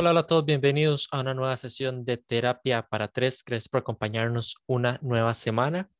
Hola, 0.00 0.12
hola 0.12 0.20
a 0.20 0.26
todos, 0.26 0.46
bienvenidos 0.46 1.08
a 1.10 1.20
una 1.20 1.34
nueva 1.34 1.54
sesión 1.58 2.06
de 2.06 2.16
terapia 2.16 2.80
para 2.80 3.08
tres. 3.08 3.44
Gracias 3.44 3.68
por 3.68 3.80
acompañarnos 3.80 4.56
una 4.66 4.98
nueva 5.02 5.34
semana. 5.34 5.90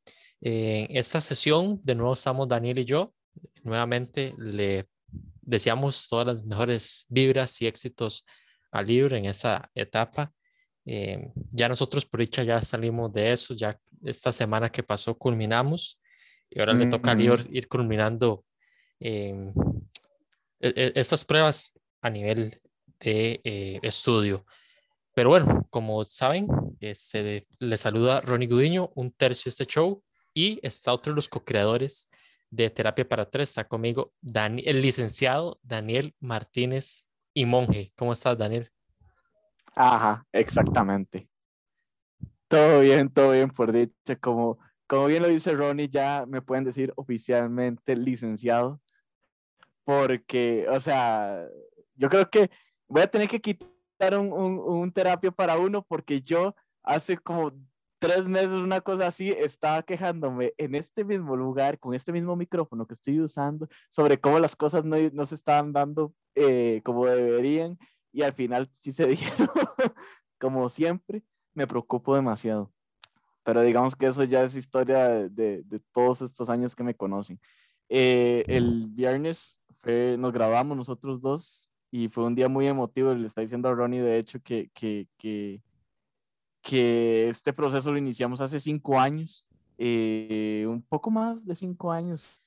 En 0.40 0.96
esta 0.96 1.20
sesión, 1.20 1.82
de 1.84 1.96
nuevo 1.96 2.14
estamos 2.14 2.48
Daniel 2.48 2.78
y 2.78 2.86
yo. 2.86 3.12
Nuevamente 3.62 4.34
le 4.38 4.88
deseamos 5.42 6.08
todas 6.08 6.28
las 6.28 6.44
mejores 6.46 7.04
vibras 7.10 7.60
y 7.60 7.66
éxitos 7.66 8.24
a 8.70 8.80
Libre 8.80 9.18
en 9.18 9.26
esa 9.26 9.70
etapa. 9.74 10.32
Eh, 10.86 11.34
ya 11.52 11.68
nosotros 11.68 12.06
por 12.06 12.20
dicha 12.20 12.42
ya 12.42 12.58
salimos 12.62 13.12
de 13.12 13.32
eso, 13.32 13.52
ya 13.52 13.78
esta 14.02 14.32
semana 14.32 14.72
que 14.72 14.82
pasó 14.82 15.14
culminamos 15.14 16.00
y 16.48 16.58
ahora 16.58 16.72
le 16.72 16.86
toca 16.86 17.10
a 17.10 17.14
Libre 17.14 17.44
ir 17.50 17.68
culminando 17.68 18.46
eh, 18.98 19.52
estas 20.58 21.22
pruebas 21.22 21.78
a 22.00 22.08
nivel 22.08 22.58
de 23.00 23.40
eh, 23.44 23.80
estudio. 23.82 24.44
Pero 25.14 25.30
bueno, 25.30 25.66
como 25.70 26.04
saben, 26.04 26.46
este, 26.80 27.46
le 27.58 27.76
saluda 27.76 28.20
Ronnie 28.20 28.48
Gudiño, 28.48 28.90
un 28.94 29.10
tercio 29.12 29.48
de 29.48 29.50
este 29.50 29.66
show 29.66 30.02
y 30.32 30.60
está 30.62 30.92
otro 30.92 31.12
de 31.12 31.16
los 31.16 31.28
co-creadores 31.28 32.10
de 32.50 32.70
Terapia 32.70 33.08
para 33.08 33.28
Tres. 33.28 33.50
Está 33.50 33.66
conmigo 33.66 34.12
Dani, 34.20 34.62
el 34.64 34.80
licenciado 34.80 35.58
Daniel 35.62 36.14
Martínez 36.20 37.06
y 37.34 37.44
Monje. 37.44 37.92
¿Cómo 37.96 38.12
estás, 38.12 38.38
Daniel? 38.38 38.70
Ajá, 39.74 40.26
exactamente. 40.32 41.28
Todo 42.48 42.80
bien, 42.80 43.08
todo 43.08 43.32
bien, 43.32 43.50
por 43.50 43.72
dicho. 43.72 43.92
Como, 44.20 44.58
como 44.86 45.06
bien 45.06 45.22
lo 45.22 45.28
dice 45.28 45.52
Ronnie, 45.52 45.88
ya 45.88 46.24
me 46.26 46.42
pueden 46.42 46.64
decir 46.64 46.92
oficialmente 46.96 47.96
licenciado. 47.96 48.80
Porque, 49.84 50.66
o 50.68 50.80
sea, 50.80 51.46
yo 51.94 52.08
creo 52.08 52.28
que 52.30 52.50
voy 52.90 53.02
a 53.02 53.06
tener 53.06 53.28
que 53.28 53.40
quitar 53.40 54.18
un, 54.18 54.32
un, 54.32 54.58
un 54.58 54.92
terapia 54.92 55.30
para 55.30 55.56
uno 55.56 55.82
porque 55.82 56.20
yo 56.20 56.54
hace 56.82 57.16
como 57.16 57.52
tres 58.00 58.24
meses, 58.24 58.50
una 58.50 58.80
cosa 58.80 59.06
así, 59.06 59.30
estaba 59.30 59.82
quejándome 59.82 60.54
en 60.56 60.74
este 60.74 61.04
mismo 61.04 61.36
lugar, 61.36 61.78
con 61.78 61.94
este 61.94 62.12
mismo 62.12 62.34
micrófono 62.34 62.86
que 62.86 62.94
estoy 62.94 63.20
usando, 63.20 63.68
sobre 63.90 64.18
cómo 64.18 64.38
las 64.38 64.56
cosas 64.56 64.84
no, 64.84 64.96
no 65.12 65.26
se 65.26 65.34
estaban 65.34 65.72
dando 65.72 66.12
eh, 66.34 66.80
como 66.82 67.06
deberían, 67.06 67.78
y 68.10 68.22
al 68.22 68.32
final 68.32 68.68
sí 68.80 68.92
se 68.92 69.06
dieron, 69.06 69.48
como 70.38 70.68
siempre, 70.70 71.22
me 71.54 71.66
preocupo 71.66 72.16
demasiado. 72.16 72.72
Pero 73.44 73.62
digamos 73.62 73.94
que 73.94 74.06
eso 74.06 74.24
ya 74.24 74.42
es 74.44 74.54
historia 74.54 75.08
de, 75.08 75.62
de, 75.62 75.80
todos 75.92 76.22
estos 76.22 76.48
años 76.48 76.74
que 76.74 76.82
me 76.82 76.94
conocen. 76.94 77.38
Eh, 77.88 78.44
el 78.46 78.86
viernes 78.88 79.58
fue, 79.78 80.16
nos 80.18 80.32
grabamos 80.32 80.76
nosotros 80.76 81.20
dos 81.20 81.69
y 81.90 82.08
fue 82.08 82.24
un 82.24 82.34
día 82.34 82.48
muy 82.48 82.66
emotivo. 82.66 83.14
Le 83.14 83.26
está 83.26 83.40
diciendo 83.40 83.68
a 83.68 83.74
Ronnie, 83.74 84.00
de 84.00 84.18
hecho, 84.18 84.40
que, 84.40 84.70
que, 84.74 85.08
que 86.62 87.28
este 87.28 87.52
proceso 87.52 87.92
lo 87.92 87.98
iniciamos 87.98 88.40
hace 88.40 88.60
cinco 88.60 88.98
años, 88.98 89.46
eh, 89.78 90.66
un 90.68 90.82
poco 90.82 91.10
más 91.10 91.44
de 91.44 91.54
cinco 91.54 91.90
años. 91.90 92.42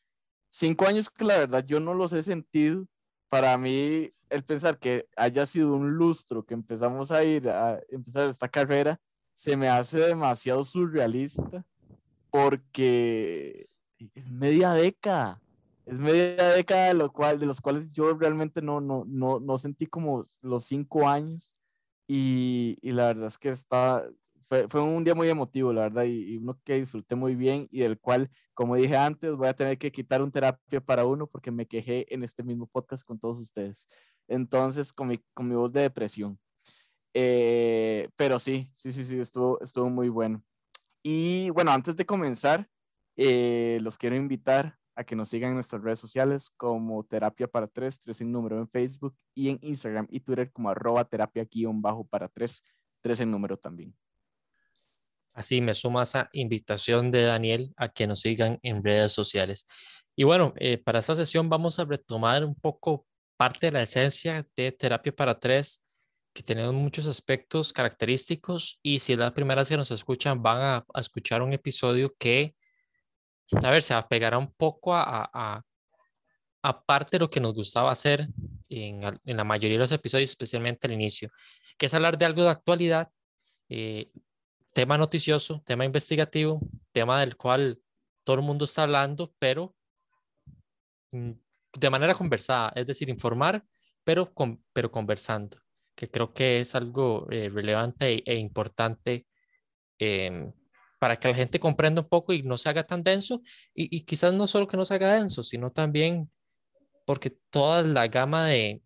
Cinco 0.49 0.85
años 0.85 1.09
que 1.09 1.25
la 1.25 1.37
verdad 1.37 1.65
yo 1.65 1.79
no 1.79 1.93
los 1.93 2.13
he 2.13 2.21
sentido. 2.23 2.85
Para 3.27 3.57
mí, 3.57 4.11
el 4.29 4.43
pensar 4.43 4.77
que 4.77 5.07
haya 5.15 5.45
sido 5.45 5.75
un 5.75 5.95
lustro 5.95 6.45
que 6.45 6.53
empezamos 6.53 7.11
a 7.11 7.23
ir 7.23 7.49
a 7.49 7.81
empezar 7.89 8.27
esta 8.29 8.47
carrera, 8.47 8.99
se 9.33 9.57
me 9.57 9.67
hace 9.67 9.97
demasiado 9.97 10.63
surrealista 10.63 11.65
porque 12.29 13.67
es 14.13 14.29
media 14.29 14.73
década. 14.73 15.41
Es 15.85 15.99
media 15.99 16.49
década 16.49 16.87
de, 16.87 16.93
lo 16.93 17.11
cual, 17.11 17.39
de 17.39 17.45
los 17.45 17.59
cuales 17.59 17.91
yo 17.91 18.13
realmente 18.13 18.61
no, 18.61 18.79
no, 18.79 19.03
no, 19.05 19.39
no 19.39 19.57
sentí 19.57 19.85
como 19.85 20.25
los 20.41 20.65
cinco 20.65 21.07
años 21.07 21.51
y, 22.07 22.77
y, 22.81 22.91
la 22.91 23.07
verdad 23.07 23.27
es 23.27 23.37
que 23.37 23.49
está, 23.49 24.07
fue, 24.47 24.67
fue, 24.69 24.81
un 24.81 25.03
día 25.03 25.15
muy 25.15 25.29
emotivo, 25.29 25.73
la 25.73 25.83
verdad, 25.83 26.03
y, 26.03 26.33
y, 26.33 26.37
uno 26.37 26.59
que 26.63 26.75
disfruté 26.75 27.15
muy 27.15 27.35
bien 27.35 27.67
y 27.71 27.79
del 27.81 27.99
cual, 27.99 28.29
como 28.53 28.75
dije 28.75 28.95
antes, 28.95 29.35
voy 29.35 29.47
a 29.47 29.55
tener 29.55 29.77
que 29.77 29.91
quitar 29.91 30.21
un 30.21 30.31
terapia 30.31 30.79
para 30.81 31.05
uno 31.05 31.27
porque 31.27 31.51
me 31.51 31.65
quejé 31.67 32.05
en 32.13 32.23
este 32.23 32.43
mismo 32.43 32.67
podcast 32.67 33.03
con 33.03 33.19
todos 33.19 33.39
ustedes. 33.39 33.87
Entonces, 34.27 34.93
con 34.93 35.09
mi, 35.09 35.17
con 35.33 35.47
mi 35.47 35.55
voz 35.55 35.71
de 35.71 35.81
depresión. 35.81 36.39
Eh, 37.13 38.09
pero 38.15 38.39
sí, 38.39 38.69
sí, 38.73 38.91
sí, 38.91 39.03
sí, 39.03 39.19
estuvo, 39.19 39.59
estuvo 39.61 39.89
muy 39.89 40.09
bueno. 40.09 40.43
Y 41.03 41.49
bueno, 41.51 41.71
antes 41.71 41.95
de 41.95 42.05
comenzar, 42.05 42.69
eh, 43.15 43.79
los 43.81 43.97
quiero 43.97 44.15
invitar 44.15 44.77
a 44.95 45.03
que 45.03 45.15
nos 45.15 45.29
sigan 45.29 45.49
en 45.49 45.55
nuestras 45.55 45.81
redes 45.81 45.99
sociales 45.99 46.51
como 46.55 47.03
Terapia 47.03 47.47
para 47.47 47.67
Tres, 47.67 47.99
tres 47.99 48.21
en 48.21 48.31
número 48.31 48.59
en 48.59 48.67
Facebook 48.67 49.15
y 49.33 49.49
en 49.49 49.59
Instagram 49.61 50.07
y 50.09 50.19
Twitter 50.19 50.51
como 50.51 50.69
arroba 50.69 51.05
terapia 51.05 51.45
guion 51.45 51.81
bajo 51.81 52.05
para 52.05 52.27
tres, 52.27 52.63
tres 53.01 53.19
en 53.19 53.31
número 53.31 53.57
también. 53.57 53.95
Así 55.33 55.61
me 55.61 55.73
suma 55.73 56.03
esa 56.03 56.29
invitación 56.31 57.09
de 57.09 57.23
Daniel 57.23 57.73
a 57.75 57.89
que 57.89 58.05
nos 58.05 58.21
sigan 58.21 58.59
en 58.61 58.83
redes 58.83 59.13
sociales. 59.13 59.65
Y 60.15 60.25
bueno, 60.25 60.53
eh, 60.57 60.77
para 60.77 60.99
esta 60.99 61.15
sesión 61.15 61.49
vamos 61.49 61.79
a 61.79 61.85
retomar 61.85 62.45
un 62.45 62.53
poco 62.53 63.07
parte 63.35 63.67
de 63.67 63.71
la 63.71 63.81
esencia 63.81 64.47
de 64.55 64.71
Terapia 64.71 65.11
para 65.15 65.39
Tres, 65.39 65.83
que 66.33 66.43
tenemos 66.43 66.73
muchos 66.73 67.07
aspectos 67.07 67.73
característicos 67.73 68.79
y 68.83 68.99
si 68.99 69.13
es 69.13 69.19
la 69.19 69.33
primera 69.33 69.61
vez 69.61 69.69
que 69.69 69.77
nos 69.77 69.89
escuchan, 69.89 70.41
van 70.41 70.61
a, 70.61 70.85
a 70.93 70.99
escuchar 70.99 71.41
un 71.41 71.53
episodio 71.53 72.13
que 72.19 72.55
a 73.51 73.71
ver, 73.71 73.83
se 73.83 73.93
apegará 73.93 74.37
un 74.37 74.51
poco 74.51 74.93
a, 74.93 75.29
a, 75.33 75.61
a 76.63 76.85
parte 76.85 77.17
de 77.17 77.19
lo 77.19 77.29
que 77.29 77.39
nos 77.39 77.53
gustaba 77.53 77.91
hacer 77.91 78.27
en, 78.69 79.03
en, 79.25 79.37
la 79.37 79.43
mayoría 79.43 79.77
de 79.77 79.83
los 79.83 79.91
episodios, 79.91 80.29
especialmente 80.29 80.87
al 80.87 80.93
inicio, 80.93 81.29
que 81.77 81.87
es 81.87 81.93
hablar 81.93 82.17
de 82.17 82.25
algo 82.25 82.43
de 82.43 82.49
actualidad, 82.49 83.11
eh, 83.69 84.11
tema 84.73 84.97
noticioso, 84.97 85.61
tema 85.65 85.85
investigativo, 85.85 86.61
tema 86.91 87.19
del 87.19 87.35
cual 87.35 87.81
todo 88.23 88.37
el 88.37 88.41
mundo 88.41 88.65
está 88.65 88.83
hablando, 88.83 89.33
pero 89.37 89.75
mm, 91.11 91.31
de 91.73 91.89
manera 91.89 92.15
conversada, 92.15 92.71
es 92.75 92.87
decir, 92.87 93.09
informar, 93.09 93.65
pero, 94.03 94.33
con, 94.33 94.63
pero 94.73 94.91
conversando, 94.91 95.57
que 95.95 96.09
creo 96.09 96.33
que 96.33 96.61
es 96.61 96.75
algo 96.75 97.27
eh, 97.31 97.49
relevante 97.49 98.13
e, 98.13 98.23
e 98.25 98.35
importante 98.37 99.27
eh, 99.99 100.51
para 101.03 101.17
que 101.17 101.27
la 101.27 101.35
gente 101.35 101.59
comprenda 101.59 101.99
un 101.99 102.07
poco 102.07 102.31
y 102.31 102.43
no 102.43 102.57
se 102.57 102.69
haga 102.69 102.85
tan 102.85 103.03
denso. 103.03 103.41
Y, 103.75 103.93
y, 103.93 104.05
quizás 104.05 104.31
no 104.31 104.47
solo 104.47 104.69
que 104.69 104.77
no 104.77 104.85
se 104.85 104.93
haga 104.93 105.15
denso, 105.15 105.43
sino 105.43 105.69
también 105.69 106.31
porque 107.05 107.37
toda 107.49 107.83
la 107.83 108.07
gama 108.07 108.47
de, 108.47 108.81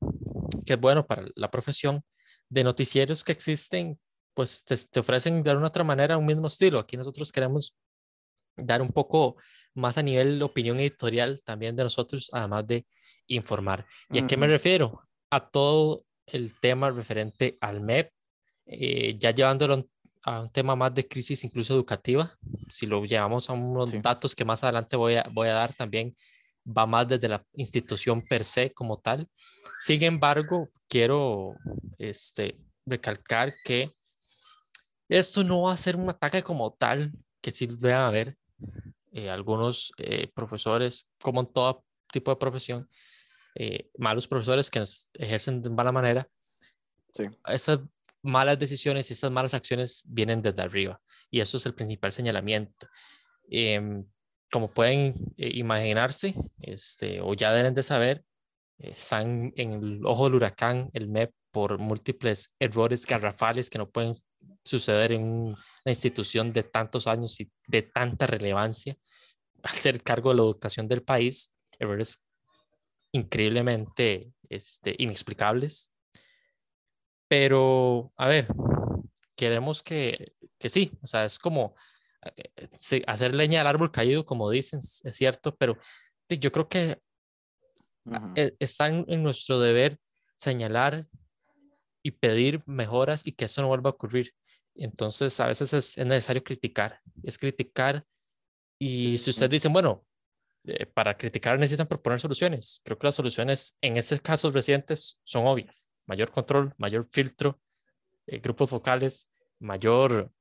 que 0.66 0.74
es 0.74 0.80
bueno 0.80 1.06
para 1.06 1.26
la 1.36 1.52
profesión, 1.52 2.02
de 2.50 2.64
noticieros 2.64 3.24
que 3.24 3.34
existen, 3.34 4.00
pues 4.34 4.66
te, 4.66 4.76
te 4.76 5.00
ofrecen 5.00 5.44
de 5.44 5.56
una 5.56 5.68
otra 5.68 5.84
manera 5.84 6.18
un 6.18 6.26
mismo 6.26 6.48
estilo. 6.48 6.80
Aquí 6.80 6.98
nosotros 6.98 7.32
queremos 7.32 7.76
dar 8.56 8.82
un 8.82 8.90
poco 8.90 9.36
más 9.76 10.00
a 10.00 10.02
nivel 10.02 10.40
de 10.40 10.46
opinión 10.46 10.80
editorial 10.80 11.44
también 11.46 11.76
de 11.76 11.84
nosotros, 11.84 12.32
además 12.34 12.66
de 12.66 12.88
informar. 13.28 13.86
¿Y 14.10 14.18
a 14.18 14.26
qué 14.26 14.38
me 14.38 14.48
refiero? 14.48 15.04
A 15.30 15.48
todo 15.52 16.04
el 16.26 16.60
tema 16.60 16.90
referente 16.90 17.60
al 17.62 17.82
MEP, 17.82 18.12
eh, 18.66 19.20
ya 19.20 19.30
llevándolo 19.30 19.86
a 20.28 20.42
un 20.42 20.50
tema 20.50 20.76
más 20.76 20.94
de 20.94 21.08
crisis 21.08 21.46
incluso 21.46 21.74
educativa, 21.74 22.38
si 22.68 22.86
lo 22.86 23.06
llevamos 23.06 23.50
a 23.50 23.54
unos 23.54 23.92
sí. 23.92 24.00
datos 24.00 24.36
que 24.36 24.44
más 24.44 24.62
adelante 24.62 24.98
voy 24.98 25.16
a, 25.16 25.24
voy 25.32 25.48
a 25.48 25.54
dar 25.54 25.74
también, 25.74 26.14
va 26.66 26.86
más 26.86 27.08
desde 27.08 27.30
la 27.30 27.46
institución 27.54 28.22
per 28.28 28.44
se 28.44 28.74
como 28.74 29.00
tal. 29.00 29.30
Sin 29.80 30.04
embargo, 30.04 30.70
quiero 30.90 31.56
este, 31.98 32.60
recalcar 32.86 33.54
que 33.64 33.90
esto 35.08 35.46
no 35.46 35.62
va 35.62 35.72
a 35.72 35.78
ser 35.78 35.96
un 35.96 36.10
ataque 36.10 36.44
como 36.44 36.74
tal, 36.74 37.14
que 37.40 37.52
sí 37.52 37.66
debe 37.66 37.94
haber 37.94 38.38
eh, 39.14 39.30
algunos 39.30 39.94
eh, 39.98 40.28
profesores, 40.36 41.08
como 41.22 41.40
en 41.40 41.54
todo 41.54 41.86
tipo 42.12 42.32
de 42.32 42.38
profesión, 42.38 42.90
eh, 43.56 43.90
malos 43.98 44.28
profesores 44.28 44.70
que 44.70 44.80
nos 44.80 45.10
ejercen 45.14 45.62
de 45.62 45.70
mala 45.70 45.94
manera. 45.94 46.28
Sí. 47.14 47.24
Malas 48.28 48.60
decisiones 48.60 49.10
y 49.10 49.14
esas 49.14 49.32
malas 49.32 49.54
acciones 49.54 50.04
vienen 50.06 50.42
desde 50.42 50.62
arriba. 50.62 51.02
Y 51.32 51.40
eso 51.40 51.58
es 51.58 51.66
el 51.66 51.74
principal 51.74 52.12
señalamiento. 52.12 52.88
Eh, 53.50 54.04
como 54.52 54.74
pueden 54.74 55.14
eh, 55.38 55.52
imaginarse, 55.56 56.34
este, 56.62 57.22
o 57.22 57.34
ya 57.34 57.54
deben 57.54 57.74
de 57.74 57.84
saber, 57.84 58.24
eh, 58.80 58.94
están 58.96 59.54
en 59.56 59.74
el 59.74 60.06
ojo 60.06 60.26
del 60.26 60.36
huracán, 60.36 60.90
el 60.94 61.10
MEP, 61.10 61.34
por 61.52 61.80
múltiples 61.80 62.54
errores 62.60 63.06
garrafales 63.08 63.70
que 63.70 63.78
no 63.78 63.90
pueden 63.90 64.14
suceder 64.64 65.14
en 65.14 65.24
una 65.24 65.56
institución 65.86 66.54
de 66.54 66.64
tantos 66.64 67.08
años 67.08 67.40
y 67.40 67.50
de 67.68 67.82
tanta 67.82 68.28
relevancia 68.28 68.96
al 69.64 69.72
ser 69.72 70.04
cargo 70.04 70.30
de 70.30 70.36
la 70.36 70.44
educación 70.44 70.88
del 70.88 71.04
país, 71.04 71.54
errores 71.80 72.24
increíblemente 73.12 74.32
este, 74.50 74.94
inexplicables 74.98 75.92
pero, 77.28 78.12
a 78.18 78.28
ver, 78.28 78.48
queremos 79.36 79.84
que, 79.84 80.34
que 80.58 80.70
sí, 80.70 80.92
o 81.02 81.08
sea, 81.08 81.26
es 81.26 81.40
como 81.40 81.76
eh, 82.36 82.70
hacer 83.08 83.36
leña 83.36 83.62
al 83.62 83.68
árbol 83.68 83.92
caído, 83.92 84.26
como 84.26 84.50
dicen, 84.50 84.80
es 84.80 85.16
cierto, 85.16 85.56
pero 85.56 85.78
yo 86.30 86.52
creo 86.52 86.68
que 86.68 87.02
uh 88.06 88.12
-huh. 88.12 88.56
está 88.60 88.88
en, 88.88 89.06
en, 89.08 89.24
nuestro 89.24 89.60
deber 89.60 89.98
señalar 90.36 91.08
y 92.04 92.12
pedir 92.12 92.62
mejoras 92.66 93.26
y 93.28 93.34
que 93.34 93.46
eso 93.46 93.62
no 93.62 93.68
vuelva 93.68 93.90
a 93.90 93.94
ocurrir. 93.94 94.34
Entonces, 94.78 95.40
a 95.40 95.48
veces 95.48 95.74
es, 95.74 95.98
necesario 95.98 96.44
criticar, 96.44 97.02
es 97.24 97.38
criticar. 97.38 98.06
Y 98.80 99.18
si 99.18 99.32
ustedes 99.32 99.50
dicen, 99.50 99.74
bueno, 99.74 100.06
eh, 100.66 100.86
para 100.86 101.18
criticar 101.18 101.58
necesitan 101.58 101.88
proponer 101.88 102.20
soluciones, 102.20 102.82
creo 102.84 102.98
que 102.98 103.08
las 103.08 103.16
soluciones 103.16 103.76
en 103.82 103.98
estos 103.98 104.22
casos 104.22 104.54
recientes 104.54 105.20
son 105.24 105.48
obvias. 105.48 105.90
Mayor 106.08 106.32
control, 106.32 106.74
mayor 106.78 107.08
filtro, 107.12 107.60
eh, 108.26 108.40
grupos 108.40 108.72
focales, 108.72 109.30
mayor, 109.60 110.32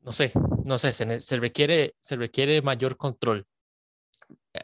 no 0.00 0.12
sé, 0.12 0.32
no 0.64 0.78
sé, 0.78 0.92
se, 0.92 1.36
requiere, 1.36 1.96
se 2.00 2.16
requiere 2.16 2.62
mayor 2.62 2.96
control. 2.96 3.46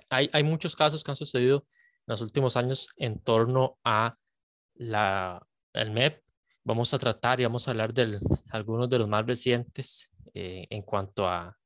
Hay, 0.09 0.31
hay 0.33 0.43
muchos 0.45 0.77
casos 0.77 1.03
que 1.03 1.11
han 1.11 1.17
sucedido 1.17 1.67
en 1.67 2.13
los 2.13 2.21
últimos 2.21 2.57
años 2.57 2.89
en 2.97 3.19
torno 3.19 3.79
a 3.83 4.17
la, 4.75 5.45
el 5.73 5.91
MEP 5.91 6.23
vamos 6.65 6.93
a 6.95 6.99
tratar 6.99 7.41
y 7.41 7.45
vamos 7.45 7.67
a 7.67 7.73
hablar 7.73 7.93
de 7.93 8.19
algunos 8.51 8.89
de 8.89 8.99
los 8.99 9.09
más 9.09 9.27
recientes 9.27 10.11
eh, 10.35 10.67
en 10.71 10.83
cuanto 10.83 11.27
a, 11.27 11.57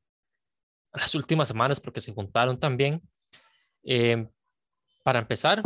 las 0.93 1.15
últimas 1.17 1.49
semanas, 1.49 1.81
porque 1.81 2.01
se 2.01 2.15
juntaron 2.15 2.59
también. 2.59 3.03
Eh, 3.83 4.29
para 5.03 5.19
empezar, 5.19 5.61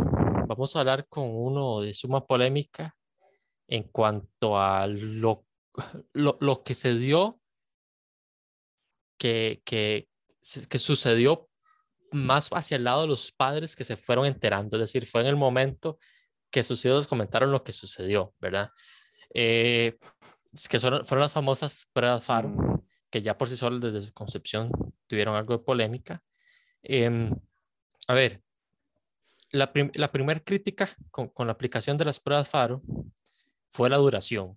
vamos 0.49 0.75
a 0.75 0.79
hablar 0.79 1.07
con 1.07 1.29
uno 1.29 1.81
de 1.81 1.93
suma 1.93 2.25
polémica 2.25 2.95
en 3.67 3.83
cuanto 3.83 4.59
a 4.59 4.87
lo, 4.87 5.45
lo, 6.13 6.63
que 6.63 6.73
se 6.73 6.97
dio, 6.97 7.39
que, 9.19 9.61
que, 9.63 10.09
que 10.67 10.79
sucedió 10.79 11.47
más 12.11 12.49
hacia 12.51 12.77
el 12.77 12.83
lado 12.83 13.01
de 13.01 13.09
los 13.09 13.31
padres 13.31 13.75
que 13.75 13.83
se 13.83 13.95
fueron 13.95 14.25
enterando, 14.25 14.77
es 14.77 14.81
decir, 14.81 15.05
fue 15.05 15.21
en 15.21 15.27
el 15.27 15.35
momento 15.35 15.99
que 16.49 16.63
sus 16.63 16.83
hijos 16.83 17.05
comentaron 17.05 17.51
lo 17.51 17.63
que 17.63 17.71
sucedió, 17.71 18.33
¿verdad? 18.39 18.71
Eh, 19.31 19.99
que 20.67 20.79
son, 20.79 21.05
fueron 21.05 21.21
las 21.21 21.31
famosas 21.31 21.87
pruebas 21.93 22.25
FARO, 22.25 22.83
que 23.11 23.21
ya 23.21 23.37
por 23.37 23.49
sí 23.49 23.55
solas 23.55 23.81
desde 23.81 24.01
su 24.01 24.13
concepción 24.13 24.71
tuvieron 25.05 25.35
algo 25.35 25.55
de 25.55 25.63
polémica. 25.63 26.23
Em, 26.81 27.31
a 28.07 28.13
ver, 28.15 28.41
la, 29.51 29.71
la 29.95 30.11
primera 30.11 30.39
crítica 30.39 30.89
con, 31.11 31.29
con, 31.29 31.47
la 31.47 31.53
aplicación 31.53 31.97
de 31.97 32.05
las 32.05 32.19
pruebas 32.19 32.49
FARO 32.49 32.81
fue 33.69 33.89
la 33.89 33.97
duración, 33.97 34.55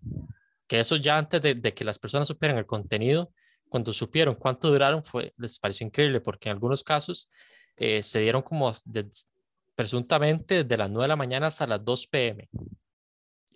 que 0.67 0.81
eso 0.81 0.97
ya 0.97 1.19
antes 1.19 1.41
de, 1.43 1.55
de, 1.55 1.75
que 1.75 1.85
las 1.85 1.99
personas 1.99 2.29
supieran 2.29 2.59
el 2.59 2.67
contenido, 2.67 3.33
cuando 3.69 3.93
supieron 3.93 4.35
cuánto 4.35 4.69
duraron, 4.69 5.03
fue, 5.03 5.33
les 5.39 5.59
pareció 5.59 5.87
increíble, 5.87 6.21
porque 6.21 6.49
en 6.51 6.55
algunos 6.55 6.85
casos 6.85 7.31
eh, 7.77 8.03
se 8.03 8.21
dieron 8.21 8.43
como 8.43 8.71
de, 8.85 9.09
presuntamente 9.75 10.65
de 10.65 10.77
las 10.77 10.91
9 10.91 11.05
de 11.05 11.09
la 11.09 11.17
mañana 11.17 11.47
hasta 11.47 11.67
las 11.67 11.83
2 11.85 12.07
pm. 12.09 12.49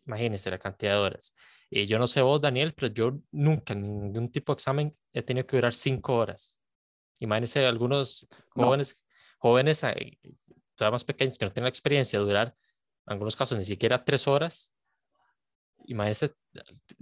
Imagínense 0.06 0.50
la 0.50 0.58
cantidad 0.58 0.92
de 0.92 0.98
horas. 1.00 1.34
Y 1.68 1.86
yo 1.86 1.98
no 1.98 2.06
sé 2.06 2.22
vos, 2.22 2.40
Daniel, 2.40 2.72
pero 2.74 2.92
yo 2.92 3.18
nunca 3.30 3.74
en 3.74 3.82
ningún 3.82 4.30
tipo 4.30 4.52
de 4.52 4.54
examen 4.54 4.94
he 5.12 5.22
tenido 5.22 5.46
que 5.46 5.56
durar 5.56 5.74
5 5.74 6.14
horas. 6.14 6.58
Imagínense 7.18 7.66
algunos 7.66 8.28
jóvenes, 8.50 9.06
jóvenes 9.38 9.84
eh, 10.76 10.78
todavía 10.78 10.94
más 10.94 11.04
pequeños 11.04 11.38
que 11.38 11.44
no 11.44 11.52
tienen 11.52 11.64
la 11.64 11.70
experiencia 11.70 12.18
de 12.18 12.24
durar, 12.24 12.54
en 13.06 13.12
algunos 13.12 13.36
casos, 13.36 13.56
ni 13.56 13.64
siquiera 13.64 14.04
3 14.04 14.28
horas. 14.28 14.74
Imagínense, 15.86 16.34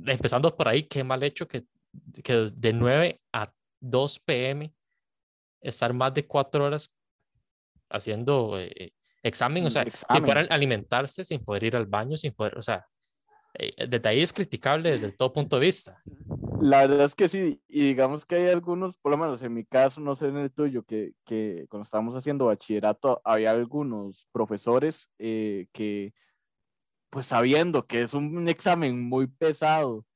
empezando 0.06 0.56
por 0.56 0.68
ahí, 0.68 0.84
qué 0.84 1.02
mal 1.02 1.22
hecho 1.22 1.48
que, 1.48 1.64
que 2.22 2.50
de 2.54 2.72
9 2.72 3.20
a 3.32 3.52
2 3.80 4.18
pm 4.20 4.74
estar 5.60 5.92
más 5.92 6.12
de 6.12 6.26
4 6.26 6.64
horas 6.64 6.94
haciendo 7.90 8.58
eh, 8.60 8.92
examen, 9.22 9.66
o 9.66 9.70
sea, 9.70 9.84
sin 9.84 10.22
poder 10.22 10.46
alimentarse, 10.50 11.24
sin 11.24 11.42
poder 11.42 11.64
ir 11.64 11.76
al 11.76 11.86
baño, 11.86 12.16
sin 12.16 12.32
poder, 12.32 12.58
o 12.58 12.62
sea, 12.62 12.86
eh, 13.54 13.86
desde 13.86 14.08
ahí 14.08 14.20
es 14.20 14.32
criticable 14.32 14.92
desde 14.92 15.12
todo 15.12 15.32
punto 15.32 15.58
de 15.58 15.66
vista. 15.66 16.02
La 16.60 16.86
verdad 16.86 17.04
es 17.04 17.14
que 17.14 17.28
sí, 17.28 17.60
y 17.68 17.88
digamos 17.88 18.24
que 18.24 18.36
hay 18.36 18.48
algunos, 18.48 18.96
por 18.96 19.12
lo 19.12 19.18
menos 19.18 19.42
en 19.42 19.52
mi 19.52 19.64
caso, 19.64 20.00
no 20.00 20.16
sé 20.16 20.28
en 20.28 20.38
el 20.38 20.50
tuyo, 20.50 20.82
que, 20.84 21.12
que 21.24 21.66
cuando 21.68 21.84
estábamos 21.84 22.14
haciendo 22.14 22.46
bachillerato 22.46 23.20
había 23.24 23.50
algunos 23.50 24.26
profesores 24.32 25.10
eh, 25.18 25.66
que, 25.72 26.14
pues 27.10 27.26
sabiendo 27.26 27.82
que 27.82 28.02
es 28.02 28.14
un 28.14 28.48
examen 28.48 29.00
muy 29.00 29.26
pesado, 29.26 30.06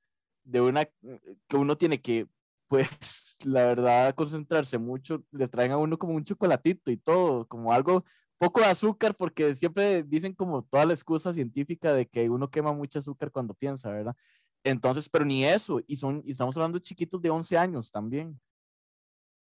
de 0.49 0.61
una, 0.63 0.87
que 0.87 1.57
uno 1.57 1.77
tiene 1.77 2.01
que, 2.01 2.27
pues, 2.69 2.89
la 3.45 3.67
verdad, 3.67 4.15
concentrarse 4.15 4.79
mucho, 4.79 5.23
le 5.31 5.49
traen 5.49 5.73
a 5.73 5.77
uno 5.77 5.99
como 5.99 6.15
un 6.15 6.25
chocolatito 6.25 6.91
y 6.91 6.97
todo, 6.97 7.47
como 7.47 7.73
algo 7.73 8.05
poco 8.39 8.61
de 8.61 8.67
azúcar, 8.67 9.17
porque 9.17 9.57
siempre 9.57 10.03
dicen 10.05 10.35
como 10.35 10.63
toda 10.63 10.87
la 10.87 10.95
excusa 10.95 11.33
científica 11.35 11.93
de 11.93 12.07
que 12.07 12.31
uno 12.31 12.51
quema 12.51 12.73
mucho 12.73 13.01
azúcar 13.01 13.31
cuando 13.33 13.55
piensa, 13.55 13.91
¿verdad? 13.91 14.17
Entonces, 14.65 15.09
pero 15.09 15.25
ni 15.25 15.45
eso, 15.45 15.81
y, 15.87 15.97
son, 15.97 16.23
y 16.25 16.33
estamos 16.33 16.57
hablando 16.57 16.79
de 16.79 16.83
chiquitos 16.83 17.21
de 17.21 17.31
11 17.31 17.59
años 17.59 17.91
también, 17.91 18.41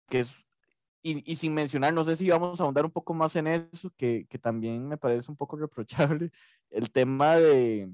que 0.09 0.21
es, 0.21 0.35
y, 1.03 1.31
y, 1.31 1.37
sin 1.37 1.55
mencionar, 1.55 1.93
no 1.93 2.05
sé 2.05 2.17
si 2.17 2.31
vamos 2.31 2.61
a 2.61 2.65
ahondar 2.65 2.85
un 2.85 2.91
poco 2.91 3.15
más 3.15 3.37
en 3.37 3.47
eso, 3.47 3.91
que, 3.97 4.27
que 4.29 4.39
también 4.39 4.89
me 4.89 4.97
parece 4.97 5.31
un 5.31 5.37
poco 5.37 5.57
reprochable, 5.57 6.31
el 6.71 6.91
tema 6.91 7.37
de 7.37 7.91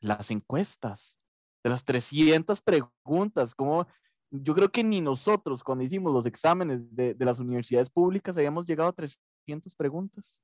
las 0.00 0.30
encuestas, 0.30 1.18
de 1.62 1.70
las 1.70 1.84
300 1.84 2.60
preguntas, 2.62 3.54
como 3.54 3.86
yo 4.30 4.54
creo 4.54 4.70
que 4.70 4.84
ni 4.84 5.00
nosotros 5.00 5.64
cuando 5.64 5.84
hicimos 5.84 6.12
los 6.12 6.26
exámenes 6.26 6.94
de, 6.94 7.14
de 7.14 7.24
las 7.24 7.38
universidades 7.38 7.90
públicas 7.90 8.36
habíamos 8.36 8.66
llegado 8.66 8.90
a 8.90 8.92
300 8.92 9.27
preguntas. 9.76 10.38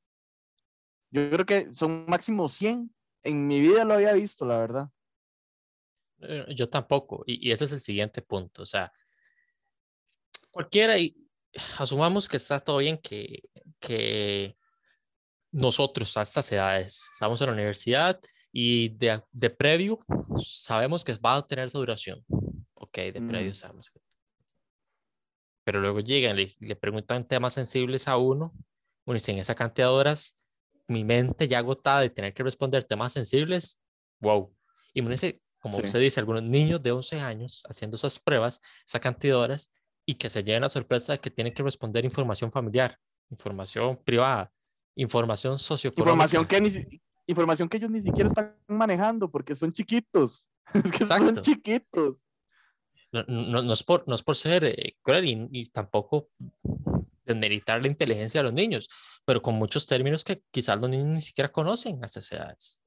Yo 1.11 1.31
creo 1.31 1.47
que 1.47 1.75
son 1.75 2.07
máximo 2.07 2.49
100. 2.49 2.93
En 3.23 3.47
mi 3.47 3.61
vida 3.61 3.85
lo 3.85 3.95
había 3.95 4.13
visto, 4.13 4.45
la 4.45 4.59
verdad. 4.59 4.89
Eh, 6.21 6.47
yo 6.57 6.69
tampoco. 6.69 7.23
Y, 7.27 7.51
ese 7.51 7.65
es 7.65 7.73
el 7.73 7.81
siguiente 7.81 8.21
punto. 8.23 8.63
O 8.63 8.67
sea, 8.67 8.93
cualquiera, 10.51 10.99
y 10.99 11.17
asumamos 11.79 12.29
que 12.29 12.37
está 12.37 12.61
todo 12.61 12.79
bien 12.79 12.99
que, 12.99 13.45
que 13.79 14.57
nosotros 15.53 16.17
a 16.17 16.23
estas 16.23 16.51
edades 16.51 17.11
estamos 17.13 17.41
en 17.41 17.47
la 17.47 17.53
universidad 17.53 18.21
y 18.53 18.89
de, 18.91 19.23
de 19.31 19.51
previo 19.51 20.01
sabemos 20.39 21.05
que 21.05 21.15
va 21.15 21.37
a 21.37 21.47
tener 21.47 21.67
esa 21.67 21.79
duración. 21.79 22.25
Ok, 22.75 22.97
de 22.97 23.23
previo 23.23 23.53
mm. 23.53 23.55
sabemos 23.55 23.91
que 23.91 24.01
pero 25.65 25.81
luego 25.81 26.01
llegan 26.01 26.39
y 26.39 26.47
le, 26.47 26.57
le, 26.61 26.77
preguntan 26.77 27.27
temas 27.27 27.55
sensibles 27.55 28.07
a 28.07 28.19
uno 28.19 28.53
bueno, 29.05 29.21
y 29.25 29.31
en 29.31 29.39
esa 29.39 29.55
cantidad 29.55 29.89
de 29.89 29.95
horas, 29.95 30.35
mi 30.89 31.05
mente 31.05 31.49
ya 31.49 31.59
agotada 31.59 32.01
de 32.01 32.11
tener 32.11 32.35
que 32.35 32.43
responder 32.43 32.85
temas 32.85 33.13
sensibles, 33.13 33.81
wow. 34.21 34.55
Y 34.93 35.01
Imagínense, 35.01 35.41
como 35.59 35.81
se 35.83 35.99
dice, 35.99 36.21
algunos 36.21 36.43
niños 36.43 36.83
de 36.83 36.93
11 36.93 37.21
años 37.21 37.63
haciendo 37.69 37.97
esas 37.97 38.19
pruebas, 38.19 38.61
esa 38.87 39.01
cantidad 39.01 39.35
de 39.35 39.41
horas, 39.41 39.73
y 40.07 40.15
que 40.15 40.29
se 40.29 40.45
lleven 40.45 40.63
la 40.63 40.69
sorpresa 40.69 41.13
de 41.13 41.19
que 41.19 41.31
tienen 41.31 41.55
que 41.55 41.63
responder 41.63 42.05
información 42.05 42.53
familiar, 42.53 42.99
información 43.31 43.99
privada, 44.05 44.53
información 44.95 45.59
socioeconómica. 45.59 46.25
Información 46.25 46.47
que, 46.47 47.01
información 47.27 47.69
que 47.69 47.77
ellos 47.79 47.91
ni 47.91 48.03
siquiera 48.03 48.29
están 48.29 48.57
manejando 48.69 49.31
porque 49.31 49.57
son 49.57 49.73
chiquitos. 49.73 50.51
que 50.99 51.07
son 51.07 51.41
chiquitos. 51.43 52.17
No, 53.13 53.25
no, 53.29 53.63
no, 53.63 53.73
es 53.73 53.83
por, 53.83 54.07
no 54.09 54.15
es 54.15 54.23
por 54.23 54.37
ser 54.37 54.65
eh, 54.65 54.97
cruel 55.01 55.25
y, 55.25 55.49
y, 55.53 55.67
tampoco 55.67 56.31
desmeritar 57.25 57.81
la 57.83 57.89
inteligencia 57.89 58.41
de 58.41 58.45
los 58.45 58.53
niños, 58.53 58.89
pero 59.25 59.43
con 59.43 59.55
muchos 59.55 59.87
términos 59.87 60.25
que 60.25 60.43
quizás 60.51 60.81
los 60.81 60.91
niños 60.91 61.07
ni 61.07 61.21
siquiera 61.21 61.51
conocen 61.51 62.03
a 62.03 62.07
esas 62.07 62.31
edades, 62.33 62.83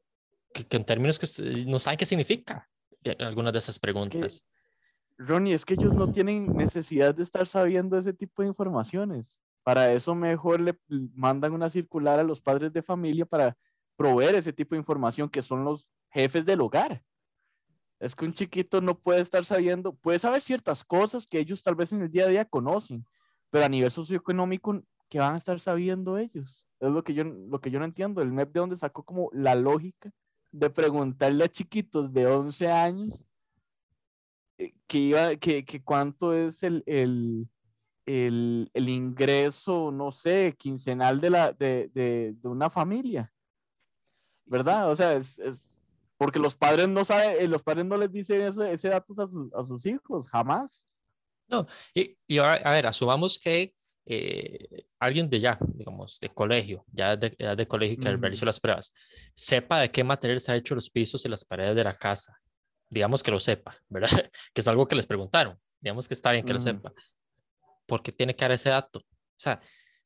que, 0.53 0.65
que 0.65 0.77
en 0.77 0.85
términos 0.85 1.19
que 1.19 1.27
no 1.65 1.79
saben 1.79 1.97
qué 1.97 2.05
significa 2.05 2.69
algunas 3.19 3.53
de 3.53 3.59
esas 3.59 3.79
preguntas. 3.79 4.45
Ronnie, 5.17 5.53
es 5.53 5.65
que 5.65 5.73
ellos 5.73 5.95
no 5.95 6.11
tienen 6.11 6.55
necesidad 6.55 7.15
de 7.15 7.23
estar 7.23 7.47
sabiendo 7.47 7.97
ese 7.97 8.13
tipo 8.13 8.41
de 8.41 8.49
informaciones. 8.49 9.39
Para 9.63 9.91
eso 9.91 10.15
mejor 10.15 10.59
le 10.59 10.77
mandan 10.87 11.53
una 11.53 11.69
circular 11.69 12.19
a 12.19 12.23
los 12.23 12.39
padres 12.39 12.71
de 12.71 12.83
familia 12.83 13.25
para 13.25 13.57
proveer 13.95 14.35
ese 14.35 14.53
tipo 14.53 14.75
de 14.75 14.79
información 14.79 15.29
que 15.29 15.41
son 15.41 15.63
los 15.65 15.89
jefes 16.09 16.45
del 16.45 16.61
hogar. 16.61 17.03
Es 17.99 18.15
que 18.15 18.25
un 18.25 18.33
chiquito 18.33 18.79
no 18.79 18.97
puede 18.99 19.21
estar 19.21 19.43
sabiendo, 19.43 19.93
puede 19.93 20.19
saber 20.19 20.41
ciertas 20.43 20.83
cosas 20.83 21.25
que 21.25 21.39
ellos 21.39 21.63
tal 21.63 21.75
vez 21.75 21.91
en 21.91 22.03
el 22.03 22.11
día 22.11 22.25
a 22.25 22.29
día 22.29 22.45
conocen, 22.45 23.05
pero 23.49 23.65
a 23.65 23.69
nivel 23.69 23.91
socioeconómico, 23.91 24.81
¿qué 25.09 25.19
van 25.19 25.33
a 25.33 25.37
estar 25.37 25.59
sabiendo 25.59 26.17
ellos? 26.17 26.65
Es 26.79 26.91
lo 26.91 27.03
que 27.03 27.13
yo, 27.13 27.23
lo 27.23 27.59
que 27.59 27.71
yo 27.71 27.79
no 27.79 27.85
entiendo. 27.85 28.21
El 28.21 28.31
MEP 28.31 28.53
de 28.53 28.59
donde 28.59 28.75
sacó 28.77 29.03
como 29.03 29.29
la 29.33 29.55
lógica 29.55 30.11
de 30.51 30.69
preguntarle 30.69 31.43
a 31.43 31.49
chiquitos 31.49 32.11
de 32.13 32.25
11 32.27 32.71
años 32.71 33.25
eh, 34.57 34.73
que, 34.87 34.97
iba, 34.97 35.35
que, 35.35 35.65
que 35.65 35.83
cuánto 35.83 36.33
es 36.33 36.63
el, 36.63 36.83
el, 36.85 37.47
el, 38.05 38.69
el, 38.73 38.89
ingreso, 38.89 39.91
no 39.91 40.11
sé, 40.11 40.55
quincenal 40.57 41.19
de, 41.19 41.29
la, 41.29 41.53
de, 41.53 41.89
de, 41.93 42.35
de 42.41 42.47
una 42.47 42.69
familia. 42.69 43.31
¿Verdad? 44.45 44.89
O 44.89 44.95
sea, 44.95 45.13
es, 45.13 45.37
es, 45.39 45.59
porque 46.17 46.39
los 46.39 46.55
padres 46.55 46.87
no 46.87 47.05
saben, 47.05 47.35
eh, 47.39 47.47
los 47.47 47.63
padres 47.63 47.85
no 47.85 47.97
les 47.97 48.11
dicen 48.11 48.41
ese, 48.41 48.71
ese 48.71 48.89
datos 48.89 49.19
a, 49.19 49.23
a 49.23 49.65
sus 49.65 49.85
hijos, 49.85 50.27
jamás. 50.27 50.85
No, 51.47 51.65
y, 51.93 52.17
y 52.27 52.39
a, 52.39 52.71
ver, 52.71 52.87
asumamos 52.87 53.39
que 53.39 53.73
eh, 54.05 54.85
alguien 54.99 55.29
de 55.29 55.39
ya, 55.39 55.57
digamos, 55.61 56.19
de 56.19 56.29
colegio, 56.29 56.85
ya 56.91 57.15
de, 57.15 57.29
de 57.29 57.67
colegio 57.67 57.97
que 57.97 58.15
realizó 58.15 58.45
las 58.45 58.59
pruebas, 58.59 58.93
sepa 59.33 59.79
de 59.79 59.91
qué 59.91 60.03
material 60.03 60.39
se 60.39 60.51
ha 60.51 60.55
hecho 60.55 60.75
los 60.75 60.89
pisos 60.89 61.25
y 61.25 61.29
las 61.29 61.45
paredes 61.45 61.75
de 61.75 61.83
la 61.83 61.97
casa. 61.97 62.37
Digamos 62.89 63.23
que 63.23 63.31
lo 63.31 63.39
sepa, 63.39 63.75
¿verdad? 63.89 64.09
que 64.53 64.61
es 64.61 64.67
algo 64.67 64.87
que 64.87 64.95
les 64.95 65.05
preguntaron. 65.05 65.57
Digamos 65.79 66.07
que 66.07 66.13
está 66.13 66.31
bien 66.31 66.45
que 66.45 66.53
lo 66.53 66.59
sepa. 66.59 66.91
porque 67.85 68.11
tiene 68.11 68.35
que 68.35 68.43
dar 68.43 68.51
ese 68.51 68.69
dato? 68.69 68.99
O 68.99 69.39
sea, 69.39 69.61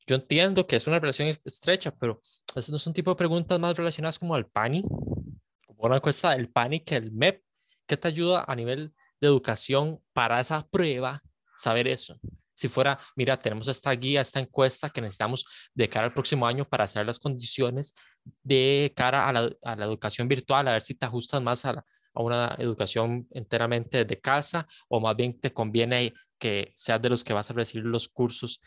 yo 0.08 0.16
entiendo 0.16 0.66
que 0.68 0.76
es 0.76 0.88
una 0.88 1.00
relación 1.00 1.28
estrecha, 1.28 1.92
pero 1.96 2.20
eso 2.56 2.72
no 2.72 2.78
es 2.78 2.88
un 2.88 2.94
tipo 2.94 3.12
de 3.12 3.16
preguntas 3.16 3.60
más 3.60 3.78
relacionadas 3.78 4.20
como 4.20 4.36
al 4.36 4.48
PANI, 4.48 4.82
como 4.82 5.84
una 5.84 5.98
encuesta 5.98 6.32
del 6.32 6.50
PANI 6.50 6.82
que 6.82 6.96
el 6.96 7.12
MEP, 7.12 7.44
que 7.88 7.98
te 7.98 8.08
ayuda 8.08 8.46
a 8.48 8.56
nivel 8.56 8.94
de 9.20 9.28
educación 9.28 10.02
para 10.14 10.40
esa 10.40 10.68
prueba, 10.68 11.22
saber 11.62 11.88
eso. 11.88 12.20
Si 12.54 12.68
fuera, 12.68 13.00
mira, 13.16 13.38
tenemos 13.38 13.68
esta 13.68 13.92
guía, 13.92 14.22
esta 14.22 14.40
encuesta 14.40 14.90
que 14.90 15.02
necesitamos 15.02 15.46
de 15.74 15.90
cara 15.90 16.06
al 16.06 16.14
próximo 16.14 16.46
año 16.46 16.66
para 16.66 16.84
hacer 16.84 17.06
las 17.06 17.20
condiciones 17.20 17.96
de 18.44 18.94
cara 18.96 19.28
a 19.28 19.34
la, 19.34 19.50
a 19.64 19.76
la 19.76 19.86
educación 19.86 20.28
virtual, 20.28 20.68
a 20.68 20.74
ver 20.74 20.82
si 20.82 20.94
te 20.94 21.06
ajustas 21.06 21.42
más 21.42 21.66
a, 21.66 21.84
a 22.14 22.22
una 22.22 22.56
educación 22.60 23.28
enteramente 23.32 24.06
de 24.06 24.20
casa 24.20 24.68
o 24.90 25.00
más 25.00 25.16
bien 25.16 25.40
te 25.40 25.52
conviene 25.54 26.14
que 26.38 26.72
seas 26.76 27.02
de 27.02 27.10
los 27.10 27.24
que 27.24 27.34
vas 27.34 27.50
a 27.50 27.54
recibir 27.54 27.86
los 27.86 28.08
cursos, 28.10 28.62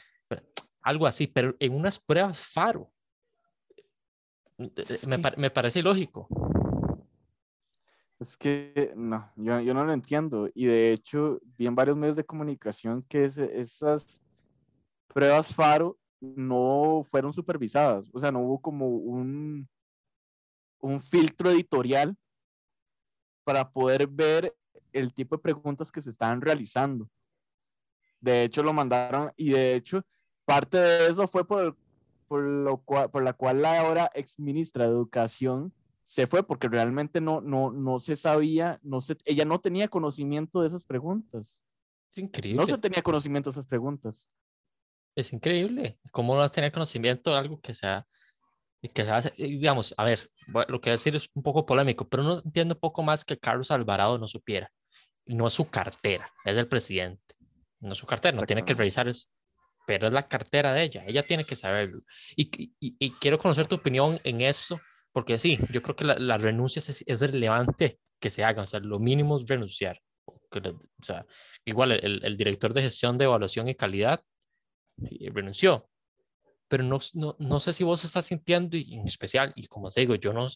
algo 0.82 1.06
así, 1.06 1.26
pero 1.26 1.54
en 1.58 1.74
unas 1.74 1.98
pruebas 1.98 2.38
faro. 2.38 2.90
Me, 5.06 5.18
me 5.36 5.50
parece 5.50 5.82
lógico. 5.82 6.28
Es 8.24 8.38
que 8.38 8.90
no, 8.96 9.30
yo, 9.36 9.60
yo, 9.60 9.74
no 9.74 9.84
lo 9.84 9.92
entiendo. 9.92 10.48
Y 10.54 10.64
de 10.64 10.92
hecho, 10.92 11.40
vi 11.58 11.66
en 11.66 11.74
varios 11.74 11.94
medios 11.94 12.16
de 12.16 12.24
comunicación 12.24 13.02
que 13.02 13.26
esas 13.26 14.22
pruebas 15.08 15.54
FARO 15.54 15.98
no 16.22 17.02
fueron 17.04 17.34
supervisadas. 17.34 18.08
O 18.14 18.18
sea, 18.18 18.32
no 18.32 18.40
hubo 18.40 18.62
como 18.62 18.88
un, 18.88 19.68
un 20.80 21.00
filtro 21.00 21.50
editorial 21.50 22.16
para 23.44 23.70
poder 23.70 24.06
ver 24.06 24.56
el 24.90 25.12
tipo 25.12 25.36
de 25.36 25.42
preguntas 25.42 25.92
que 25.92 26.00
se 26.00 26.08
estaban 26.08 26.40
realizando. 26.40 27.10
De 28.20 28.44
hecho, 28.44 28.62
lo 28.62 28.72
mandaron 28.72 29.32
y 29.36 29.50
de 29.50 29.74
hecho, 29.74 30.02
parte 30.46 30.78
de 30.78 31.08
eso 31.08 31.28
fue 31.28 31.46
por, 31.46 31.76
por, 32.26 32.42
lo 32.42 32.78
cual, 32.78 33.10
por 33.10 33.22
la 33.22 33.34
cual 33.34 33.60
la 33.60 33.80
ahora 33.80 34.10
ex 34.14 34.38
ministra 34.38 34.86
de 34.86 34.92
Educación 34.92 35.74
se 36.04 36.26
fue 36.26 36.46
porque 36.46 36.68
realmente 36.68 37.20
no, 37.20 37.40
no, 37.40 37.70
no 37.72 37.98
se 37.98 38.14
sabía, 38.14 38.78
no 38.82 39.00
se, 39.00 39.16
ella 39.24 39.44
no 39.44 39.60
tenía 39.60 39.88
conocimiento 39.88 40.60
de 40.60 40.68
esas 40.68 40.84
preguntas. 40.84 41.60
Es 42.12 42.18
increíble. 42.18 42.60
No 42.60 42.66
se 42.66 42.78
tenía 42.78 43.02
conocimiento 43.02 43.50
de 43.50 43.52
esas 43.52 43.66
preguntas. 43.66 44.28
Es 45.16 45.32
increíble. 45.32 45.98
¿Cómo 46.12 46.34
no 46.34 46.40
vas 46.40 46.50
a 46.50 46.52
tener 46.52 46.72
conocimiento 46.72 47.30
de 47.30 47.38
algo 47.38 47.60
que 47.60 47.74
sea, 47.74 48.06
que 48.82 49.04
sea, 49.04 49.22
digamos, 49.38 49.94
a 49.96 50.04
ver, 50.04 50.20
lo 50.46 50.80
que 50.80 50.90
voy 50.90 50.90
a 50.90 50.92
decir 50.92 51.16
es 51.16 51.30
un 51.32 51.42
poco 51.42 51.64
polémico, 51.64 52.06
pero 52.08 52.22
no 52.22 52.34
entiendo 52.34 52.74
un 52.74 52.80
poco 52.80 53.02
más 53.02 53.24
que 53.24 53.38
Carlos 53.38 53.70
Alvarado 53.70 54.18
no 54.18 54.28
supiera. 54.28 54.70
No 55.26 55.46
es 55.46 55.54
su 55.54 55.70
cartera, 55.70 56.30
es 56.44 56.56
el 56.58 56.68
presidente. 56.68 57.34
No 57.80 57.92
es 57.92 57.98
su 57.98 58.06
cartera, 58.06 58.36
no 58.36 58.44
tiene 58.44 58.64
que 58.64 58.74
revisar 58.74 59.08
eso, 59.08 59.28
pero 59.86 60.06
es 60.06 60.12
la 60.12 60.28
cartera 60.28 60.74
de 60.74 60.82
ella. 60.82 61.04
Ella 61.06 61.22
tiene 61.22 61.44
que 61.44 61.56
saberlo. 61.56 62.02
Y, 62.36 62.50
y, 62.78 62.96
y 62.98 63.10
quiero 63.12 63.38
conocer 63.38 63.66
tu 63.66 63.76
opinión 63.76 64.20
en 64.24 64.42
eso 64.42 64.78
porque 65.14 65.38
sí, 65.38 65.58
yo 65.70 65.80
creo 65.80 65.94
que 65.94 66.04
la, 66.04 66.18
la 66.18 66.38
renuncia 66.38 66.80
es, 66.80 67.04
es, 67.06 67.20
relevante 67.20 68.00
que 68.20 68.30
se 68.30 68.42
haga, 68.42 68.62
o 68.62 68.66
sea, 68.66 68.80
lo 68.80 68.98
mínimo 68.98 69.36
es 69.36 69.46
renunciar. 69.46 70.02
o 70.26 71.02
sea, 71.02 71.24
igual 71.64 71.92
el, 71.92 72.24
el, 72.24 72.36
director 72.36 72.74
de 72.74 72.82
gestión 72.82 73.16
de 73.16 73.26
evaluación 73.26 73.68
y 73.68 73.76
calidad 73.76 74.24
renunció, 75.32 75.88
pero 76.68 76.82
no, 76.82 76.98
no, 77.14 77.36
no, 77.38 77.60
sé 77.60 77.72
si 77.72 77.84
vos 77.84 78.04
estás 78.04 78.26
sintiendo, 78.26 78.76
y 78.76 78.96
en 78.96 79.06
especial, 79.06 79.52
y 79.54 79.68
como 79.68 79.88
te 79.92 80.00
digo, 80.00 80.16
yo 80.16 80.32
no 80.32 80.48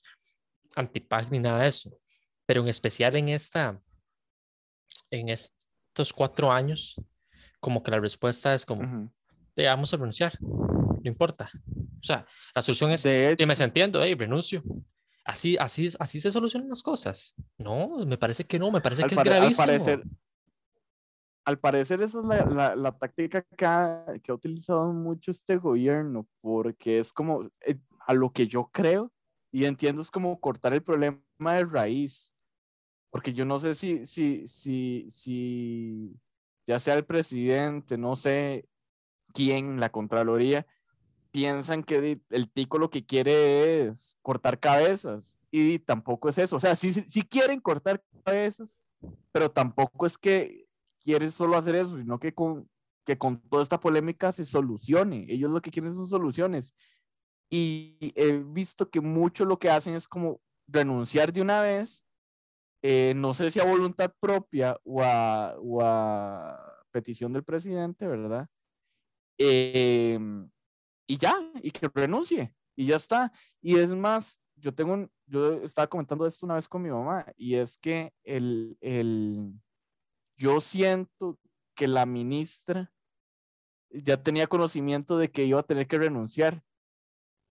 antipag 0.75 1.31
ni 1.31 1.39
nada 1.39 1.63
de 1.63 1.69
eso, 1.69 1.97
pero 2.45 2.61
en 2.63 2.69
especial 2.69 3.15
en 3.15 3.29
esta, 3.29 3.81
en 5.11 5.29
estos 5.29 6.13
cuatro 6.13 6.51
años, 6.51 7.01
como 7.61 7.81
que 7.85 7.93
la 7.93 8.01
respuesta 8.01 8.55
es 8.55 8.67
como, 8.67 8.83
uh 8.83 9.09
-huh. 9.55 9.67
vamos 9.67 9.95
a 9.95 9.99
renunciar, 9.99 10.33
no 11.03 11.09
importa. 11.09 11.49
O 11.67 12.03
sea, 12.03 12.27
la 12.55 12.63
solución 12.63 12.91
es, 12.91 13.03
que 13.03 13.47
me 13.47 13.55
entiendo, 13.55 14.03
hey, 14.03 14.15
renuncio. 14.15 14.63
Así, 15.25 15.57
así, 15.59 15.91
así 15.99 16.21
se 16.21 16.33
solucionan 16.33 16.71
las 16.71 16.83
cosas. 16.83 17.35
No, 17.59 17.99
me 18.07 18.17
parece 18.17 18.45
que 18.45 18.59
no, 18.59 18.71
me 18.71 18.81
parece 18.81 19.03
que 19.03 19.15
es 19.15 19.23
gravísimo. 19.23 19.63
Al 19.63 19.69
parecer, 19.69 20.03
al 21.45 21.59
parecer 21.59 22.03
esa 22.03 22.21
es 22.21 22.27
la, 22.27 22.47
la, 22.47 22.77
la 22.77 22.93
táctica 22.93 23.43
que 23.43 23.67
ha, 23.67 24.05
que 24.23 24.31
ha, 24.31 24.35
utilizado 24.35 24.93
mucho 24.93 25.31
este 25.31 25.57
gobierno, 25.57 26.27
porque 26.41 26.99
es 26.99 27.13
como, 27.13 27.51
eh, 27.67 27.79
a 28.07 28.15
lo 28.15 28.33
que 28.33 28.47
yo 28.47 28.71
creo 28.73 29.13
y 29.51 29.65
entiendo, 29.65 30.03
es 30.03 30.11
como 30.11 30.39
cortar 30.41 30.75
el 30.75 30.83
problema 30.83 31.21
de 31.41 31.65
raíz. 31.65 32.35
Porque 33.11 33.33
yo 33.33 33.45
no 33.45 33.59
sé 33.59 33.75
si, 33.75 34.07
si, 34.07 34.47
si, 34.47 35.09
si 35.11 36.15
ya 36.67 36.79
sea 36.79 36.95
el 36.95 37.05
presidente, 37.07 37.97
no 37.97 38.17
sé 38.17 38.69
quién, 39.33 39.81
la 39.81 39.89
Contraloría, 39.89 40.67
piensan 41.31 41.83
que 41.83 42.21
el 42.31 42.51
tico 42.51 42.79
lo 42.79 42.91
que 42.91 43.05
quiere 43.05 43.87
es 43.87 44.19
cortar 44.23 44.59
cabezas 44.59 45.39
y 45.51 45.79
tampoco 45.79 46.29
es 46.29 46.39
eso. 46.39 46.57
O 46.57 46.61
sea, 46.61 46.77
sí, 46.77 46.93
sí 46.93 47.23
quieren 47.23 47.61
cortar 47.61 48.03
cabezas, 48.25 48.83
pero 49.33 49.51
tampoco 49.51 50.07
es 50.07 50.19
que 50.19 50.67
quieren 51.01 51.31
solo 51.31 51.57
hacer 51.57 51.77
eso, 51.77 51.97
sino 51.97 52.19
que 52.19 52.35
con, 52.35 52.69
que 53.05 53.19
con 53.19 53.41
toda 53.49 53.63
esta 53.63 53.81
polémica 53.81 54.33
se 54.33 54.45
solucione. 54.45 55.27
Ellos 55.29 55.51
lo 55.51 55.61
que 55.61 55.71
quieren 55.71 55.95
son 55.95 56.09
soluciones. 56.09 56.75
Y 57.51 57.97
he 58.15 58.33
visto 58.33 58.91
que 58.91 59.01
mucho 59.01 59.45
lo 59.45 59.59
que 59.59 59.71
hacen 59.71 59.95
es 59.95 60.07
como 60.07 60.41
renunciar 60.67 61.33
de 61.33 61.41
una 61.41 61.63
vez, 61.63 62.05
eh, 62.83 63.15
no 63.17 63.33
sé 63.33 63.51
si 63.51 63.59
a 63.59 63.65
voluntad 63.65 64.13
propia 64.21 64.79
o 64.85 65.03
a, 65.03 65.57
o 65.59 65.81
a 65.83 66.85
petición 66.91 67.33
del 67.33 67.43
presidente, 67.43 68.07
¿verdad? 68.07 68.49
Eh, 69.39 70.19
y 71.09 71.17
ya, 71.17 71.35
y 71.63 71.71
que 71.71 71.89
renuncie, 71.93 72.55
y 72.77 72.87
ya 72.87 72.97
está. 72.97 73.33
Y 73.63 73.79
es 73.79 73.91
más, 73.91 74.41
yo 74.57 74.73
tengo 74.75 74.93
un, 74.93 75.11
yo 75.27 75.55
estaba 75.55 75.89
comentando 75.89 76.27
esto 76.27 76.45
una 76.45 76.57
vez 76.57 76.69
con 76.69 76.83
mi 76.83 76.91
mamá, 76.91 77.27
y 77.37 77.55
es 77.55 77.79
que 77.79 78.13
el, 78.23 78.77
el, 78.81 79.55
yo 80.37 80.61
siento 80.61 81.39
que 81.75 81.89
la 81.89 82.05
ministra 82.07 82.93
ya 83.91 84.23
tenía 84.23 84.47
conocimiento 84.47 85.17
de 85.17 85.31
que 85.31 85.45
iba 85.47 85.61
a 85.61 85.65
tener 85.65 85.89
que 85.89 85.99
renunciar, 85.99 86.63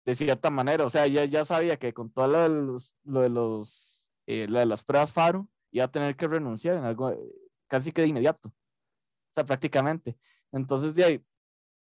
de 0.06 0.14
cierta 0.14 0.50
manera, 0.50 0.86
o 0.86 0.90
sea, 0.90 1.06
ya, 1.06 1.26
ya 1.26 1.44
sabía 1.44 1.78
que 1.78 1.92
con 1.92 2.10
todo 2.10 2.26
lo 2.28 2.40
de 2.40 2.48
los, 2.48 2.92
lo 3.04 3.20
de, 3.20 3.28
los 3.28 4.08
eh, 4.26 4.48
lo 4.48 4.58
de 4.58 4.66
las 4.66 4.82
pruebas 4.82 5.12
FARO, 5.12 5.46
iba 5.70 5.84
a 5.84 5.90
tener 5.90 6.16
que 6.16 6.26
renunciar 6.26 6.76
en 6.76 6.84
algo 6.84 7.14
casi 7.68 7.92
que 7.92 8.00
de 8.02 8.08
inmediato, 8.08 8.48
o 8.48 9.32
sea, 9.34 9.44
prácticamente. 9.44 10.16
Entonces, 10.50 10.94
de 10.94 11.04
ahí, 11.04 11.24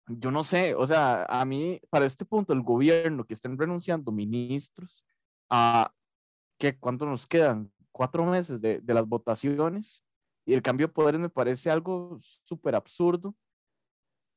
yo 0.07 0.31
no 0.31 0.45
sé, 0.45 0.75
o 0.75 0.87
sea, 0.87 1.25
a 1.25 1.45
mí, 1.45 1.81
para 1.91 2.07
este 2.07 2.25
punto, 2.25 2.53
el 2.53 2.63
gobierno 2.63 3.25
que 3.25 3.35
estén 3.35 3.59
renunciando 3.59 4.13
ministros, 4.13 5.05
a 5.51 5.93
que 6.59 6.79
cuánto 6.79 7.07
nos 7.07 7.27
quedan, 7.27 7.73
cuatro 7.93 8.25
meses 8.25 8.61
de, 8.61 8.81
de, 8.81 8.95
las 8.95 9.07
votaciones, 9.07 10.03
y 10.45 10.55
el 10.55 10.63
cambio 10.63 10.89
de 10.89 10.93
poderes 10.93 11.21
me 11.21 11.29
parece 11.29 11.71
algo 11.71 12.19
súper 12.21 12.75
absurdo, 12.75 13.35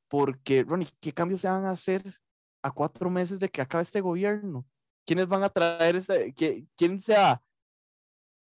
porque, 0.08 0.64
Ronnie, 0.64 0.90
¿qué 1.00 1.12
cambios 1.12 1.42
se 1.42 1.50
van 1.50 1.66
a 1.66 1.72
hacer 1.72 2.20
a 2.62 2.72
cuatro 2.72 3.10
meses 3.10 3.40
de 3.40 3.50
que 3.50 3.62
acabe 3.62 3.84
este 3.84 4.02
gobierno? 4.02 4.66
¿Quiénes 5.06 5.28
van 5.28 5.44
a 5.44 5.50
traer, 5.50 5.96
este, 5.98 6.34
quién 6.76 7.02
se 7.02 7.14
va 7.14 7.44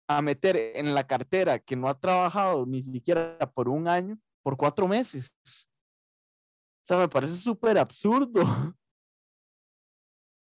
a 0.07 0.21
meter 0.21 0.55
en 0.75 0.93
la 0.93 1.05
cartera 1.05 1.59
que 1.59 1.75
no 1.75 1.87
ha 1.87 1.99
trabajado 1.99 2.65
ni 2.65 2.81
siquiera 2.81 3.37
por 3.53 3.69
un 3.69 3.87
año, 3.87 4.19
por 4.41 4.57
cuatro 4.57 4.87
meses? 4.87 5.35
O 6.83 6.85
sea, 6.85 6.97
me 6.97 7.07
parece 7.07 7.35
súper 7.35 7.77
absurdo. 7.77 8.41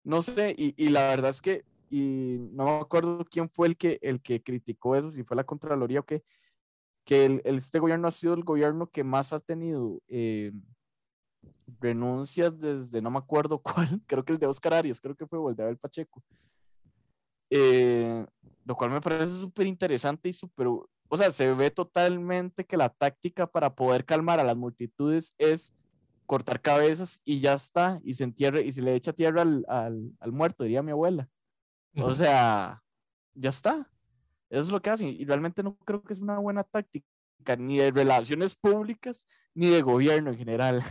No 0.03 0.23
sé, 0.23 0.55
y, 0.57 0.73
y, 0.83 0.89
la 0.89 1.01
verdad 1.09 1.29
es 1.29 1.43
que, 1.43 1.63
y 1.91 2.37
no 2.53 2.65
me 2.65 2.71
acuerdo 2.79 3.23
quién 3.29 3.47
fue 3.51 3.67
el 3.67 3.77
que, 3.77 3.99
el 4.01 4.19
que 4.19 4.41
criticó 4.41 4.95
eso, 4.95 5.11
si 5.11 5.23
fue 5.23 5.37
la 5.37 5.43
Contraloría 5.43 5.99
o 5.99 6.05
qué, 6.07 6.23
que 7.05 7.25
el, 7.25 7.41
este 7.45 7.77
gobierno 7.77 8.07
ha 8.07 8.11
sido 8.11 8.33
el 8.33 8.43
gobierno 8.43 8.87
que 8.87 9.03
más 9.03 9.31
ha 9.31 9.37
tenido 9.37 10.01
eh, 10.07 10.53
renuncias 11.79 12.59
desde, 12.59 12.99
no 13.01 13.11
me 13.11 13.19
acuerdo 13.19 13.59
cuál, 13.63 14.01
creo 14.07 14.25
que 14.25 14.33
el 14.33 14.39
de 14.39 14.47
Oscar 14.47 14.73
Arias, 14.73 14.99
creo 14.99 15.15
que 15.15 15.27
fue, 15.27 15.37
o 15.37 15.51
el 15.51 15.55
de 15.55 15.63
Abel 15.63 15.77
Pacheco. 15.77 16.23
Eh, 17.51 18.25
lo 18.65 18.75
cual 18.75 18.89
me 18.89 19.01
parece 19.01 19.39
súper 19.39 19.67
interesante 19.67 20.29
y 20.29 20.33
súper, 20.33 20.67
o 20.67 21.17
sea, 21.17 21.31
se 21.31 21.53
ve 21.53 21.69
totalmente 21.69 22.65
que 22.65 22.77
la 22.77 22.89
táctica 22.89 23.45
para 23.45 23.75
poder 23.75 24.03
calmar 24.03 24.39
a 24.39 24.43
las 24.43 24.55
multitudes 24.55 25.35
es 25.37 25.73
cortar 26.25 26.61
cabezas 26.61 27.19
y 27.25 27.39
ya 27.39 27.53
está, 27.53 27.99
y 28.03 28.13
se 28.13 28.23
entierre 28.23 28.63
y 28.63 28.71
se 28.71 28.81
le 28.81 28.95
echa 28.95 29.13
tierra 29.13 29.41
al, 29.41 29.65
al, 29.67 30.11
al 30.19 30.31
muerto, 30.31 30.63
diría 30.63 30.81
mi 30.81 30.91
abuela. 30.91 31.29
O 31.97 32.15
sea, 32.15 32.81
ya 33.33 33.49
está. 33.49 33.89
Eso 34.49 34.61
es 34.61 34.69
lo 34.69 34.81
que 34.81 34.89
hacen. 34.89 35.07
Y 35.07 35.25
realmente 35.25 35.63
no 35.63 35.77
creo 35.77 36.03
que 36.03 36.13
es 36.13 36.19
una 36.19 36.39
buena 36.39 36.63
táctica, 36.63 37.05
ni 37.57 37.77
de 37.77 37.91
relaciones 37.91 38.55
públicas, 38.55 39.27
ni 39.53 39.67
de 39.67 39.81
gobierno 39.81 40.31
en 40.31 40.37
general. 40.37 40.83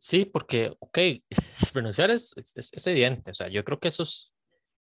Sí, 0.00 0.24
porque, 0.24 0.74
ok, 0.78 0.98
renunciar 1.74 2.10
es, 2.10 2.32
es, 2.36 2.70
es, 2.72 2.86
evidente, 2.86 3.32
o 3.32 3.34
sea, 3.34 3.48
yo 3.48 3.64
creo 3.64 3.80
que 3.80 3.88
eso 3.88 4.04
es, 4.04 4.34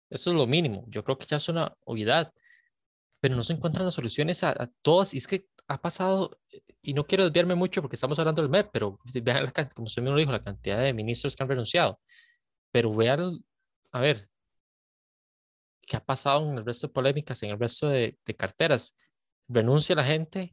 eso 0.10 0.32
es 0.32 0.36
lo 0.36 0.46
mínimo, 0.46 0.86
yo 0.90 1.04
creo 1.04 1.18
que 1.18 1.26
ya 1.26 1.38
es 1.38 1.48
una 1.48 1.74
obviedad, 1.86 2.34
pero 3.22 3.36
no 3.36 3.44
se 3.44 3.54
encuentran 3.54 3.86
las 3.86 3.94
soluciones 3.94 4.44
a, 4.44 4.50
a 4.50 4.70
todas, 4.82 5.14
y 5.14 5.18
es 5.18 5.28
que 5.28 5.48
ha 5.68 5.82
pasado, 5.82 6.40
y 6.82 6.94
no 6.94 7.06
quiero 7.06 7.24
desviarme 7.24 7.56
mucho 7.56 7.82
porque 7.82 7.96
estamos 7.96 8.20
hablando 8.20 8.42
del 8.42 8.52
MEP, 8.52 8.70
pero 8.72 9.00
vean, 9.14 9.46
la, 9.46 9.70
como 9.70 9.86
usted 9.86 10.02
mismo 10.02 10.18
dijo, 10.18 10.32
la 10.32 10.42
cantidad 10.42 10.82
de 10.82 10.94
ministros 10.94 11.36
que 11.36 11.44
han 11.44 11.50
renunciado, 11.50 12.00
pero 12.72 12.94
vean, 12.94 13.44
a 13.92 14.00
ver, 14.02 14.30
¿qué 15.82 15.98
ha 15.98 16.06
pasado 16.06 16.50
en 16.50 16.58
el 16.58 16.66
resto 16.66 16.88
de 16.88 16.94
polémicas, 16.94 17.42
en 17.44 17.52
el 17.52 17.60
resto 17.60 17.88
de, 17.88 18.18
de 18.26 18.36
carteras? 18.36 18.96
renuncia 19.48 19.96
la 19.96 20.04
gente, 20.04 20.52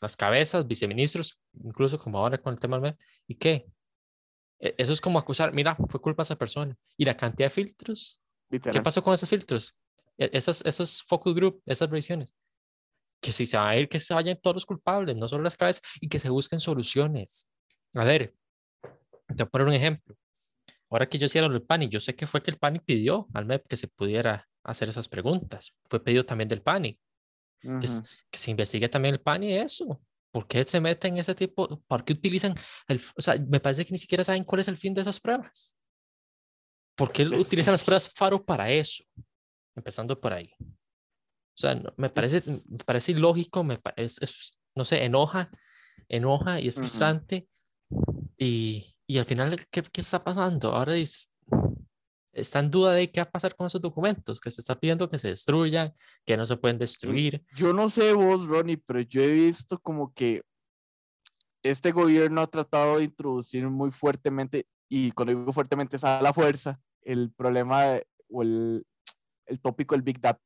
las 0.00 0.16
cabezas, 0.16 0.66
viceministros, 0.66 1.38
incluso 1.62 1.98
como 1.98 2.18
ahora 2.18 2.38
con 2.38 2.54
el 2.54 2.60
tema 2.60 2.76
del 2.76 2.82
MEP, 2.82 3.00
¿y 3.26 3.34
qué? 3.34 3.66
E, 4.58 4.74
eso 4.78 4.92
es 4.92 5.00
como 5.00 5.18
acusar, 5.18 5.52
mira, 5.52 5.76
fue 5.88 6.00
culpa 6.00 6.22
de 6.22 6.28
esa 6.28 6.36
persona. 6.36 6.76
Y 6.96 7.04
la 7.04 7.16
cantidad 7.16 7.46
de 7.46 7.50
filtros, 7.50 8.20
¿qué 8.50 8.82
pasó 8.82 9.02
con 9.02 9.14
esos 9.14 9.28
filtros? 9.28 9.76
E, 10.18 10.30
esos, 10.32 10.64
esos 10.64 11.02
focus 11.02 11.34
group, 11.34 11.62
esas 11.66 11.90
revisiones. 11.90 12.34
Que 13.22 13.32
si 13.32 13.46
se 13.46 13.56
va 13.56 13.70
a 13.70 13.76
ir, 13.78 13.88
que 13.88 14.00
se 14.00 14.12
vayan 14.12 14.38
todos 14.42 14.56
los 14.56 14.66
culpables, 14.66 15.16
no 15.16 15.28
solo 15.28 15.44
las 15.44 15.56
cabezas, 15.56 15.82
y 16.00 16.08
que 16.08 16.18
se 16.18 16.28
busquen 16.28 16.60
soluciones. 16.60 17.48
A 17.94 18.04
ver, 18.04 18.34
te 18.82 19.34
voy 19.34 19.42
a 19.42 19.46
poner 19.46 19.66
un 19.68 19.74
ejemplo. 19.74 20.14
Ahora 20.90 21.08
que 21.08 21.18
yo 21.18 21.24
hicieron 21.24 21.54
el 21.54 21.62
PANI, 21.62 21.88
yo 21.88 22.00
sé 22.00 22.14
que 22.14 22.26
fue 22.26 22.42
que 22.42 22.50
el 22.50 22.58
PANI 22.58 22.80
pidió 22.80 23.26
al 23.32 23.46
MEP 23.46 23.66
que 23.66 23.78
se 23.78 23.88
pudiera 23.88 24.46
hacer 24.62 24.90
esas 24.90 25.08
preguntas. 25.08 25.72
Fue 25.84 26.04
pedido 26.04 26.26
también 26.26 26.50
del 26.50 26.60
PANI 26.60 26.98
que, 27.62 27.88
se 28.38 28.50
investigue 28.50 28.88
también 28.88 29.14
el 29.14 29.20
PAN 29.20 29.44
y 29.44 29.54
eso. 29.54 30.00
¿Por 30.32 30.46
qué 30.46 30.64
se 30.64 30.80
meten 30.80 31.14
en 31.14 31.20
ese 31.20 31.34
tipo? 31.34 31.82
¿Por 31.86 32.04
qué 32.04 32.14
utilizan 32.14 32.54
el, 32.88 33.00
o 33.16 33.22
sea, 33.22 33.36
me 33.36 33.60
parece 33.60 33.84
que 33.84 33.92
ni 33.92 33.98
siquiera 33.98 34.24
saben 34.24 34.44
cuál 34.44 34.60
es 34.60 34.68
el 34.68 34.76
fin 34.76 34.94
de 34.94 35.02
esas 35.02 35.20
pruebas. 35.20 35.76
¿Por 36.96 37.12
qué 37.12 37.24
utilizan 37.24 37.72
las 37.72 37.84
pruebas 37.84 38.10
FARO 38.10 38.44
para 38.44 38.70
eso? 38.70 39.04
Empezando 39.74 40.18
por 40.18 40.32
ahí. 40.32 40.52
O 41.54 41.60
sea, 41.60 41.80
me 41.96 42.08
parece, 42.08 42.42
me 42.66 42.78
parece 42.78 43.12
ilógico, 43.12 43.62
me 43.62 43.78
parece, 43.78 44.26
no 44.74 44.84
sé, 44.84 45.04
enoja, 45.04 45.50
enoja 46.08 46.60
y 46.60 46.68
es 46.68 46.74
frustrante. 46.74 47.48
y, 48.38 48.94
y, 49.06 49.18
al 49.18 49.24
final, 49.26 49.56
¿qué, 49.70 49.82
¿qué, 49.82 50.00
está 50.00 50.24
pasando? 50.24 50.74
Ahora 50.74 50.94
está 52.32 52.60
en 52.60 52.70
duda 52.70 52.94
de 52.94 53.10
qué 53.10 53.20
va 53.20 53.24
a 53.24 53.30
pasar 53.30 53.54
con 53.54 53.66
esos 53.66 53.80
documentos, 53.80 54.40
que 54.40 54.50
se 54.50 54.62
está 54.62 54.74
pidiendo 54.78 55.08
que 55.08 55.18
se 55.18 55.28
destruyan, 55.28 55.92
que 56.24 56.36
no 56.36 56.46
se 56.46 56.56
pueden 56.56 56.78
destruir. 56.78 57.44
Yo 57.54 57.74
no 57.74 57.90
sé 57.90 58.14
vos, 58.14 58.46
Ronnie, 58.46 58.78
pero 58.78 59.00
yo 59.02 59.20
he 59.20 59.32
visto 59.32 59.78
como 59.78 60.12
que 60.14 60.42
este 61.62 61.92
gobierno 61.92 62.40
ha 62.40 62.46
tratado 62.46 62.98
de 62.98 63.04
introducir 63.04 63.68
muy 63.68 63.90
fuertemente, 63.90 64.66
y 64.88 65.12
cuando 65.12 65.34
digo 65.34 65.52
fuertemente 65.52 65.96
es 65.96 66.04
a 66.04 66.22
la 66.22 66.32
fuerza, 66.32 66.80
el 67.02 67.30
problema 67.32 68.00
o 68.30 68.42
el, 68.42 68.86
el 69.46 69.60
tópico 69.60 69.94
del 69.94 70.02
Big 70.02 70.20
Data, 70.20 70.40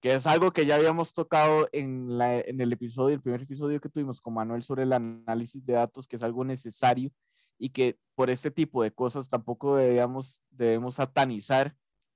que 0.00 0.14
es 0.14 0.26
algo 0.26 0.52
que 0.52 0.64
ya 0.64 0.76
habíamos 0.76 1.12
tocado 1.12 1.68
en, 1.72 2.16
la, 2.16 2.40
en 2.40 2.60
el 2.60 2.72
episodio, 2.72 3.14
el 3.14 3.20
primer 3.20 3.42
episodio 3.42 3.80
que 3.80 3.90
tuvimos 3.90 4.20
con 4.20 4.34
Manuel 4.34 4.62
sobre 4.62 4.84
el 4.84 4.92
análisis 4.92 5.64
de 5.64 5.74
datos, 5.74 6.08
que 6.08 6.16
es 6.16 6.22
algo 6.22 6.44
necesario 6.44 7.10
y 7.58 7.68
que 7.68 7.98
por 8.14 8.30
este 8.30 8.50
tipo 8.50 8.82
de 8.82 8.92
cosas 8.92 9.28
tampoco 9.28 9.76
debemos, 9.76 10.42
debemos 10.48 10.94
satanizar 10.94 11.74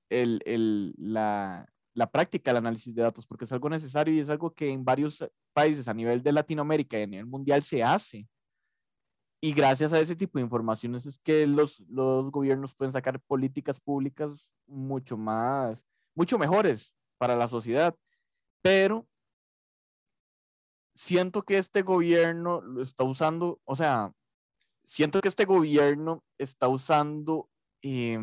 el, 0.09 0.41
el, 0.45 0.95
la, 0.97 1.69
la 1.93 2.09
práctica 2.09 2.49
del 2.49 2.57
análisis 2.57 2.95
de 2.95 3.03
datos, 3.03 3.27
porque 3.27 3.45
es 3.45 3.51
algo 3.51 3.69
necesario 3.69 4.13
y 4.13 4.19
es 4.19 4.29
algo 4.31 4.53
que 4.53 4.69
en 4.69 4.83
varios 4.83 5.23
países 5.53 5.87
a 5.87 5.93
nivel 5.93 6.23
de 6.23 6.31
Latinoamérica 6.31 6.97
y 6.99 7.03
a 7.03 7.07
nivel 7.07 7.27
mundial 7.27 7.61
se 7.61 7.83
hace. 7.83 8.27
Y 9.41 9.53
gracias 9.53 9.93
a 9.93 9.99
ese 9.99 10.15
tipo 10.15 10.39
de 10.39 10.43
informaciones 10.43 11.05
es 11.05 11.19
que 11.19 11.45
los, 11.45 11.79
los 11.81 12.31
gobiernos 12.31 12.73
pueden 12.73 12.91
sacar 12.91 13.19
políticas 13.19 13.79
públicas 13.79 14.31
mucho 14.65 15.17
más, 15.17 15.85
mucho 16.15 16.39
mejores 16.39 16.91
para 17.17 17.35
la 17.35 17.49
sociedad. 17.49 17.95
Pero 18.61 19.07
siento 20.95 21.43
que 21.43 21.57
este 21.57 21.81
gobierno 21.81 22.61
lo 22.61 22.81
está 22.81 23.03
usando, 23.03 23.59
o 23.65 23.75
sea, 23.75 24.11
siento 24.85 25.21
que 25.21 25.27
este 25.27 25.45
gobierno 25.45 26.23
está 26.37 26.67
usando, 26.67 27.49
eh, 27.81 28.17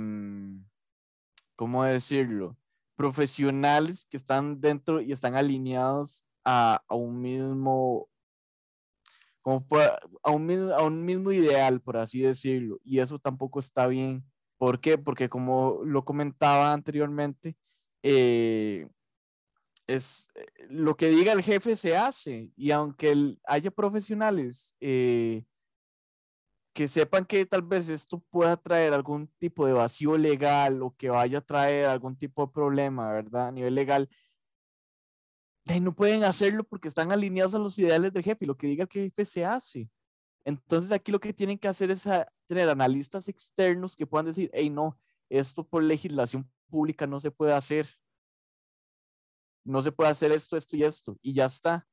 ¿cómo 1.56 1.84
decirlo? 1.84 2.56
Profesionales 2.96 4.06
que 4.08 4.16
están 4.16 4.60
dentro 4.60 5.00
y 5.00 5.12
están 5.12 5.36
alineados 5.36 6.24
a, 6.44 6.82
a 6.88 6.94
un 6.94 7.20
mismo, 7.20 8.08
como 9.42 9.64
a, 10.22 10.30
un 10.30 10.72
a 10.72 10.82
un 10.82 11.04
mismo 11.04 11.32
ideal, 11.32 11.80
por 11.80 11.96
así 11.96 12.20
decirlo. 12.20 12.78
Y 12.84 13.00
eso 13.00 13.18
tampoco 13.18 13.60
está 13.60 13.86
bien. 13.86 14.24
¿Por 14.58 14.80
qué? 14.80 14.98
Porque 14.98 15.28
como 15.28 15.80
lo 15.84 16.04
comentaba 16.04 16.72
anteriormente, 16.72 17.56
eh, 18.02 18.88
es 19.86 20.28
eh, 20.34 20.46
lo 20.68 20.96
que 20.96 21.08
diga 21.08 21.32
el 21.32 21.42
jefe 21.42 21.76
se 21.76 21.96
hace. 21.96 22.52
Y 22.56 22.70
aunque 22.70 23.36
haya 23.44 23.70
profesionales 23.70 24.74
eh, 24.80 25.44
que 26.72 26.88
sepan 26.88 27.24
que 27.24 27.44
tal 27.46 27.62
vez 27.62 27.88
esto 27.88 28.18
pueda 28.30 28.56
traer 28.56 28.92
algún 28.92 29.28
tipo 29.38 29.66
de 29.66 29.72
vacío 29.74 30.16
legal 30.16 30.82
o 30.82 30.94
que 30.96 31.10
vaya 31.10 31.38
a 31.38 31.42
traer 31.42 31.86
algún 31.86 32.16
tipo 32.16 32.46
de 32.46 32.52
problema, 32.52 33.12
¿verdad? 33.12 33.48
A 33.48 33.52
nivel 33.52 33.74
legal, 33.74 34.08
no 35.80 35.94
pueden 35.94 36.24
hacerlo 36.24 36.64
porque 36.64 36.88
están 36.88 37.12
alineados 37.12 37.54
a 37.54 37.58
los 37.58 37.78
ideales 37.78 38.12
del 38.12 38.22
jefe 38.22 38.44
y 38.44 38.48
lo 38.48 38.56
que 38.56 38.66
diga 38.66 38.84
el 38.84 38.90
jefe 38.90 39.24
se 39.24 39.44
hace. 39.44 39.88
Entonces 40.44 40.90
aquí 40.90 41.12
lo 41.12 41.20
que 41.20 41.32
tienen 41.32 41.58
que 41.58 41.68
hacer 41.68 41.90
es 41.90 42.02
tener 42.48 42.68
analistas 42.68 43.28
externos 43.28 43.94
que 43.94 44.06
puedan 44.06 44.26
decir, 44.26 44.50
hey, 44.52 44.70
no, 44.70 44.98
esto 45.28 45.64
por 45.64 45.82
legislación 45.82 46.50
pública 46.72 47.06
no 47.06 47.20
se 47.20 47.30
puede 47.30 47.52
hacer. 47.52 47.86
No 49.64 49.82
se 49.82 49.92
puede 49.92 50.10
hacer 50.10 50.32
esto, 50.32 50.56
esto 50.56 50.76
y 50.76 50.84
esto. 50.84 51.18
Y 51.22 51.34
ya 51.34 51.44
está 51.44 51.86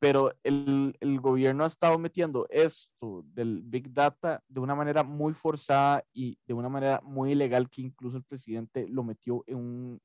pero 0.00 0.34
el, 0.42 0.96
el, 1.00 1.20
gobierno 1.20 1.62
ha 1.62 1.66
estado 1.66 1.98
metiendo 1.98 2.46
esto 2.48 3.22
del 3.34 3.60
Big 3.62 3.92
Data 3.92 4.42
de 4.48 4.60
una 4.60 4.74
manera 4.74 5.04
muy 5.04 5.34
forzada 5.34 6.02
y 6.12 6.38
de 6.46 6.54
una 6.54 6.70
manera 6.70 7.00
muy 7.04 7.32
ilegal 7.32 7.68
que 7.68 7.82
incluso 7.82 8.16
el 8.16 8.24
presidente 8.24 8.88
lo 8.88 9.04
metió 9.04 9.44
en, 9.46 9.56
un, 9.58 10.02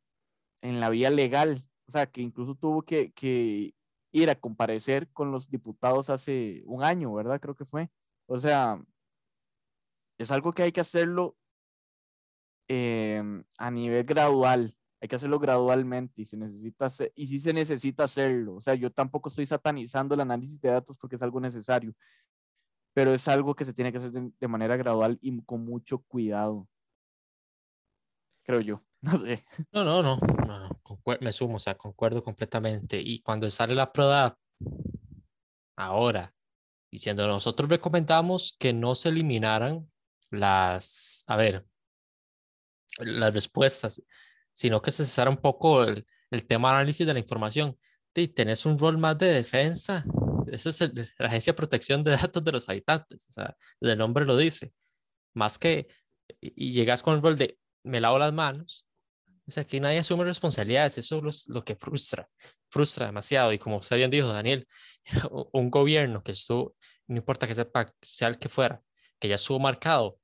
en 0.62 0.82
la 0.82 0.90
vía 0.90 1.10
legal, 1.10 1.66
o 1.88 1.92
sea, 1.94 2.08
que 2.08 2.22
incluso 2.22 2.56
tuvo 2.56 2.82
que, 2.82 3.14
que 3.14 3.74
ir 4.12 4.30
a 4.30 4.36
comparecer 4.36 5.08
con 5.14 5.32
los 5.32 5.50
diputados 5.50 6.10
hace 6.10 6.62
un 6.66 6.84
año, 6.84 7.14
¿verdad? 7.14 7.40
Creo 7.40 7.56
que 7.56 7.66
fue. 7.66 7.90
O 8.28 8.38
sea, 8.38 8.84
es 10.18 10.30
algo 10.30 10.52
que 10.52 10.64
hay 10.64 10.74
que 10.74 10.82
hacerlo 10.82 11.38
eh, 12.68 13.22
a 13.58 13.72
nivel 13.72 14.04
gradual, 14.04 14.76
hay 15.02 15.08
que 15.08 15.16
hacerlo 15.16 15.40
gradualmente 15.40 16.22
y, 16.22 16.26
se 16.26 16.38
necesita 16.38 16.92
y 17.16 17.28
sí 17.28 17.40
se 17.40 17.54
necesita 17.54 18.06
hacerlo. 18.06 18.56
O 18.56 18.62
sea, 18.62 18.76
yo 18.76 18.92
tampoco 18.92 19.30
estoy 19.30 19.46
satanizando 19.46 20.16
el 20.16 20.22
análisis 20.22 20.60
de 20.62 20.70
datos 20.70 20.98
porque 20.98 21.16
es 21.16 21.22
algo 21.22 21.40
necesario, 21.40 21.94
pero 22.94 23.14
es 23.14 23.28
algo 23.28 23.56
que 23.56 23.66
se 23.66 23.74
tiene 23.74 23.92
que 23.92 24.00
hacer 24.00 24.12
de, 24.12 24.48
manera 24.48 24.78
gradual 24.78 25.20
y 25.22 25.40
con 25.44 25.66
mucho 25.66 26.00
cuidado. 26.00 26.68
Creo 28.44 28.62
yo, 28.62 28.84
no 29.02 29.20
sé. 29.20 29.46
No, 29.72 29.84
no, 29.84 30.02
no, 30.02 30.20
me 31.20 31.32
sumo, 31.32 31.58
o 31.58 31.60
sea, 31.60 31.76
concuerdo 31.76 32.24
completamente. 32.24 33.00
Y 33.00 33.20
cuando 33.20 33.50
sale 33.50 33.76
la 33.76 33.92
prueba 33.92 34.38
ahora, 35.76 36.34
diciendo, 36.92 37.28
nosotros 37.28 37.70
recomendamos 37.70 38.56
que 38.58 38.74
no 38.74 38.96
se 38.96 39.10
eliminaran 39.10 39.92
las, 40.30 41.24
a 41.28 41.36
ver, 41.36 41.66
las 43.00 43.34
respuestas 43.34 44.02
sino 44.56 44.82
que 44.82 44.90
se 44.90 45.06
cesara 45.06 45.30
un 45.30 45.38
poco 45.38 45.84
el, 45.84 46.08
el 46.32 46.48
tema 46.48 46.70
de 46.70 46.76
análisis 46.78 47.06
de 47.06 47.14
la 47.14 47.20
información. 47.20 47.78
Y 48.16 48.30
tenés 48.30 48.66
un 48.66 48.80
rol 48.80 48.98
más 48.98 49.18
de 49.18 49.28
defensa. 49.28 50.04
Esa 50.48 50.70
es 50.70 50.80
la 51.18 51.28
Agencia 51.28 51.52
de 51.52 51.58
Protección 51.58 52.04
de 52.04 52.12
Datos 52.12 52.44
de 52.44 52.52
los 52.54 52.70
Habitantes. 52.70 53.28
O 53.30 53.34
sea, 53.34 53.58
el 53.82 53.98
nombre 53.98 54.26
lo 54.26 54.38
dice. 54.38 54.74
Más 55.34 55.60
que, 55.60 55.90
y, 56.40 56.72
llegas 56.72 57.04
con 57.04 57.16
el 57.16 57.22
rol 57.22 57.38
de, 57.38 57.60
me 57.84 58.00
lavo 58.00 58.18
las 58.18 58.32
manos. 58.32 58.88
O 59.46 59.52
sea, 59.52 59.64
aquí 59.64 59.82
nadie 59.82 60.00
asume 60.00 60.24
responsabilidades. 60.24 60.98
Eso 60.98 61.22
es 61.28 61.50
lo, 61.50 61.66
que 61.66 61.76
frustra. 61.76 62.30
Frustra 62.70 63.08
demasiado. 63.08 63.52
Y 63.52 63.60
como 63.60 63.78
usted 63.78 63.98
bien 63.98 64.10
dijo, 64.10 64.30
Daniel, 64.30 64.66
un 65.52 65.70
gobierno 65.70 66.24
que 66.24 66.32
estuvo, 66.32 66.76
no 67.08 67.18
importa 67.18 67.46
que 67.46 67.56
sepa, 67.56 67.86
sea 68.02 68.30
el 68.30 68.40
que 68.40 68.48
fuera, 68.48 68.82
que 69.20 69.28
ya 69.28 69.36
estuvo 69.36 69.60
marcado 69.60 70.18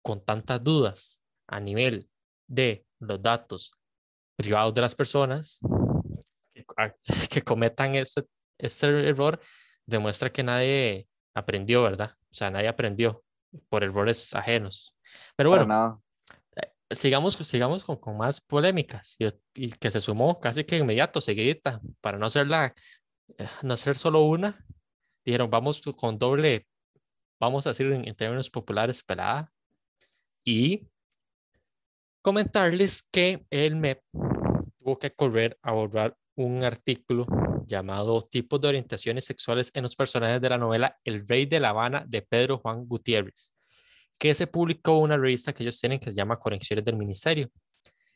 con 0.00 0.24
tantas 0.24 0.62
dudas 0.62 1.24
a 1.48 1.60
nivel 1.60 2.08
de 2.46 2.86
los 3.00 3.20
datos 3.20 3.72
privados 4.36 4.72
de 4.74 4.80
las 4.80 4.94
personas 4.94 5.60
que, 6.54 6.64
que 7.30 7.42
cometan 7.42 7.94
este, 7.96 8.24
este 8.58 9.08
error 9.08 9.40
demuestra 9.86 10.30
que 10.30 10.42
nadie 10.42 11.08
aprendió, 11.34 11.82
¿verdad? 11.82 12.12
O 12.30 12.34
sea, 12.34 12.50
nadie 12.50 12.68
aprendió 12.68 13.24
por 13.68 13.82
errores 13.82 14.34
ajenos. 14.34 14.96
Pero 15.36 15.50
bueno, 15.50 16.02
eh, 16.56 16.72
sigamos, 16.90 17.34
sigamos 17.34 17.84
con, 17.84 17.96
con 17.96 18.16
más 18.16 18.40
polémicas 18.40 19.16
y, 19.18 19.28
y, 19.54 19.72
que 19.72 19.90
se 19.90 20.00
sumó 20.00 20.38
casi 20.40 20.64
que 20.64 20.76
inmediato, 20.76 21.20
seguidita, 21.20 21.80
para 22.00 22.18
no 22.18 22.26
hacer, 22.26 22.46
la, 22.46 22.74
eh, 23.38 23.48
no 23.62 23.74
hacer 23.74 23.96
solo 23.96 24.20
una. 24.20 24.64
Dijeron, 25.24 25.50
vamos 25.50 25.80
con 25.96 26.18
doble, 26.18 26.66
vamos 27.40 27.66
a 27.66 27.70
decir 27.70 27.90
en, 27.92 28.14
términos 28.14 28.50
populares, 28.50 29.02
pelada. 29.02 29.50
Y 30.44 30.88
comentarles 32.28 33.08
que 33.10 33.46
el 33.48 33.76
MEP 33.76 34.02
tuvo 34.78 34.98
que 34.98 35.10
correr 35.12 35.58
a 35.62 35.72
borrar 35.72 36.14
un 36.34 36.62
artículo 36.62 37.26
llamado 37.66 38.20
Tipos 38.20 38.60
de 38.60 38.68
orientaciones 38.68 39.24
sexuales 39.24 39.70
en 39.72 39.84
los 39.84 39.96
personajes 39.96 40.38
de 40.38 40.50
la 40.50 40.58
novela 40.58 40.94
El 41.04 41.26
Rey 41.26 41.46
de 41.46 41.58
La 41.58 41.70
Habana 41.70 42.04
de 42.06 42.20
Pedro 42.20 42.58
Juan 42.58 42.84
Gutiérrez, 42.86 43.56
que 44.18 44.34
se 44.34 44.46
publicó 44.46 44.98
en 44.98 45.04
una 45.04 45.16
revista 45.16 45.54
que 45.54 45.62
ellos 45.62 45.80
tienen 45.80 45.98
que 45.98 46.10
se 46.10 46.16
llama 46.18 46.36
Conexiones 46.36 46.84
del 46.84 46.98
Ministerio. 46.98 47.50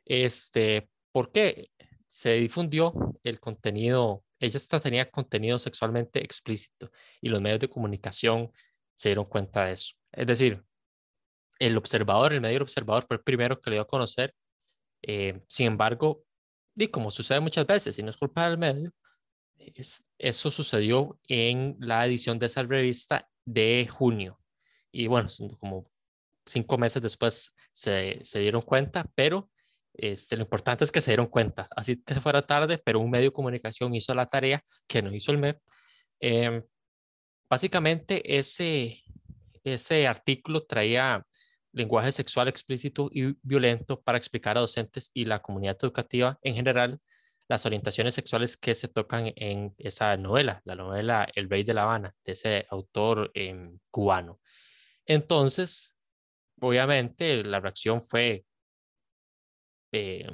Este, 0.05 0.90
¿Por 1.11 1.33
qué? 1.33 1.64
Se 2.07 2.35
difundió 2.35 2.92
el 3.25 3.40
contenido, 3.40 4.25
ella 4.38 4.61
tenía 4.83 5.11
contenido 5.11 5.59
sexualmente 5.59 6.22
explícito 6.22 6.90
y 7.22 7.31
los 7.31 7.40
medios 7.40 7.61
de 7.61 7.70
comunicación 7.70 8.53
se 8.94 9.09
dieron 9.09 9.25
cuenta 9.25 9.64
de 9.64 9.72
eso. 9.72 9.94
Es 10.12 10.27
decir, 10.27 10.62
el 11.66 11.77
observador, 11.77 12.33
el 12.33 12.40
medio 12.40 12.62
observador 12.62 13.05
fue 13.07 13.16
el 13.16 13.22
primero 13.22 13.61
que 13.61 13.70
le 13.70 13.77
dio 13.77 13.83
a 13.83 13.87
conocer. 13.87 14.35
Eh, 15.03 15.40
sin 15.46 15.66
embargo, 15.68 16.25
y 16.75 16.88
como 16.88 17.11
sucede 17.11 17.40
muchas 17.40 17.66
veces, 17.66 17.98
y 17.98 18.03
no 18.03 18.11
es 18.11 18.16
culpa 18.16 18.48
del 18.48 18.59
medio, 18.59 18.92
eso 20.18 20.51
sucedió 20.51 21.20
en 21.29 21.77
la 21.79 22.05
edición 22.05 22.38
de 22.38 22.46
esa 22.46 22.62
revista 22.62 23.29
de 23.44 23.87
junio. 23.88 24.40
Y 24.90 25.07
bueno, 25.07 25.29
como 25.61 25.85
cinco 26.44 26.79
meses 26.79 27.01
después 27.01 27.55
se, 27.70 28.25
se 28.25 28.38
dieron 28.40 28.62
cuenta, 28.62 29.09
pero 29.14 29.48
este, 29.94 30.37
lo 30.37 30.42
importante 30.42 30.85
es 30.85 30.90
que 30.90 31.01
se 31.01 31.12
dieron 31.12 31.27
cuenta. 31.29 31.68
Así 31.77 32.03
que 32.03 32.14
se 32.14 32.20
fuera 32.20 32.46
tarde, 32.46 32.79
pero 32.79 33.01
un 33.01 33.11
medio 33.11 33.27
de 33.27 33.33
comunicación 33.33 33.94
hizo 33.94 34.14
la 34.14 34.27
tarea 34.27 34.62
que 34.88 35.03
no 35.03 35.14
hizo 35.14 35.31
el 35.31 35.38
MEP. 35.38 35.61
Em, 36.20 36.62
básicamente, 37.48 38.38
ese, 38.38 39.03
ese 39.64 40.07
artículo 40.07 40.64
traía 40.64 41.25
lenguaje 41.72 42.12
sexual 42.12 42.48
explícito 42.48 43.08
y 43.12 43.37
violento 43.42 44.00
para 44.00 44.18
explicar 44.18 44.56
a 44.56 44.61
docentes 44.61 45.11
y 45.14 45.24
la 45.24 45.40
comunidad 45.40 45.78
educativa 45.80 46.38
en 46.42 46.54
general 46.54 47.00
las 47.48 47.66
orientaciones 47.66 48.14
sexuales 48.14 48.56
que 48.56 48.74
se 48.74 48.88
tocan 48.88 49.32
en 49.37 49.74
esa 49.76 50.16
novela, 50.16 50.62
la 50.64 50.74
novela 50.74 51.26
El 51.35 51.50
Rey 51.50 51.64
de 51.64 51.74
La 51.74 51.82
Habana, 51.82 52.14
de 52.24 52.32
ese 52.32 52.66
autor 52.70 53.30
em, 53.35 53.78
cubano. 53.90 54.40
Entonces, 55.04 55.98
obviamente, 56.61 57.44
la 57.44 57.61
reacción 57.61 58.00
fue 58.00 58.44
eh, 59.92 60.26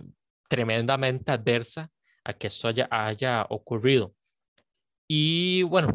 tremendamente 0.49 1.33
adversa 1.33 1.91
a 2.25 2.35
que 2.35 2.47
eso 2.49 2.71
haya 2.91 3.47
ocurrido. 3.51 4.15
Y 5.09 5.63
bueno, 5.65 5.89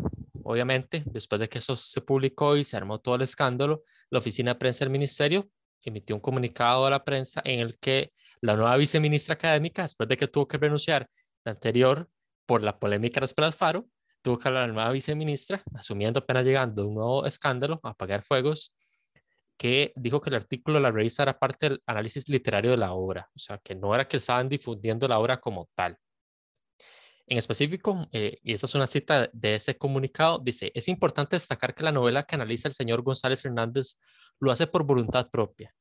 obviamente, 0.44 1.04
después 1.06 1.40
de 1.40 1.50
que 1.50 1.60
eso 1.60 1.76
se 1.76 2.02
publicó 2.02 2.56
y 2.58 2.64
se 2.64 2.78
armó 2.78 3.00
todo 3.00 3.16
el 3.16 3.22
escándalo, 3.22 3.84
la 4.10 4.20
oficina 4.20 4.54
de 4.54 4.60
prensa 4.60 4.86
del 4.86 4.92
ministerio 4.92 5.50
emitió 5.82 6.16
un 6.16 6.22
comunicado 6.22 6.86
a 6.86 6.90
la 6.90 7.04
prensa 7.04 7.42
en 7.46 7.60
el 7.60 7.78
que 7.78 8.12
la 8.42 8.56
nueva 8.56 8.78
viceministra 8.78 9.36
académica, 9.36 9.82
después 9.82 10.08
de 10.10 10.18
que 10.18 10.28
tuvo 10.28 10.48
que 10.48 10.58
renunciar 10.58 11.10
la 11.44 11.52
anterior 11.52 12.10
por 12.46 12.64
la 12.64 12.80
polémica 12.80 13.20
de 13.20 13.26
Esperas 13.26 13.56
Faro, 13.56 13.88
tuvo 14.22 14.40
que 14.40 14.48
hablar 14.48 14.68
la 14.68 14.74
nueva 14.74 14.92
viceministra, 14.92 15.64
asumiendo 15.76 16.20
apenas 16.20 16.46
llegando 16.46 16.88
un 16.88 16.96
nuevo 16.96 17.26
escándalo, 17.26 17.80
a 17.84 17.90
apagar 17.90 18.24
fuegos, 18.24 18.74
que 19.58 19.94
dijo 19.96 20.22
que 20.22 20.30
el 20.30 20.38
artículo 20.38 20.78
de 20.78 20.84
la 20.84 20.92
revista 20.92 21.24
era 21.24 21.38
parte 21.38 21.70
del 21.70 21.84
análisis 21.86 22.28
literario 22.30 22.72
de 22.72 22.78
la 22.78 22.94
obra, 22.94 23.30
o 23.36 23.40
sea, 23.40 23.58
que 23.58 23.76
no 23.76 23.94
era 23.94 24.08
que 24.08 24.18
estaban 24.18 24.50
difundiendo 24.50 25.08
la 25.08 25.20
obra 25.20 25.40
como 25.40 25.70
tal. 25.76 25.98
En 27.34 27.40
específico, 27.40 28.08
eh, 28.12 28.38
y 28.44 28.54
esta 28.54 28.68
es 28.68 28.76
una 28.76 28.86
cita 28.86 29.28
de 29.34 29.56
ese 29.56 29.76
comunicado, 29.76 30.38
dice, 30.38 30.72
es 30.76 30.88
importante 30.88 31.36
destacar 31.36 31.74
que 31.74 31.82
la 31.82 31.92
novela 31.92 32.22
que 32.22 32.36
analiza 32.36 32.68
el 32.68 32.76
señor 32.76 33.02
González 33.02 33.44
Hernández 33.44 33.98
lo 34.40 34.52
hace 34.52 34.68
por 34.68 34.84
voluntad 34.84 35.32
propia. 35.32 35.74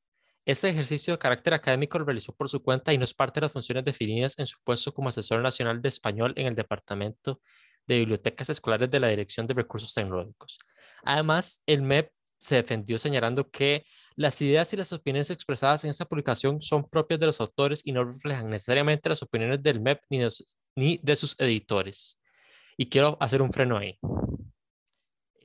Este 0.47 0.71
ejercicio 0.71 1.13
de 1.13 1.19
carácter 1.19 1.53
académico 1.53 1.99
lo 1.99 2.07
realizó 2.07 2.35
por 2.35 2.49
su 2.49 2.63
cuenta 2.63 2.95
y 2.95 2.97
no 2.97 3.05
es 3.05 3.13
parte 3.13 3.39
de 3.39 3.45
las 3.45 3.53
funciones 3.53 3.85
definidas 3.85 4.39
en 4.39 4.47
su 4.47 4.63
puesto 4.65 4.95
como 4.95 5.11
asesor 5.11 5.43
nacional 5.43 5.83
de 5.83 5.91
español 5.91 6.33
en 6.37 6.47
el 6.47 6.55
Departamento 6.55 7.43
de 7.87 7.99
Bibliotecas 7.99 8.49
Escolares 8.49 8.91
de 8.91 9.01
la 9.01 9.09
Dirección 9.09 9.47
de 9.47 9.53
Recursos 9.53 9.93
Tecnológicos. 9.93 10.59
Además, 11.03 11.63
el 11.67 11.83
MEP 11.83 12.13
se 12.39 12.55
defendió 12.57 12.99
señalando 12.99 13.51
que 13.51 13.85
las 14.17 14.41
ideas 14.41 14.73
y 14.73 14.79
las 14.79 14.91
opiniones 14.95 15.31
expresadas 15.31 15.85
en 15.85 15.91
esta 15.91 16.07
publicación 16.07 16.63
son 16.63 16.89
propias 16.89 17.21
de 17.21 17.27
los 17.27 17.43
autores 17.43 17.83
y 17.85 17.93
no 17.93 18.05
reflejan 18.05 18.49
necesariamente 18.49 19.11
las 19.11 19.23
opiniones 19.23 19.63
del 19.63 19.83
MEP 19.83 20.01
ni 20.09 20.19
de, 20.19 20.31
ni 20.77 20.99
de 21.03 21.17
sus 21.17 21.39
editores. 21.41 22.21
Y 22.77 22.89
quiero 22.89 23.17
hacer 23.21 23.43
un 23.43 23.53
freno 23.53 23.79
ahí. 23.79 23.99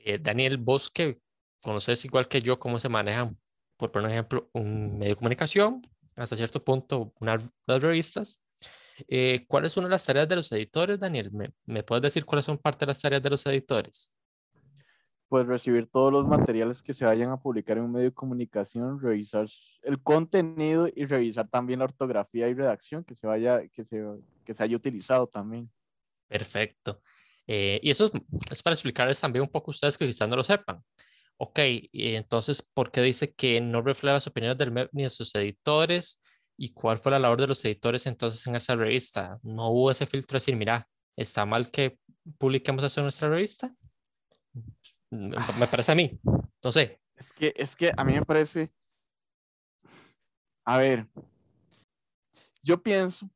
Eh, 0.05 0.19
Daniel, 0.19 0.57
vos 0.57 0.89
que 0.89 1.17
conoces 1.61 2.03
igual 2.05 2.27
que 2.27 2.41
yo 2.41 2.59
cómo 2.59 2.79
se 2.79 2.89
manejan, 2.89 3.37
por 3.77 3.91
poner 3.91 4.07
un 4.07 4.13
ejemplo, 4.13 4.49
un 4.53 4.97
medio 4.97 5.13
de 5.13 5.17
comunicación, 5.17 5.81
hasta 6.15 6.35
cierto 6.35 6.63
punto, 6.63 7.13
una, 7.19 7.39
las 7.65 7.81
revistas. 7.81 8.43
Eh, 9.07 9.45
¿Cuáles 9.47 9.73
son 9.73 9.89
las 9.89 10.05
tareas 10.05 10.27
de 10.27 10.37
los 10.37 10.51
editores, 10.51 10.99
Daniel? 10.99 11.31
¿Me, 11.31 11.51
¿Me 11.65 11.83
puedes 11.83 12.01
decir 12.01 12.25
cuáles 12.25 12.45
son 12.45 12.57
parte 12.57 12.85
de 12.85 12.87
las 12.87 13.01
tareas 13.01 13.21
de 13.21 13.29
los 13.29 13.45
editores? 13.45 14.17
pues 15.29 15.45
recibir 15.45 15.87
todos 15.87 16.11
los 16.11 16.25
materiales 16.25 16.81
que 16.81 16.93
se 16.93 17.05
vayan 17.05 17.31
a 17.31 17.37
publicar 17.37 17.77
en 17.77 17.83
un 17.83 17.91
medio 17.91 18.09
de 18.09 18.13
comunicación, 18.13 18.99
revisar 19.01 19.47
el 19.83 20.01
contenido 20.01 20.87
y 20.93 21.05
revisar 21.05 21.49
también 21.49 21.79
la 21.79 21.85
ortografía 21.85 22.47
y 22.47 22.53
redacción 22.53 23.03
que 23.03 23.15
se 23.15 23.27
vaya, 23.27 23.67
que 23.67 23.83
se, 23.83 24.05
que 24.47 24.53
se 24.53 24.63
haya 24.63 24.77
utilizado 24.77 25.27
también. 25.27 25.69
Perfecto. 26.29 27.01
Eh, 27.45 27.81
y 27.83 27.89
eso 27.89 28.09
es, 28.49 28.63
para 28.63 28.73
explicarles 28.73 29.19
también 29.19 29.43
un 29.43 29.49
poco 29.49 29.71
a 29.71 29.73
ustedes 29.73 29.97
que 29.97 30.07
quizás 30.07 30.29
no 30.29 30.37
lo 30.37 30.43
sepan. 30.43 30.81
Ok, 31.35 31.59
y 31.91 32.15
entonces, 32.15 32.61
¿por 32.73 32.89
qué 32.89 33.01
dice 33.01 33.33
que 33.33 33.59
no 33.59 33.81
refleja 33.81 34.13
las 34.13 34.27
opiniones 34.27 34.57
del 34.57 34.71
MEP 34.71 34.89
ni 34.93 35.03
de 35.03 35.09
sus 35.09 35.35
editores? 35.35 36.21
¿Y 36.57 36.73
cuál 36.73 36.97
fue 36.97 37.11
la 37.11 37.19
labor 37.19 37.41
de 37.41 37.47
los 37.47 37.63
editores 37.65 38.07
entonces 38.07 38.47
en 38.47 38.55
esa 38.55 38.75
revista? 38.75 39.37
No 39.43 39.69
hubo 39.69 39.91
ese 39.91 40.07
filtro 40.07 40.35
de 40.35 40.37
decir, 40.37 40.55
mira, 40.55 40.87
está 41.17 41.45
mal 41.45 41.69
que 41.69 41.99
publiquemos 42.37 42.83
eso 42.85 43.01
en 43.01 43.05
nuestra 43.05 43.29
revista. 43.29 43.75
Me 45.11 45.67
parece 45.67 45.91
a 45.91 45.95
mí. 45.95 46.19
No 46.63 46.71
sé. 46.71 47.01
Es 47.15 47.33
que, 47.33 47.53
es 47.55 47.75
que 47.75 47.91
a 47.95 48.03
mí 48.05 48.13
me 48.13 48.25
parece. 48.25 48.71
A 50.65 50.77
ver. 50.77 51.05
Yo 52.63 52.81
pienso 52.81 53.29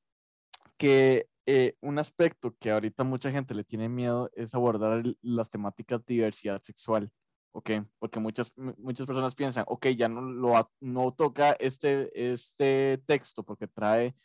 que 0.81 1.27
eh, 1.45 1.75
un 1.81 1.99
aspecto 1.99 2.55
que 2.59 2.71
ahorita 2.71 3.03
mucha 3.03 3.31
gente 3.31 3.53
le 3.53 3.63
tiene 3.63 3.87
miedo 3.87 4.31
es 4.33 4.55
abordar 4.55 5.03
las 5.21 5.47
temáticas 5.51 6.03
de 6.03 6.15
diversidad 6.15 6.59
sexual. 6.63 7.11
¿ok? 7.51 7.69
Porque 7.99 8.19
muchas, 8.19 8.51
muchas 8.57 9.05
personas 9.05 9.35
piensan, 9.35 9.65
ok, 9.67 9.87
ya 9.89 10.09
no, 10.09 10.21
lo, 10.21 10.71
no 10.79 11.13
toca 11.13 11.51
este, 11.53 12.09
este 12.31 12.97
texto 13.05 13.43
porque 13.43 13.67
trae, 13.67 14.15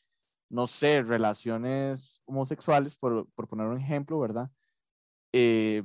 no 0.48 0.66
sé, 0.66 1.02
relaciones 1.02 2.22
homosexuales, 2.24 2.96
por, 2.96 3.28
por 3.34 3.48
poner 3.48 3.66
un 3.66 3.78
ejemplo, 3.78 4.18
¿verdad? 4.18 4.48
Eh, 5.32 5.82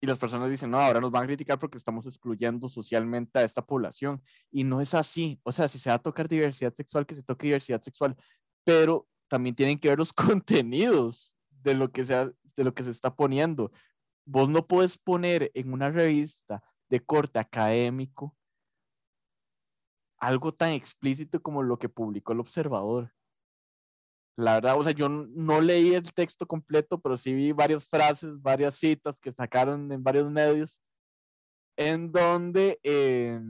y 0.00 0.06
las 0.06 0.18
personas 0.18 0.50
dicen, 0.50 0.70
no, 0.70 0.78
ahora 0.80 1.00
nos 1.00 1.12
van 1.12 1.24
a 1.24 1.26
criticar 1.26 1.58
porque 1.60 1.78
estamos 1.78 2.06
excluyendo 2.06 2.68
socialmente 2.68 3.38
a 3.38 3.44
esta 3.44 3.62
población. 3.64 4.20
Y 4.50 4.64
no 4.64 4.80
es 4.80 4.94
así. 4.94 5.40
O 5.44 5.52
sea, 5.52 5.68
si 5.68 5.78
se 5.78 5.90
va 5.90 5.96
a 5.96 6.02
tocar 6.02 6.28
diversidad 6.28 6.74
sexual, 6.74 7.06
que 7.06 7.14
se 7.14 7.22
toque 7.22 7.46
diversidad 7.46 7.80
sexual, 7.82 8.16
pero 8.64 9.08
también 9.28 9.54
tienen 9.54 9.78
que 9.78 9.88
ver 9.88 9.98
los 9.98 10.12
contenidos 10.42 11.34
de 11.62 11.74
lo 11.74 11.90
que, 11.90 12.04
sea, 12.04 12.30
de 12.56 12.64
lo 12.64 12.74
que 12.74 12.82
se 12.82 12.90
está 12.90 13.14
poniendo. 13.14 13.72
Vos 14.24 14.48
no 14.48 14.66
puedes 14.66 14.98
poner 14.98 15.50
en 15.54 15.72
una 15.72 15.90
revista 15.90 16.62
de 16.88 17.00
corte 17.00 17.38
académico 17.38 18.36
algo 20.18 20.54
tan 20.54 20.70
explícito 20.70 21.42
como 21.42 21.64
lo 21.64 21.78
que 21.78 21.88
publicó 21.88 22.32
el 22.32 22.40
observador. 22.40 23.12
La 24.36 24.54
verdad, 24.54 24.78
o 24.78 24.84
sea, 24.84 24.92
yo 24.92 25.08
no 25.08 25.60
leí 25.60 25.94
el 25.94 26.12
texto 26.12 26.46
completo, 26.46 27.00
pero 27.00 27.18
sí 27.18 27.34
vi 27.34 27.50
varias 27.50 27.86
frases, 27.86 28.40
varias 28.40 28.76
citas 28.76 29.18
que 29.18 29.32
sacaron 29.32 29.90
en 29.90 30.02
varios 30.02 30.30
medios, 30.30 30.80
en 31.76 32.12
donde 32.12 32.78
eh, 32.84 33.40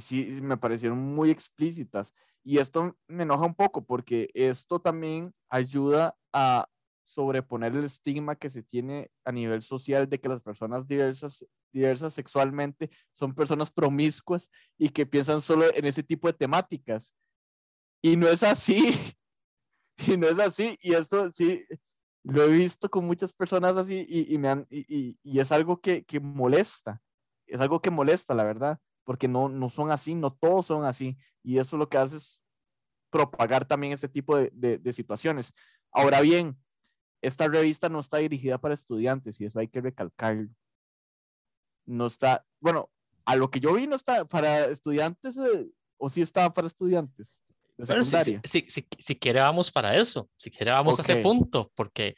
sí, 0.00 0.38
me 0.42 0.58
parecieron 0.58 0.98
muy 0.98 1.30
explícitas. 1.30 2.14
Y 2.48 2.60
esto 2.60 2.96
me 3.08 3.24
enoja 3.24 3.44
un 3.44 3.54
poco 3.54 3.84
porque 3.84 4.30
esto 4.32 4.80
también 4.80 5.34
ayuda 5.50 6.16
a 6.32 6.66
sobreponer 7.04 7.76
el 7.76 7.84
estigma 7.84 8.36
que 8.36 8.48
se 8.48 8.62
tiene 8.62 9.10
a 9.26 9.32
nivel 9.32 9.62
social 9.62 10.08
de 10.08 10.18
que 10.18 10.30
las 10.30 10.40
personas 10.40 10.88
diversas, 10.88 11.46
diversas 11.74 12.14
sexualmente 12.14 12.88
son 13.12 13.34
personas 13.34 13.70
promiscuas 13.70 14.50
y 14.78 14.88
que 14.88 15.04
piensan 15.04 15.42
solo 15.42 15.66
en 15.74 15.84
ese 15.84 16.02
tipo 16.02 16.26
de 16.26 16.32
temáticas. 16.32 17.14
Y 18.00 18.16
no 18.16 18.26
es 18.26 18.42
así. 18.42 18.98
y 20.06 20.16
no 20.16 20.26
es 20.26 20.38
así, 20.38 20.78
y 20.80 20.94
eso 20.94 21.30
sí, 21.30 21.66
lo 22.22 22.44
he 22.44 22.48
visto 22.48 22.88
con 22.88 23.04
muchas 23.04 23.30
personas 23.30 23.76
así 23.76 24.06
y, 24.08 24.34
y 24.34 25.18
y, 25.22 25.38
es 25.38 25.52
algo 25.52 25.82
que, 25.82 26.02
que, 26.02 26.18
molesta, 26.18 27.02
es 27.46 27.60
algo 27.60 27.82
que 27.82 27.90
molesta, 27.90 28.32
la 28.32 28.44
verdad, 28.44 28.80
porque 29.08 29.26
no, 29.26 29.48
no 29.48 29.70
son 29.70 29.90
así, 29.90 30.14
no 30.14 30.34
todos 30.34 30.66
son 30.66 30.84
así, 30.84 31.16
y 31.42 31.56
eso 31.56 31.78
lo 31.78 31.88
que 31.88 31.96
hace 31.96 32.18
es 32.18 32.42
propagar 33.08 33.64
también 33.64 33.94
este 33.94 34.06
tipo 34.06 34.36
de, 34.36 34.50
de, 34.52 34.76
de 34.76 34.92
situaciones. 34.92 35.54
Ahora 35.90 36.20
bien, 36.20 36.58
esta 37.22 37.48
revista 37.48 37.88
no 37.88 38.00
está 38.00 38.18
dirigida 38.18 38.58
para 38.58 38.74
estudiantes 38.74 39.40
y 39.40 39.46
eso 39.46 39.60
hay 39.60 39.68
que 39.68 39.80
recalcarlo. 39.80 40.50
no 41.86 42.04
está, 42.04 42.44
bueno, 42.60 42.90
a 43.24 43.34
lo 43.34 43.50
que 43.50 43.60
yo 43.60 43.72
vi 43.72 43.86
no 43.86 43.96
está 43.96 44.26
para 44.26 44.66
estudiantes 44.66 45.38
eh, 45.38 45.70
o 45.96 46.10
sí 46.10 46.20
estaba 46.20 46.52
para 46.52 46.66
estudiantes. 46.66 47.40
De 47.78 47.86
Bueno, 47.86 48.04
si, 48.04 48.38
si, 48.44 48.60
si, 48.68 48.86
si, 48.98 49.16
quiere 49.16 49.40
vamos 49.40 49.72
para 49.72 49.96
eso, 49.96 50.28
si 50.36 50.50
quiere 50.50 50.70
vamos 50.72 50.98
a 50.98 51.00
ese 51.00 51.22
punto, 51.22 51.72
porque 51.74 52.14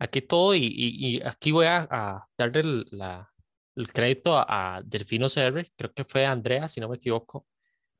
aquí 0.00 0.20
todo, 0.20 0.56
y, 0.56 0.64
y, 0.64 1.18
y 1.18 1.22
aquí 1.22 1.52
voy 1.52 1.66
a, 1.66 1.86
a 1.88 2.28
darle 2.36 2.84
la, 2.90 3.31
el 3.76 3.92
crédito 3.92 4.36
a, 4.36 4.76
a 4.76 4.82
Delfino 4.82 5.28
CR, 5.28 5.70
creo 5.76 5.92
que 5.92 6.04
fue 6.04 6.26
Andrea, 6.26 6.68
si 6.68 6.80
no 6.80 6.88
me 6.88 6.96
equivoco, 6.96 7.46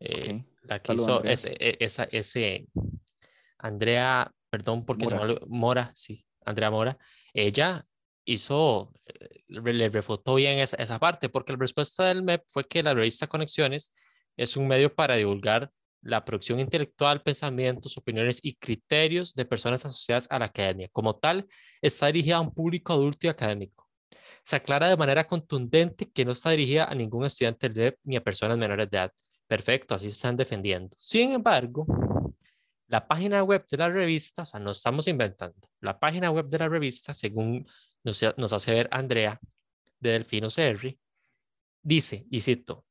eh, 0.01 0.43
Ok. 0.43 0.47
la 0.65 0.79
que 0.83 0.89
Saludos, 0.89 1.05
hizo 1.05 1.17
Andrea. 1.17 1.33
ese, 1.35 1.57
e- 1.59 1.77
esa, 1.81 2.05
ese, 2.05 2.67
Andrea, 3.59 4.31
perdón 4.51 4.85
porque 4.85 5.07
se 5.07 5.15
me 5.15 5.21
Mora. 5.21 5.41
Mora, 5.47 5.93
sí, 5.95 6.25
Andrea 6.45 6.71
Mora, 6.71 6.99
ella 7.33 7.83
hizo, 8.25 8.93
eh, 9.07 9.43
le 9.49 9.73
le 9.73 9.89
refutó 9.89 10.35
bien 10.37 10.59
esa, 10.59 10.77
esa 10.77 10.99
parte, 10.99 11.29
porque 11.29 11.53
la 11.53 11.59
respuesta 11.59 12.07
del 12.07 12.19
MEP 12.19 12.45
fue 12.49 12.65
que 12.65 12.83
la 12.83 12.95
revista 12.95 13.27
Conexiones 13.27 13.93
es 14.37 14.57
un 14.57 14.67
medio 14.69 14.95
para 14.95 15.17
divulgar 15.17 15.71
la 16.03 16.25
producción 16.25 16.59
intelectual, 16.59 17.23
pensamientos, 17.23 17.97
opiniones 17.97 18.41
y 18.43 18.55
criterios 18.57 19.35
de 19.35 19.45
personas 19.45 19.85
asociadas 19.85 20.27
a 20.31 20.39
la 20.39 20.47
academia. 20.47 20.89
Como 20.91 21.17
tal, 21.17 21.47
está 21.81 22.07
dirigida 22.07 22.37
a 22.37 22.41
un 22.41 22.53
público 22.53 22.93
adulto 22.93 23.27
y 23.27 23.31
académico. 23.31 23.82
Se 24.43 24.57
aclara 24.57 24.89
de 24.89 24.97
manera 24.97 25.27
contundente 25.27 26.11
que 26.11 26.25
no 26.25 26.33
está 26.33 26.51
dirigida 26.51 26.85
a 26.85 26.95
ningún 26.95 27.25
estudiante 27.25 27.69
del 27.69 27.85
web 27.85 27.99
ni 28.05 28.17
a 28.17 28.25
personas 28.25 28.59
menores 28.59 28.91
de 28.91 28.97
edad. 28.97 29.13
Perfecto, 29.47 29.95
así 29.95 30.11
se 30.11 30.17
están 30.17 30.37
defendiendo. 30.37 30.97
Sin 30.97 31.33
embargo, 31.33 31.87
la 32.89 33.07
página 33.07 33.43
web 33.43 33.67
de 33.71 33.77
la 33.77 33.89
revista, 33.89 34.43
o 34.43 34.47
sea, 34.47 34.61
no 34.61 34.71
estamos 34.71 35.09
inventando, 35.09 35.57
la 35.81 35.99
página 35.99 36.31
web 36.31 36.47
de 36.47 36.59
la 36.59 36.69
revista, 36.69 37.15
según 37.15 37.67
nos, 38.05 38.23
nos 38.37 38.53
hace 38.53 38.75
ver 38.75 38.89
Andrea 38.91 39.41
de 39.99 40.11
Delfino 40.11 40.49
CR, 40.49 40.99
dice, 41.83 42.27
y 42.31 42.41
cito, 42.41 42.85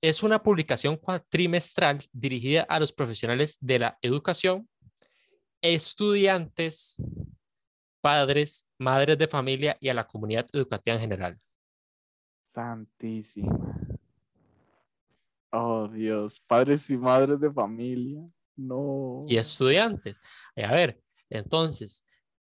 es 0.00 0.22
una 0.22 0.42
publicación 0.42 0.96
cuatrimestral 0.96 2.00
dirigida 2.12 2.62
a 2.62 2.78
los 2.78 2.92
profesionales 2.92 3.58
de 3.60 3.78
la 3.78 3.98
educación, 4.02 4.68
estudiantes, 5.60 6.96
padres, 8.08 8.66
madres 8.78 9.18
de 9.18 9.26
familia 9.26 9.76
y 9.82 9.90
a 9.90 9.94
la 9.94 10.04
comunidad 10.04 10.46
educativa 10.54 10.94
en 10.94 11.02
general. 11.02 11.38
Santísima. 12.46 13.76
Oh, 15.52 15.86
Dios. 15.88 16.40
Padres 16.46 16.88
y 16.88 16.96
madres 16.96 17.38
de 17.38 17.52
familia. 17.52 18.22
No. 18.56 19.24
y 19.28 19.36
estudiantes. 19.36 20.20
Eh, 20.56 20.64
A 20.64 20.72
ver, 20.72 20.98
entonces, 21.28 22.04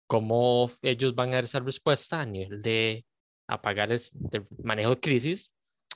¿cómo 0.07 0.69
ellos 0.81 1.13
van 1.13 1.29
a 1.29 1.35
dar 1.35 1.43
esa 1.43 1.59
respuesta 1.59 2.19
a 2.19 2.25
nivel 2.25 2.59
de 2.61 3.05
apagar 3.47 3.91
el 3.91 4.01
de 4.13 4.45
manejo 4.63 4.89
de 4.95 4.99
crisis 4.99 5.53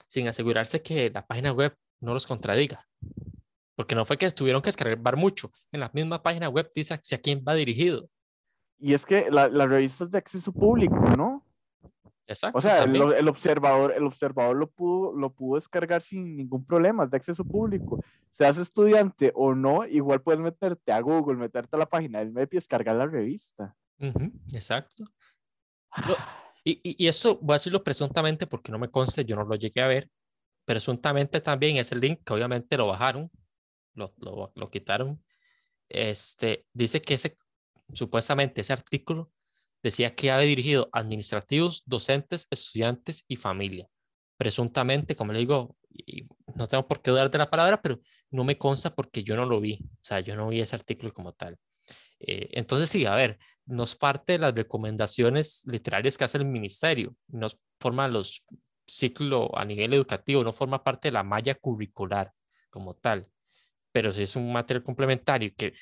sin 0.08 0.28
asegurarse 0.28 0.82
que 0.82 1.10
la 1.10 1.26
página 1.26 1.52
web 1.52 1.76
no 2.00 2.14
los 2.14 2.28
contradiga? 2.28 2.88
Porque 3.76 3.96
no 3.96 4.06
fue 4.06 4.18
que 4.18 4.30
tuvieron 4.32 4.62
que 4.62 4.68
descargar 4.70 5.18
mucho. 5.18 5.50
En 5.72 5.80
la 5.80 5.90
misma 5.92 6.22
página 6.22 6.50
web 6.50 6.72
dice 6.74 6.94
hacia 6.94 7.20
quién 7.20 7.44
va 7.46 7.56
dirigido. 7.56 8.08
Y 8.78 8.94
es 8.94 9.06
que 9.06 9.30
la, 9.32 9.48
la 9.48 9.66
revista 9.68 10.04
es 10.04 10.12
de 10.12 10.18
acceso 10.18 10.52
público, 10.52 11.00
¿no? 11.16 11.44
Exacto. 12.28 12.58
O 12.58 12.62
sea, 12.62 12.84
el, 12.84 12.96
el 12.96 13.28
observador, 13.28 13.94
el 13.96 14.04
observador 14.04 14.56
lo 14.56 14.68
pudo, 14.68 15.14
lo 15.14 15.32
pudo 15.32 15.58
descargar 15.58 16.02
sin 16.02 16.36
ningún 16.36 16.66
problema, 16.66 17.04
es 17.04 17.12
de 17.12 17.18
acceso 17.18 17.46
público. 17.46 18.04
Seas 18.32 18.58
estudiante 18.58 19.32
o 19.36 19.54
no, 19.54 19.86
igual 19.86 20.22
puedes 20.22 20.42
meterte 20.42 20.92
a 20.92 21.00
Google, 21.00 21.38
meterte 21.38 21.76
a 21.76 21.80
la 21.80 21.86
página 21.86 22.20
del 22.20 22.32
MEP 22.32 22.54
y 22.54 22.58
descargar 22.58 22.96
la 22.96 23.06
revista. 23.06 23.76
Ujú, 24.00 24.32
exacto. 24.54 25.06
Lo- 26.08 26.16
y, 26.64 26.82
y, 26.84 27.06
y 27.06 27.08
eso 27.08 27.38
voy 27.42 27.54
a 27.54 27.58
decirlo 27.58 27.84
presuntamente 27.84 28.48
porque 28.48 28.72
no 28.72 28.80
me 28.80 28.90
consta, 28.90 29.22
yo 29.22 29.36
no 29.36 29.44
lo 29.44 29.56
llegué 29.56 29.82
a 29.84 29.88
ver. 29.88 30.10
Presuntamente 30.66 31.40
también 31.40 31.78
ese 31.78 31.96
link 31.96 32.22
que 32.26 32.34
obviamente 32.34 32.76
lo 32.76 32.88
bajaron, 32.88 33.30
lo, 33.94 34.12
lo, 34.18 34.52
lo 34.56 34.68
quitaron. 34.72 35.24
Este, 35.88 36.66
dice 36.74 37.02
que 37.04 37.14
ese, 37.14 37.36
supuestamente 37.94 38.62
ese 38.62 38.74
artículo 38.74 39.32
decía 39.82 40.16
que 40.16 40.32
había 40.32 40.48
dirigido 40.48 40.90
administrativos, 40.92 41.84
docentes, 41.86 42.48
estudiantes 42.50 43.24
y 43.28 43.36
familia. 43.36 43.88
Presuntamente, 44.38 45.16
como 45.16 45.32
le 45.32 45.40
digo, 45.40 45.78
no 46.56 46.68
tengo 46.68 46.88
por 46.88 47.02
qué 47.02 47.12
dudar 47.12 47.30
de 47.32 47.38
la 47.38 47.50
palabra, 47.50 47.82
pero 47.82 48.00
no 48.32 48.44
me 48.44 48.58
consta 48.58 48.94
porque 48.94 49.24
yo 49.24 49.36
no 49.36 49.46
lo 49.46 49.62
vi. 49.62 49.80
O 49.84 50.00
sea, 50.02 50.20
yo 50.20 50.36
no 50.36 50.50
vi 50.50 50.62
ese 50.62 50.76
artículo 50.76 51.14
como 51.14 51.34
tal. 51.34 51.58
Eh, 52.20 52.50
entonces, 52.54 52.90
sí, 52.90 53.06
a 53.06 53.16
ver, 53.16 53.38
nos 53.66 53.96
parte 53.96 54.34
de 54.34 54.40
las 54.40 54.56
recomendaciones 54.56 55.64
literarias 55.68 56.18
que 56.18 56.24
hace 56.24 56.38
el 56.38 56.46
ministerio, 56.46 57.16
nos 57.28 57.60
forma 57.80 58.08
los 58.08 58.46
ciclos 58.88 59.50
a 59.54 59.66
nivel 59.66 59.94
educativo, 59.94 60.44
no 60.44 60.54
forma 60.54 60.84
parte 60.84 61.10
de 61.10 61.14
la 61.14 61.24
malla 61.24 61.56
curricular 61.56 62.32
como 62.70 62.96
tal, 62.96 63.30
pero 63.92 64.14
si 64.14 64.24
es 64.24 64.36
un 64.36 64.52
material 64.52 64.84
complementario 64.84 65.52
que 65.56 65.74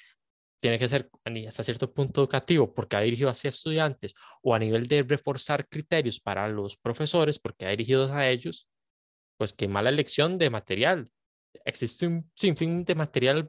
tiene 0.63 0.79
que 0.79 0.87
ser 0.87 1.09
hasta 1.45 1.61
cierto 1.61 1.93
punto 1.93 2.21
educativo 2.21 2.73
porque 2.73 2.95
ha 2.95 3.01
dirigido 3.01 3.29
hacia 3.29 3.49
estudiantes 3.49 4.13
o 4.41 4.55
a 4.55 4.59
nivel 4.59 4.87
de 4.87 5.03
reforzar 5.03 5.67
criterios 5.67 6.21
para 6.21 6.47
los 6.47 6.77
profesores 6.77 7.37
porque 7.37 7.65
ha 7.65 7.71
dirigido 7.71 8.09
a 8.13 8.29
ellos, 8.29 8.69
pues 9.37 9.51
qué 9.51 9.67
mala 9.67 9.89
elección 9.89 10.37
de 10.37 10.49
material. 10.49 11.09
Existe 11.65 12.07
un 12.07 12.31
sinfín 12.33 12.85
de 12.85 12.95
material 12.95 13.45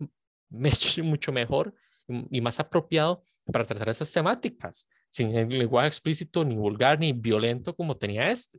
mucho 1.04 1.30
mejor 1.30 1.72
y 2.08 2.40
más 2.40 2.58
apropiado 2.58 3.22
para 3.46 3.64
tratar 3.64 3.90
esas 3.90 4.10
temáticas, 4.10 4.88
sin 5.08 5.36
el 5.36 5.50
lenguaje 5.50 5.86
explícito, 5.86 6.44
ni 6.44 6.56
vulgar, 6.56 6.98
ni 6.98 7.12
violento 7.12 7.76
como 7.76 7.96
tenía 7.96 8.26
este. 8.26 8.58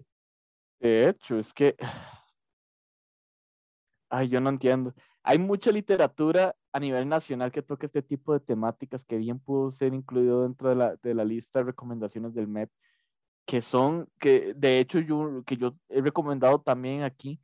De 0.79 1.09
hecho, 1.09 1.39
es 1.39 1.51
que. 1.51 1.75
Ay, 4.09 4.29
yo 4.29 4.39
no 4.39 4.49
entiendo. 4.49 4.93
Hay 5.27 5.39
mucha 5.39 5.71
literatura 5.71 6.55
a 6.71 6.79
nivel 6.79 7.09
nacional 7.09 7.51
que 7.51 7.63
toca 7.63 7.87
este 7.87 8.03
tipo 8.03 8.31
de 8.31 8.39
temáticas 8.39 9.03
que 9.03 9.17
bien 9.17 9.39
pudo 9.39 9.71
ser 9.71 9.95
incluido 9.95 10.43
dentro 10.43 10.69
de 10.69 10.75
la, 10.75 10.95
de 10.97 11.15
la 11.15 11.25
lista 11.25 11.59
de 11.59 11.65
recomendaciones 11.65 12.35
del 12.35 12.47
MEP, 12.47 12.69
que 13.47 13.61
son, 13.61 14.07
que 14.19 14.53
de 14.55 14.79
hecho 14.79 14.99
yo, 14.99 15.43
que 15.43 15.57
yo 15.57 15.75
he 15.89 16.01
recomendado 16.01 16.61
también 16.61 17.01
aquí. 17.01 17.41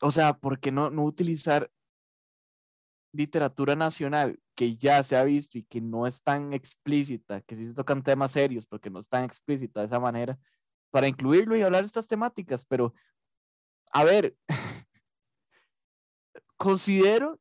O 0.00 0.10
sea, 0.10 0.36
¿por 0.36 0.58
qué 0.58 0.72
no, 0.72 0.90
no 0.90 1.04
utilizar 1.04 1.70
literatura 3.12 3.76
nacional 3.76 4.40
que 4.56 4.76
ya 4.76 5.04
se 5.04 5.16
ha 5.16 5.22
visto 5.22 5.58
y 5.58 5.62
que 5.62 5.80
no 5.80 6.08
es 6.08 6.24
tan 6.24 6.52
explícita, 6.52 7.40
que 7.42 7.54
sí 7.54 7.68
se 7.68 7.74
tocan 7.74 8.02
temas 8.02 8.32
serios, 8.32 8.66
porque 8.66 8.90
no 8.90 8.98
es 8.98 9.08
tan 9.08 9.22
explícita 9.22 9.78
de 9.78 9.86
esa 9.86 10.00
manera, 10.00 10.36
para 10.90 11.06
incluirlo 11.06 11.56
y 11.56 11.62
hablar 11.62 11.82
de 11.82 11.86
estas 11.86 12.08
temáticas? 12.08 12.64
Pero, 12.64 12.94
a 13.92 14.02
ver, 14.02 14.36
considero 16.56 17.38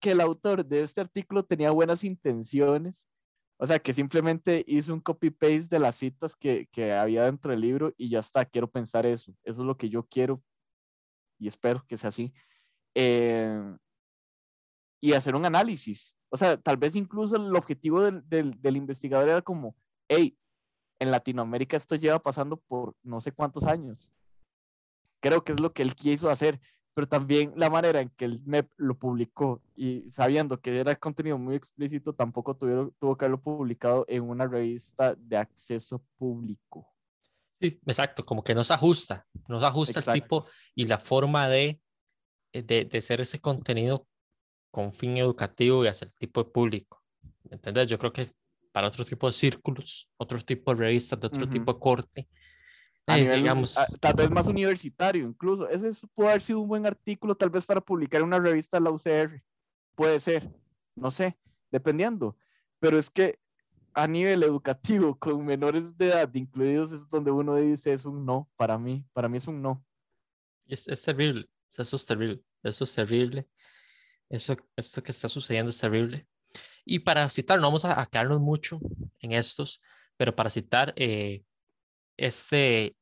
que 0.00 0.12
el 0.12 0.20
autor 0.20 0.64
de 0.64 0.82
este 0.82 1.00
artículo 1.00 1.44
tenía 1.44 1.70
buenas 1.70 2.04
intenciones, 2.04 3.08
o 3.56 3.66
sea, 3.66 3.78
que 3.78 3.94
simplemente 3.94 4.64
hizo 4.66 4.92
un 4.92 5.00
copy-paste 5.00 5.68
de 5.68 5.78
las 5.78 5.96
citas 5.96 6.36
que, 6.36 6.68
que 6.72 6.92
había 6.92 7.24
dentro 7.24 7.50
del 7.50 7.60
libro 7.60 7.94
y 7.96 8.10
ya 8.10 8.18
está, 8.18 8.44
quiero 8.44 8.70
pensar 8.70 9.06
eso, 9.06 9.32
eso 9.44 9.60
es 9.60 9.66
lo 9.66 9.76
que 9.76 9.88
yo 9.88 10.06
quiero 10.06 10.42
y 11.38 11.48
espero 11.48 11.84
que 11.86 11.96
sea 11.96 12.08
así. 12.08 12.32
Eh, 12.94 13.76
y 15.00 15.12
hacer 15.12 15.34
un 15.34 15.44
análisis. 15.44 16.16
O 16.30 16.38
sea, 16.38 16.56
tal 16.56 16.76
vez 16.76 16.96
incluso 16.96 17.36
el 17.36 17.54
objetivo 17.54 18.02
del, 18.02 18.26
del, 18.28 18.60
del 18.60 18.76
investigador 18.76 19.28
era 19.28 19.42
como, 19.42 19.76
hey, 20.08 20.36
en 20.98 21.10
Latinoamérica 21.10 21.76
esto 21.76 21.96
lleva 21.96 22.18
pasando 22.18 22.56
por 22.56 22.96
no 23.02 23.20
sé 23.20 23.32
cuántos 23.32 23.64
años. 23.64 24.10
Creo 25.20 25.44
que 25.44 25.52
es 25.52 25.60
lo 25.60 25.72
que 25.72 25.82
él 25.82 25.94
quiso 25.94 26.30
hacer, 26.30 26.60
pero 26.94 27.08
también 27.08 27.52
la 27.56 27.68
manera 27.70 28.00
en 28.00 28.10
que 28.10 28.24
el 28.24 28.40
MEP 28.46 28.70
lo 28.76 28.96
publicó 28.96 29.60
y 29.76 30.04
sabiendo 30.12 30.60
que 30.60 30.78
era 30.78 30.94
contenido 30.96 31.38
muy 31.38 31.56
explícito, 31.56 32.14
tampoco 32.14 32.56
tuvieron, 32.56 32.94
tuvo 33.00 33.16
que 33.16 33.24
haberlo 33.24 33.40
publicado 33.42 34.04
en 34.08 34.22
una 34.22 34.46
revista 34.46 35.14
de 35.16 35.36
acceso 35.36 36.00
público. 36.16 36.88
Sí, 37.54 37.80
exacto, 37.86 38.24
como 38.24 38.42
que 38.42 38.54
no 38.54 38.64
se 38.64 38.74
ajusta, 38.74 39.26
no 39.48 39.60
se 39.60 39.66
ajusta 39.66 39.98
el 39.98 40.02
Exacto. 40.02 40.20
tipo 40.20 40.46
y 40.74 40.86
la 40.86 40.98
forma 40.98 41.48
de, 41.48 41.80
de, 42.52 42.84
de 42.84 42.98
hacer 42.98 43.20
ese 43.20 43.40
contenido 43.40 44.06
con 44.70 44.92
fin 44.92 45.16
educativo 45.16 45.84
y 45.84 45.88
hacia 45.88 46.06
el 46.06 46.14
tipo 46.14 46.42
de 46.44 46.50
público. 46.50 47.02
¿Me 47.44 47.56
entiendes? 47.56 47.86
Yo 47.88 47.98
creo 47.98 48.12
que 48.12 48.32
para 48.72 48.88
otro 48.88 49.04
tipo 49.04 49.28
de 49.28 49.32
círculos, 49.32 50.10
otro 50.16 50.40
tipo 50.40 50.74
de 50.74 50.80
revistas, 50.80 51.20
de 51.20 51.28
otro 51.28 51.42
Ujú. 51.42 51.52
tipo 51.52 51.72
de 51.72 51.78
corte, 51.78 52.28
A 53.06 53.16
nivel, 53.16 53.40
digamos, 53.42 53.76
a- 53.78 53.86
tal 54.00 54.14
vez 54.14 54.30
más 54.30 54.46
universitario 54.46 55.26
incluso. 55.26 55.68
Ese 55.68 55.88
es- 55.88 56.00
pudo 56.14 56.28
haber 56.28 56.40
sido 56.42 56.60
un 56.60 56.68
buen 56.68 56.86
artículo 56.86 57.34
tal 57.34 57.50
vez 57.50 57.64
para 57.66 57.80
publicar 57.80 58.20
en 58.20 58.28
una 58.28 58.38
revista 58.38 58.78
de 58.78 58.84
la 58.84 58.90
UCR. 58.90 59.42
Puede 59.94 60.18
ser, 60.20 60.50
no 60.96 61.10
sé, 61.10 61.38
dependiendo. 61.70 62.36
Pero 62.80 62.98
es 62.98 63.10
que 63.10 63.38
a 63.92 64.06
nivel 64.08 64.42
educativo, 64.42 65.18
con 65.18 65.44
menores 65.44 65.96
de 65.96 66.06
edad 66.08 66.32
incluidos, 66.34 66.92
es 66.92 67.08
donde 67.08 67.30
uno 67.30 67.54
dice 67.56 67.92
es 67.92 68.04
un 68.04 68.24
no, 68.24 68.50
para 68.56 68.78
mí, 68.78 69.04
para 69.12 69.28
mí 69.28 69.36
es 69.38 69.46
un 69.46 69.60
no. 69.62 69.84
es, 70.66 70.88
es 70.88 71.02
terrible, 71.02 71.48
eso 71.76 71.96
es 71.96 72.06
terrible, 72.06 72.42
eso 72.62 72.84
es 72.84 72.94
terrible, 72.94 73.48
eso, 74.30 74.56
esto 74.76 75.02
que 75.02 75.12
está 75.12 75.28
sucediendo 75.28 75.70
es 75.70 75.78
terrible. 75.78 76.26
Y 76.86 77.00
para 77.00 77.28
citar, 77.30 77.60
no 77.60 77.66
vamos 77.66 77.84
a, 77.84 78.00
a 78.00 78.06
quedarnos 78.06 78.40
mucho 78.40 78.80
en 79.20 79.32
estos, 79.32 79.80
pero 80.16 80.34
para 80.34 80.50
citar, 80.50 80.92
eh, 80.96 81.44
este, 82.16 82.96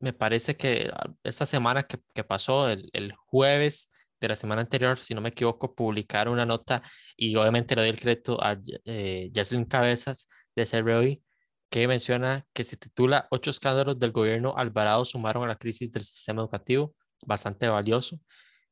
me 0.00 0.12
parece 0.12 0.56
que 0.56 0.90
ah, 0.92 1.10
esta 1.24 1.46
semana 1.46 1.84
que, 1.84 2.24
pasó, 2.24 2.68
el, 2.70 2.88
el, 2.92 3.12
jueves 3.14 3.90
de 4.20 4.28
la 4.28 4.36
semana 4.36 4.62
anterior, 4.62 4.98
si 4.98 5.14
no 5.14 5.20
me 5.20 5.30
equivoco, 5.30 5.74
publicaron 5.74 6.34
una 6.34 6.46
nota 6.46 6.82
y 7.16 7.34
obviamente 7.36 7.74
le 7.76 7.82
doy 7.82 7.90
el 7.90 8.00
crédito 8.00 8.42
a 8.42 8.58
eh, 8.84 9.30
Cabezas 9.68 10.28
de 10.56 10.66
CROI, 10.66 11.22
que 11.70 11.86
menciona 11.88 12.46
que 12.52 12.64
se 12.64 12.76
titula 12.76 13.28
Ocho 13.30 13.50
escándalos 13.50 13.98
del 13.98 14.12
gobierno 14.12 14.54
Alvarado 14.56 15.04
sumaron 15.04 15.44
a 15.44 15.48
la 15.48 15.56
crisis 15.56 15.90
del 15.92 16.02
sistema 16.02 16.42
educativo, 16.42 16.94
bastante 17.26 17.68
valioso. 17.68 18.18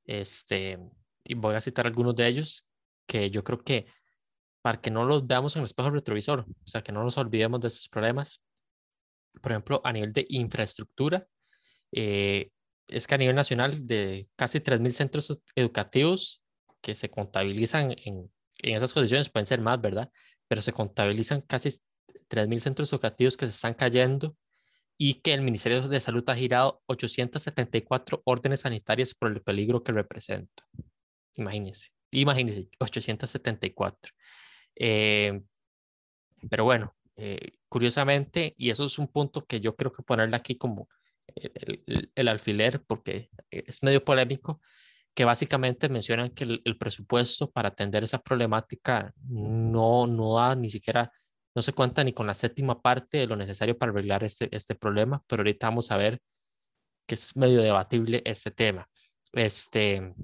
Este, 0.05 0.79
y 1.25 1.35
voy 1.35 1.55
a 1.55 1.61
citar 1.61 1.87
algunos 1.87 2.14
de 2.16 2.27
ellos 2.29 2.68
que 3.07 3.31
yo 3.31 3.44
creo 3.44 3.62
que 3.62 3.87
para 4.62 4.81
que 4.81 4.90
no 4.90 5.05
los 5.05 5.27
veamos 5.27 5.55
en 5.57 5.61
el 5.61 5.66
espejo 5.66 5.90
retrovisor, 5.90 6.40
o 6.40 6.66
sea, 6.66 6.83
que 6.83 6.92
no 6.92 7.05
nos 7.05 7.18
olvidemos 7.18 7.61
de 7.61 7.68
estos 7.68 7.88
problemas. 7.88 8.42
Por 9.40 9.53
ejemplo, 9.53 9.81
a 9.85 9.92
nivel 9.92 10.12
de 10.12 10.27
infraestructura, 10.31 11.27
eh, 11.92 12.51
es 12.88 13.07
que 13.07 13.14
a 13.14 13.18
nivel 13.18 13.37
nacional 13.37 13.87
de 13.87 14.29
casi 14.37 14.61
3.000 14.61 14.92
centros 14.92 15.42
educativos 15.55 16.44
que 16.81 16.94
se 16.94 17.11
contabilizan 17.11 17.92
en, 18.05 18.31
en 18.62 18.75
esas 18.77 18.92
condiciones, 18.92 19.29
pueden 19.29 19.46
ser 19.46 19.61
más, 19.61 19.81
¿verdad? 19.81 20.11
Pero 20.49 20.62
se 20.62 20.72
contabilizan 20.72 21.40
casi 21.42 21.70
3.000 22.29 22.61
centros 22.61 22.92
educativos 22.92 23.37
que 23.37 23.46
se 23.46 23.53
están 23.53 23.75
cayendo 23.75 24.37
y 24.99 25.14
que 25.14 25.35
el 25.35 25.42
Ministerio 25.42 25.87
de 25.87 26.01
Salud 26.01 26.25
ha 26.29 26.35
girado 26.35 26.83
874 26.87 28.22
órdenes 28.25 28.61
sanitarias 28.61 29.14
por 29.14 29.31
el 29.31 29.42
peligro 29.42 29.83
que 29.83 29.92
representa. 29.92 30.64
Imagínense, 31.35 31.90
imagínense, 32.12 32.68
874. 32.79 34.12
Eh, 34.77 35.42
pero 36.49 36.64
bueno, 36.64 36.96
eh, 37.17 37.59
curiosamente, 37.69 38.55
y 38.59 38.71
eso 38.71 38.85
es 38.85 38.99
un 38.99 39.09
punto 39.09 39.47
que 39.47 39.61
yo 39.61 39.75
creo 39.77 39.91
que 39.93 40.03
ponerle 40.03 40.37
aquí 40.37 40.57
como 40.57 40.89
el, 41.35 42.29
alfiler, 42.29 42.83
porque 42.87 43.31
es 43.51 43.83
medio 43.83 44.05
polémico, 44.05 44.61
que 45.15 45.25
básicamente 45.25 45.89
mencionan 45.89 46.31
que 46.31 46.45
el, 46.45 46.79
presupuesto 46.79 47.51
para 47.51 47.69
atender 47.71 48.05
esa 48.05 48.19
problemática 48.23 49.13
no, 49.29 50.07
no 50.07 50.35
da 50.37 50.55
ni 50.55 50.69
siquiera, 50.69 51.11
no 51.55 51.63
se 51.63 51.73
cuenta 51.73 52.05
ni 52.05 52.13
con 52.13 52.27
la 52.27 52.35
séptima 52.35 52.83
parte 52.83 53.19
de 53.19 53.27
lo 53.27 53.37
necesario 53.37 53.79
para 53.79 53.93
arreglar 53.93 54.25
este, 54.25 54.55
este 54.55 54.75
problema, 54.75 55.23
pero 55.27 55.41
ahorita 55.41 55.69
vamos 55.69 55.91
a 55.91 55.97
ver 55.97 56.21
que 57.07 57.15
es 57.15 57.37
medio 57.37 57.63
debatible 57.63 58.23
este 58.27 58.51
tema. 58.51 58.89
Este, 59.33 60.15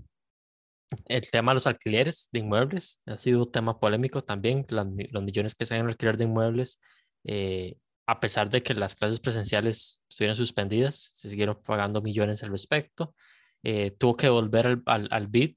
el 1.07 1.31
tema 1.31 1.53
de 1.53 1.55
los 1.55 1.67
alquileres 1.67 2.29
de 2.33 2.41
inmuebles 2.41 3.01
ha 3.07 3.19
sido 3.19 3.45
un 3.45 3.53
tema 3.53 3.79
polémico 3.79 4.23
también, 4.23 4.67
los 4.69 5.23
millones 5.23 5.55
que 5.55 5.67
se 5.67 5.77
han 5.77 5.87
alquiler 5.87 6.17
de 6.17 6.25
inmuebles 6.25 6.81
eh, 7.25 7.77
a 8.07 8.21
pesar 8.21 8.51
de 8.51 8.63
que 8.63 8.75
las 8.75 8.97
clases 8.97 9.21
presenciales 9.21 10.01
estuvieron 10.09 10.37
suspendidas, 10.37 11.13
se 11.15 11.31
siguieron 11.31 11.63
pagando 11.63 12.03
millones 12.03 12.43
al 12.43 12.51
respecto. 12.51 13.15
Eh, 13.63 13.93
tuvo 13.93 14.17
que 14.17 14.27
devolver 14.27 14.67
al, 14.67 14.83
al, 14.87 15.09
al 15.11 15.29
BID 15.29 15.55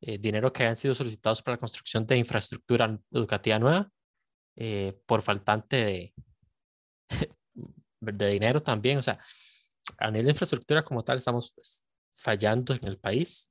eh, 0.00 0.18
dinero 0.18 0.52
que 0.52 0.62
habían 0.62 0.76
sido 0.76 0.94
solicitados 0.94 1.42
para 1.42 1.56
la 1.56 1.60
construcción 1.60 2.06
de 2.06 2.18
infraestructura 2.18 2.96
educativa 3.10 3.58
nueva 3.58 3.90
eh, 4.54 4.96
por 5.06 5.22
faltante 5.22 5.76
de, 5.76 6.14
de 8.00 8.30
dinero 8.30 8.62
también. 8.62 8.98
O 8.98 9.02
sea, 9.02 9.18
a 9.98 10.10
nivel 10.10 10.26
de 10.26 10.32
infraestructura 10.32 10.84
como 10.84 11.02
tal 11.02 11.16
estamos 11.16 11.52
pues, 11.54 11.84
fallando 12.12 12.74
en 12.74 12.86
el 12.86 12.98
país. 12.98 13.50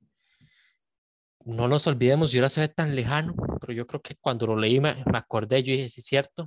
No 1.44 1.68
nos 1.68 1.86
olvidemos, 1.86 2.34
y 2.34 2.38
ahora 2.38 2.48
se 2.48 2.60
ve 2.60 2.68
tan 2.68 2.94
lejano, 2.94 3.34
pero 3.60 3.72
yo 3.72 3.86
creo 3.86 4.02
que 4.02 4.16
cuando 4.20 4.46
lo 4.46 4.56
leí 4.56 4.80
me, 4.80 4.94
me 5.10 5.18
acordé, 5.18 5.62
yo 5.62 5.72
dije, 5.72 5.88
sí 5.88 6.02
cierto. 6.02 6.46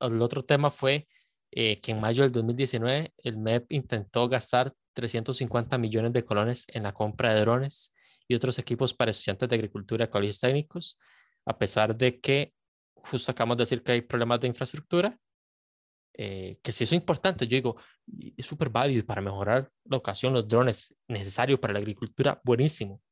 El 0.00 0.20
otro 0.22 0.42
tema 0.42 0.70
fue 0.70 1.06
eh, 1.50 1.80
que 1.80 1.92
en 1.92 2.00
mayo 2.00 2.22
del 2.22 2.32
2019 2.32 3.12
el 3.18 3.38
MEP 3.38 3.66
intentó 3.72 4.28
gastar 4.28 4.72
350 4.92 5.78
millones 5.78 6.12
de 6.12 6.24
colones 6.24 6.66
en 6.68 6.82
la 6.82 6.92
compra 6.92 7.34
de 7.34 7.40
drones 7.40 7.92
y 8.28 8.34
otros 8.34 8.58
equipos 8.58 8.94
para 8.94 9.10
estudiantes 9.10 9.48
de 9.48 9.56
agricultura 9.56 10.10
colegios 10.10 10.40
técnicos, 10.40 10.98
a 11.44 11.56
pesar 11.58 11.96
de 11.96 12.20
que 12.20 12.52
justo 12.94 13.30
acabamos 13.32 13.56
de 13.56 13.62
decir 13.62 13.82
que 13.82 13.92
hay 13.92 14.02
problemas 14.02 14.40
de 14.40 14.48
infraestructura, 14.48 15.18
eh, 16.14 16.58
que 16.62 16.72
si 16.72 16.84
eso 16.84 16.94
es 16.94 17.00
importante, 17.00 17.46
yo 17.46 17.56
digo, 17.56 17.76
es 18.36 18.46
súper 18.46 18.70
válido 18.70 19.04
para 19.04 19.20
mejorar 19.20 19.70
la 19.84 19.98
ocasión, 19.98 20.32
los 20.32 20.48
drones 20.48 20.94
necesarios 21.08 21.60
para 21.60 21.74
la 21.74 21.78
agricultura, 21.78 22.40
buenísimo, 22.42 23.02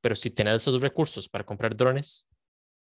pero 0.00 0.14
si 0.14 0.30
tenés 0.30 0.56
esos 0.56 0.80
recursos 0.80 1.28
para 1.28 1.44
comprar 1.44 1.76
drones, 1.76 2.28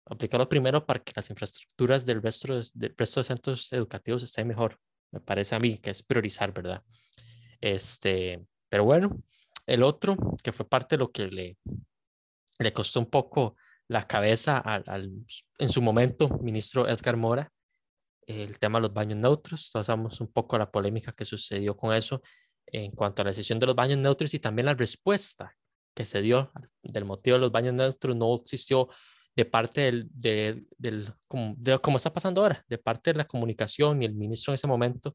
aplícalo 0.05 0.47
primero 0.47 0.85
para 0.85 0.99
que 0.99 1.13
las 1.15 1.29
infraestructuras 1.29 2.05
del 2.05 2.21
resto, 2.21 2.61
del 2.73 2.93
resto 2.97 3.19
de 3.19 3.23
centros 3.23 3.71
educativos 3.73 4.23
estén 4.23 4.47
mejor 4.47 4.79
me 5.15 5.21
parece 5.21 5.55
a 5.55 5.59
mí 5.59 5.77
que 5.77 5.91
es 5.91 6.03
priorizar, 6.03 6.53
¿verdad? 6.53 6.83
Este, 7.61 8.45
pero 8.67 8.83
bueno, 8.83 9.23
el 9.65 9.81
otro, 9.81 10.17
que 10.43 10.51
fue 10.51 10.67
parte 10.67 10.95
de 10.95 10.99
lo 10.99 11.11
que 11.11 11.27
le, 11.27 11.57
le 12.59 12.73
costó 12.73 12.99
un 12.99 13.09
poco 13.09 13.55
la 13.87 14.05
cabeza 14.05 14.57
al, 14.57 15.25
en 15.57 15.69
su 15.69 15.81
momento, 15.81 16.27
ministro 16.41 16.87
Edgar 16.87 17.15
Mora, 17.15 17.51
el 18.27 18.59
tema 18.59 18.79
de 18.79 18.83
los 18.83 18.93
baños 18.93 19.17
neutros. 19.17 19.71
Todos 19.71 19.87
sabemos 19.87 20.19
un 20.19 20.31
poco 20.31 20.57
la 20.57 20.69
polémica 20.69 21.13
que 21.13 21.23
sucedió 21.23 21.77
con 21.77 21.93
eso 21.93 22.21
en 22.65 22.91
cuanto 22.91 23.21
a 23.21 23.25
la 23.25 23.31
decisión 23.31 23.59
de 23.59 23.67
los 23.67 23.75
baños 23.75 23.99
neutros 23.99 24.33
y 24.33 24.39
también 24.39 24.65
la 24.65 24.73
respuesta 24.73 25.55
que 25.95 26.05
se 26.05 26.21
dio 26.21 26.51
del 26.83 27.05
motivo 27.05 27.37
de 27.37 27.41
los 27.41 27.51
baños 27.51 27.73
neutros 27.73 28.15
no 28.15 28.35
existió 28.35 28.89
de 29.35 29.45
parte 29.45 29.81
del, 29.81 30.09
de, 30.13 30.65
del 30.77 31.13
como, 31.27 31.55
de, 31.57 31.79
como 31.79 31.97
está 31.97 32.13
pasando 32.13 32.41
ahora, 32.41 32.63
de 32.69 32.77
parte 32.77 33.11
de 33.11 33.17
la 33.17 33.25
comunicación 33.25 34.01
y 34.01 34.05
el 34.05 34.13
ministro 34.13 34.51
en 34.51 34.55
ese 34.55 34.67
momento. 34.67 35.13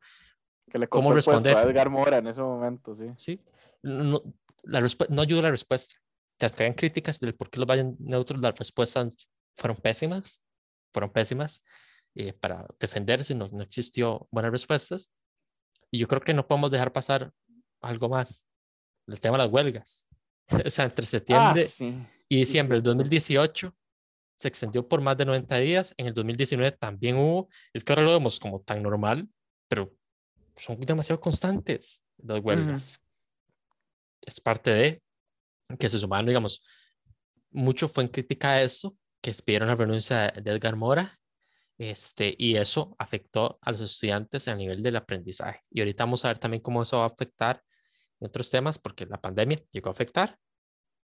Que 0.71 0.79
le 0.79 0.89
¿Cómo 0.89 1.13
responder? 1.13 1.57
A 1.57 1.63
Edgar 1.63 1.89
Mora 1.89 2.19
en 2.19 2.27
ese 2.27 2.41
momento, 2.41 2.97
sí. 2.97 3.07
Sí, 3.17 3.45
no, 3.83 4.23
la 4.63 4.87
no 5.09 5.23
ayuda 5.23 5.43
la 5.43 5.51
respuesta. 5.51 5.97
Te 6.37 6.47
habían 6.47 6.75
críticas 6.75 7.21
del 7.21 7.35
por 7.35 7.51
qué 7.51 7.59
los 7.59 7.67
vayan 7.67 7.93
neutros, 7.99 8.41
las 8.41 8.59
respuestas 8.59 9.31
fueron 9.57 9.77
pésimas, 9.77 10.43
fueron 10.93 11.11
pésimas. 11.11 11.63
Eh, 12.15 12.33
para 12.33 12.67
defenderse 12.79 13.35
no, 13.35 13.49
no 13.53 13.63
existió 13.63 14.27
buenas 14.31 14.51
respuestas. 14.51 15.11
Y 15.91 15.99
yo 15.99 16.09
creo 16.09 16.21
que 16.21 16.35
no 16.35 16.47
podemos 16.47 16.71
dejar 16.71 16.93
pasar 16.93 17.33
algo 17.81 18.09
más. 18.09 18.47
El 19.07 19.19
tema 19.19 19.39
de 19.39 19.45
las 19.45 19.53
huelgas. 19.53 20.10
o 20.67 20.71
sea, 20.71 20.85
entre 20.87 21.07
septiembre 21.07 21.69
ah, 21.81 22.07
y 22.29 22.37
diciembre 22.37 22.77
del 22.77 22.83
2018 22.83 23.75
se 24.37 24.49
extendió 24.49 24.89
por 24.89 25.03
más 25.03 25.17
de 25.19 25.27
90 25.27 25.57
días. 25.59 25.95
En 25.99 26.07
el 26.07 26.15
2019 26.15 26.73
también 26.73 27.17
hubo. 27.17 27.49
Es 27.75 27.85
que 27.85 27.93
ahora 27.93 28.03
lo 28.03 28.13
vemos 28.13 28.41
como 28.41 28.63
tan 28.63 28.83
normal, 28.83 29.29
pero 29.69 29.95
son 30.57 30.81
demasiado 30.81 31.21
constantes 31.21 32.05
las 32.17 32.41
huelgas. 32.41 33.01
Es 34.23 34.41
parte 34.41 34.71
de 34.71 35.03
que 35.79 35.89
se 35.89 35.99
sumaron, 35.99 36.27
digamos, 36.27 36.65
mucho 37.51 37.87
fue 37.89 38.05
en 38.05 38.09
crítica 38.09 38.53
a 38.53 38.63
eso, 38.63 38.97
que 39.21 39.33
pidieron 39.45 39.69
la 39.69 39.75
renuncia 39.75 40.29
de 40.29 40.51
Edgar 40.51 40.77
Mora, 40.77 41.19
este, 41.79 42.35
y 42.37 42.57
eso 42.57 42.95
afectó 42.99 43.59
a 43.63 43.71
los 43.71 43.81
estudiantes 43.81 44.49
a 44.49 44.55
nivel 44.55 44.83
del 44.83 44.97
aprendizaje. 44.97 45.61
Y 45.71 45.81
ahorita 45.81 46.05
vamos 46.05 46.25
a 46.25 46.29
ver 46.29 46.39
también 46.39 46.63
cómo 46.63 46.83
eso 46.83 46.99
va 46.99 47.05
a 47.05 47.09
afectar 47.09 47.63
en 48.21 48.27
otros 48.27 48.51
temas, 48.51 48.79
porque 48.79 49.07
la 49.07 49.21
pandemia 49.21 49.59
llegó 49.71 49.89
a 49.89 49.93
afectar 49.93 50.39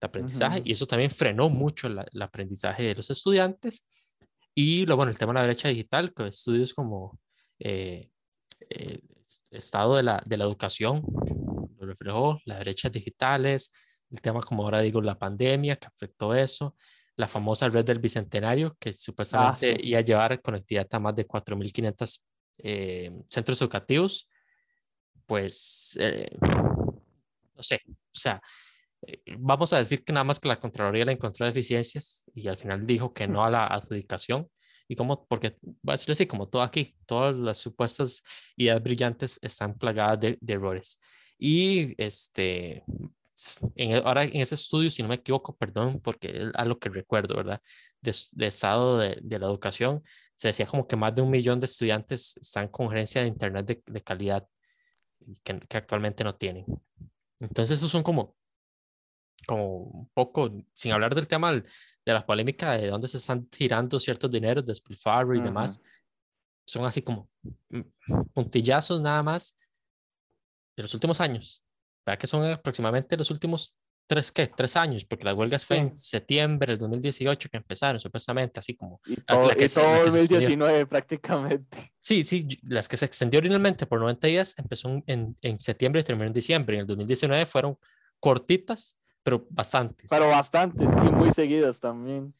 el 0.01 0.07
aprendizaje 0.07 0.63
y 0.65 0.73
eso 0.73 0.87
también 0.87 1.11
frenó 1.11 1.49
mucho 1.49 1.89
el 1.89 2.23
aprendizaje 2.23 2.83
de 2.83 2.95
los 2.95 3.11
estudiantes. 3.11 3.87
Y 4.55 4.87
lo 4.87 4.97
bueno, 4.97 5.11
el 5.11 5.19
tema 5.19 5.33
de 5.33 5.41
la 5.41 5.45
brecha 5.47 5.69
digital, 5.69 6.13
que 6.15 6.29
estudios 6.29 6.73
como 6.75 7.19
eh, 7.59 8.11
el 8.71 9.03
estado 9.51 9.97
de 9.97 10.03
la, 10.03 10.23
de 10.25 10.37
la 10.37 10.45
educación 10.45 11.03
lo 11.79 11.87
reflejó, 11.87 12.41
las 12.45 12.61
brechas 12.61 12.93
digitales, 12.93 13.73
el 14.11 14.21
tema 14.21 14.41
como 14.41 14.63
ahora 14.63 14.81
digo, 14.81 15.01
la 15.01 15.19
pandemia 15.19 15.77
que 15.77 15.87
afectó 15.87 16.35
eso, 16.35 16.77
la 17.17 17.27
famosa 17.27 17.69
red 17.69 17.85
del 17.85 17.99
Bicentenario 17.99 18.77
que 18.79 18.93
supuestamente 18.93 19.73
ah, 19.73 19.83
iba 19.83 19.99
a 19.99 20.03
llevar 20.03 20.41
conectividad 20.43 20.87
a 20.91 21.01
más 21.01 21.15
de 21.15 21.27
4.500 21.27 22.23
eh, 22.59 23.11
centros 23.29 23.61
educativos, 23.61 24.29
pues 25.27 25.97
eh, 26.01 26.31
no 27.57 27.63
sé, 27.63 27.83
o 27.87 28.19
sea, 28.19 28.41
eh, 29.07 29.23
vamos 29.39 29.73
a 29.73 29.79
decir 29.79 30.05
que 30.05 30.13
nada 30.13 30.25
más 30.25 30.41
que 30.41 30.49
la 30.49 30.57
Contraloría 30.57 31.05
le 31.05 31.13
encontró 31.13 31.47
deficiencias 31.47 32.25
y 32.35 32.49
al 32.49 32.59
final 32.59 32.87
dijo 32.87 33.13
que 33.13 33.29
no 33.29 33.45
a 33.45 33.51
la 33.51 33.67
adjudicación. 33.67 34.49
Y 34.89 34.97
como, 34.97 35.27
porque 35.27 35.57
voy 35.63 35.93
a 35.93 35.93
decirlo 35.93 36.13
así, 36.13 36.27
como 36.27 36.49
todo 36.49 36.63
aquí, 36.63 36.97
todas 37.07 37.37
las 37.37 37.59
supuestas 37.59 38.23
ideas 38.57 38.83
brillantes 38.83 39.39
están 39.43 39.77
plagadas 39.77 40.21
de, 40.21 40.39
errores. 40.47 41.01
Y 41.39 41.95
este, 42.03 42.85
en, 43.75 43.95
ahora 44.07 44.25
en 44.25 44.41
ese 44.41 44.55
estudio, 44.55 44.91
si 44.91 45.03
no 45.03 45.09
me 45.09 45.17
equivoco, 45.17 45.57
perdón, 45.57 46.01
porque 46.01 46.29
es 46.29 46.47
a 46.55 46.65
lo 46.65 46.79
que 46.79 46.89
recuerdo, 46.89 47.37
¿verdad? 47.37 47.61
De, 48.01 48.47
estado 48.47 48.99
de, 48.99 49.19
de, 49.23 49.39
la 49.39 49.47
educación, 49.47 50.03
se 50.37 50.49
decía 50.49 50.67
como 50.67 50.87
que 50.87 50.97
más 50.97 51.15
de 51.15 51.23
un 51.23 51.31
millón 51.31 51.59
de 51.61 51.67
estudiantes 51.67 52.37
están 52.41 52.69
con 52.69 52.89
gerencia 52.89 53.23
de 53.23 53.29
Internet 53.29 53.67
de, 53.67 53.83
de 53.85 54.01
calidad 54.03 54.47
que, 55.43 55.59
que, 55.61 55.77
actualmente 55.77 56.25
no 56.25 56.37
tienen. 56.37 56.65
Entonces, 57.41 57.79
esos 57.79 57.91
son 57.91 58.03
como 58.03 58.37
como 59.47 59.77
un 59.77 60.11
poco, 60.13 60.51
sin 60.73 60.93
hablar 60.93 61.15
del 61.15 61.29
tema 61.29 61.53
de 61.53 61.63
la 62.05 62.27
polémica 62.27 62.73
de 62.73 62.89
dónde 62.89 63.09
se 63.09 63.19
están 63.19 63.47
tirando 63.47 64.01
ciertos 64.01 64.31
dineros, 64.31 64.67
despilfarro 64.67 65.35
y 65.35 65.41
demás, 65.41 65.81
son 66.67 66.85
así 66.85 67.03
como 67.03 67.31
mm, 67.69 68.23
puntillazos 68.35 69.01
nada 69.01 69.23
más 69.23 69.57
de 70.77 70.83
los 70.83 70.95
últimos 70.95 71.21
años, 71.21 71.63
vea 72.05 72.19
que 72.19 72.27
son 72.27 72.45
aproximadamente 72.45 73.17
los 73.17 73.31
últimos 73.31 73.77
tres, 74.07 74.33
¿qué? 74.33 74.47
Tres 74.47 74.77
años, 74.77 75.05
porque 75.05 75.25
las 75.25 75.35
huelgas 75.35 75.65
fue 75.65 75.79
en 75.79 75.97
septiembre 75.97 76.73
del 76.73 76.79
2018 76.79 77.49
que 77.49 77.57
empezaron, 77.57 78.01
supuestamente, 78.01 78.61
así 78.61 78.75
como... 78.77 79.01
Y 79.07 79.17
todo, 79.17 79.51
y 79.53 79.69
todo 79.69 80.05
2019 80.07 80.87
prácticamente. 80.87 81.93
Sí, 82.01 82.25
sí, 82.25 82.47
las 82.63 82.89
que 82.89 82.97
se 82.97 83.05
extendió 83.05 83.39
originalmente 83.39 83.87
por 83.87 84.01
90 84.01 84.27
días 84.27 84.55
empezó 84.59 85.03
en, 85.07 85.37
en 85.41 85.59
septiembre 85.59 86.01
y 86.01 86.05
terminó 86.05 86.27
en 86.27 86.33
diciembre. 86.33 86.77
En 86.77 86.83
el 86.83 86.87
2019 86.87 87.47
fueron 87.47 87.79
cortitas, 88.21 88.99
pero 89.23 89.47
bastantes. 89.51 90.09
Pero 90.09 90.29
bastantes 90.29 90.89
y 90.89 91.11
muy 91.11 91.33
seguidas 91.33 91.81
también. 91.81 92.33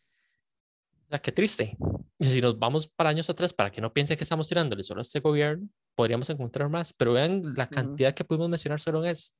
La 1.09 1.19
qué 1.19 1.33
triste. 1.33 1.77
Y 2.19 2.27
si 2.27 2.41
nos 2.41 2.59
vamos 2.59 2.87
para 2.87 3.11
años 3.11 3.29
atrás, 3.31 3.53
para 3.53 3.71
que 3.71 3.81
no 3.81 3.93
piense 3.93 4.17
que 4.17 4.25
estamos 4.25 4.49
tirándole 4.49 4.83
solo 4.83 5.01
a 5.01 5.03
este 5.03 5.21
gobierno, 5.21 5.69
podríamos 5.95 6.29
encontrar 6.31 6.69
más, 6.69 6.93
pero 6.93 7.13
vean 7.13 7.43
la 7.57 7.69
cantidad 7.69 8.15
que 8.15 8.25
pudimos 8.25 8.49
mencionar 8.49 8.81
solo 8.81 9.05
en 9.05 9.11
este. 9.11 9.37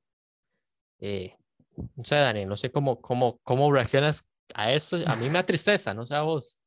Eh, 0.99 1.35
no 1.77 2.03
sé, 2.03 2.15
Dani, 2.15 2.45
no 2.45 2.57
sé 2.57 2.71
cómo, 2.71 2.99
cómo, 3.01 3.39
cómo 3.43 3.71
reaccionas 3.71 4.29
a 4.53 4.71
eso. 4.71 4.97
A 5.05 5.15
mí 5.15 5.27
me 5.27 5.35
da 5.35 5.45
tristeza, 5.45 5.93
no 5.93 6.05
sé 6.05 6.15
a 6.15 6.23
vos. 6.23 6.61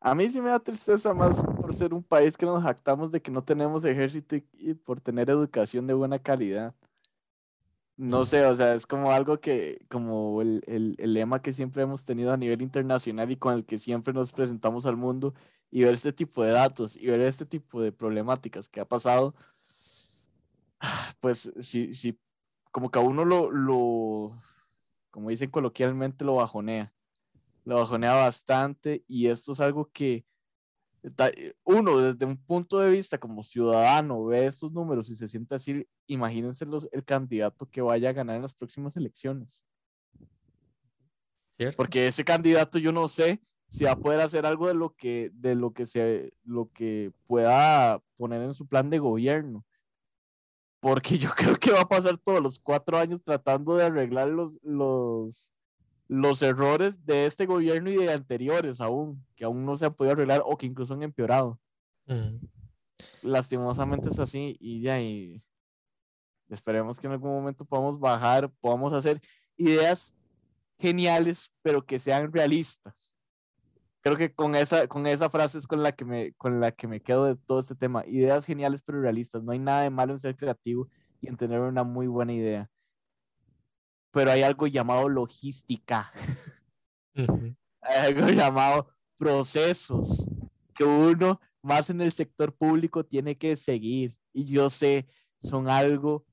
A 0.00 0.14
mí 0.14 0.28
sí 0.30 0.40
me 0.40 0.50
da 0.50 0.58
tristeza 0.58 1.12
más 1.12 1.42
por 1.42 1.76
ser 1.76 1.92
un 1.92 2.02
país 2.02 2.36
que 2.36 2.46
nos 2.46 2.62
jactamos 2.62 3.12
de 3.12 3.20
que 3.20 3.30
no 3.30 3.44
tenemos 3.44 3.84
ejército 3.84 4.36
y, 4.36 4.74
por 4.74 5.00
tener 5.00 5.28
educación 5.28 5.86
de 5.86 5.94
buena 5.94 6.18
calidad. 6.18 6.74
No 7.96 8.24
sé, 8.24 8.46
o 8.46 8.54
sea, 8.56 8.74
es 8.74 8.86
como 8.86 9.12
algo 9.12 9.40
que, 9.40 9.84
como 9.90 10.40
el, 10.40 10.62
el, 10.66 10.96
el, 10.98 11.12
lema 11.12 11.42
que 11.42 11.52
siempre 11.52 11.82
hemos 11.82 12.06
tenido 12.06 12.32
a 12.32 12.38
nivel 12.38 12.62
internacional 12.62 13.30
y 13.30 13.36
con 13.36 13.52
el 13.52 13.66
que 13.66 13.76
siempre 13.76 14.14
nos 14.14 14.32
presentamos 14.32 14.86
al 14.86 14.96
mundo 14.96 15.34
y 15.70 15.84
ver 15.84 15.92
este 15.92 16.14
tipo 16.14 16.42
de 16.42 16.52
datos 16.52 16.96
y 16.96 17.06
ver 17.06 17.20
este 17.20 17.44
tipo 17.44 17.82
de 17.82 17.92
problemáticas 17.92 18.70
que 18.70 18.80
ha 18.80 18.86
pasado, 18.86 19.34
pues 21.20 21.52
sí, 21.60 21.92
sí 21.92 22.18
como 22.70 22.90
que 22.90 22.98
a 22.98 23.02
uno 23.02 23.24
lo, 23.24 23.50
lo, 23.50 24.40
como 25.10 25.30
dicen 25.30 25.50
coloquialmente, 25.50 26.24
lo 26.24 26.36
bajonea. 26.36 26.92
Lo 27.64 27.76
bajonea 27.76 28.14
bastante 28.14 29.04
y 29.06 29.26
esto 29.26 29.52
es 29.52 29.60
algo 29.60 29.90
que 29.92 30.24
uno 31.64 31.98
desde 31.98 32.26
un 32.26 32.36
punto 32.36 32.78
de 32.78 32.90
vista 32.90 33.18
como 33.18 33.42
ciudadano 33.42 34.24
ve 34.26 34.46
estos 34.46 34.72
números 34.72 35.08
y 35.08 35.16
se 35.16 35.28
siente 35.28 35.54
así, 35.54 35.86
imagínense 36.06 36.66
los, 36.66 36.88
el 36.92 37.04
candidato 37.04 37.66
que 37.66 37.80
vaya 37.80 38.10
a 38.10 38.12
ganar 38.12 38.36
en 38.36 38.42
las 38.42 38.54
próximas 38.54 38.96
elecciones. 38.96 39.64
¿Cierto? 41.52 41.76
Porque 41.76 42.06
ese 42.06 42.24
candidato 42.24 42.78
yo 42.78 42.92
no 42.92 43.08
sé 43.08 43.40
si 43.68 43.84
va 43.84 43.92
a 43.92 43.98
poder 43.98 44.20
hacer 44.20 44.46
algo 44.46 44.68
de 44.68 44.74
lo 44.74 44.94
que, 44.94 45.30
de 45.34 45.54
lo 45.54 45.72
que, 45.72 45.86
se, 45.86 46.32
lo 46.44 46.70
que 46.72 47.12
pueda 47.26 48.02
poner 48.16 48.42
en 48.42 48.54
su 48.54 48.66
plan 48.66 48.90
de 48.90 48.98
gobierno 48.98 49.64
porque 50.80 51.18
yo 51.18 51.30
creo 51.36 51.56
que 51.56 51.72
va 51.72 51.82
a 51.82 51.88
pasar 51.88 52.18
todos 52.18 52.42
los 52.42 52.58
cuatro 52.58 52.98
años 52.98 53.22
tratando 53.22 53.76
de 53.76 53.84
arreglar 53.84 54.28
los, 54.28 54.58
los, 54.62 55.52
los 56.08 56.42
errores 56.42 56.94
de 57.06 57.26
este 57.26 57.46
gobierno 57.46 57.90
y 57.90 57.96
de 57.96 58.12
anteriores 58.12 58.80
aún, 58.80 59.24
que 59.36 59.44
aún 59.44 59.64
no 59.64 59.76
se 59.76 59.86
han 59.86 59.94
podido 59.94 60.12
arreglar 60.12 60.42
o 60.44 60.56
que 60.56 60.66
incluso 60.66 60.94
han 60.94 61.02
empeorado. 61.02 61.60
Lastimosamente 63.22 64.08
es 64.08 64.18
así 64.18 64.56
y 64.58 64.80
ya, 64.82 65.00
y 65.00 65.40
esperemos 66.48 66.98
que 66.98 67.06
en 67.06 67.12
algún 67.12 67.30
momento 67.30 67.64
podamos 67.64 68.00
bajar, 68.00 68.50
podamos 68.60 68.92
hacer 68.92 69.20
ideas 69.56 70.14
geniales, 70.78 71.52
pero 71.62 71.84
que 71.84 71.98
sean 71.98 72.32
realistas 72.32 73.19
creo 74.00 74.16
que 74.16 74.32
con 74.32 74.54
esa, 74.54 74.86
con 74.88 75.06
esa 75.06 75.30
frase 75.30 75.58
es 75.58 75.66
con 75.66 75.82
la, 75.82 75.92
que 75.92 76.04
me, 76.04 76.32
con 76.34 76.60
la 76.60 76.72
que 76.72 76.86
me 76.86 77.00
quedo 77.00 77.26
de 77.26 77.36
todo 77.36 77.60
este 77.60 77.74
tema. 77.74 78.04
Ideas 78.06 78.44
geniales 78.44 78.82
pero 78.82 79.00
realistas. 79.00 79.42
No 79.42 79.52
hay 79.52 79.58
nada 79.58 79.82
de 79.82 79.90
malo 79.90 80.12
en 80.12 80.20
ser 80.20 80.36
creativo 80.36 80.88
y 81.20 81.28
en 81.28 81.36
tener 81.36 81.60
una 81.60 81.84
muy 81.84 82.06
buena 82.06 82.32
idea. 82.32 82.70
Pero 84.12 84.30
hay 84.30 84.42
algo 84.42 84.66
llamado 84.66 85.08
logística. 85.08 86.10
hay 87.82 88.14
algo 88.14 88.28
llamado 88.28 88.88
procesos 89.16 90.26
que 90.74 90.84
uno 90.84 91.40
más 91.62 91.90
en 91.90 92.00
el 92.00 92.12
sector 92.12 92.54
público 92.54 93.04
tiene 93.04 93.36
que 93.36 93.56
seguir. 93.56 94.16
Y 94.32 94.44
yo 94.46 94.70
sé, 94.70 95.06
son 95.42 95.68
algo 95.68 96.24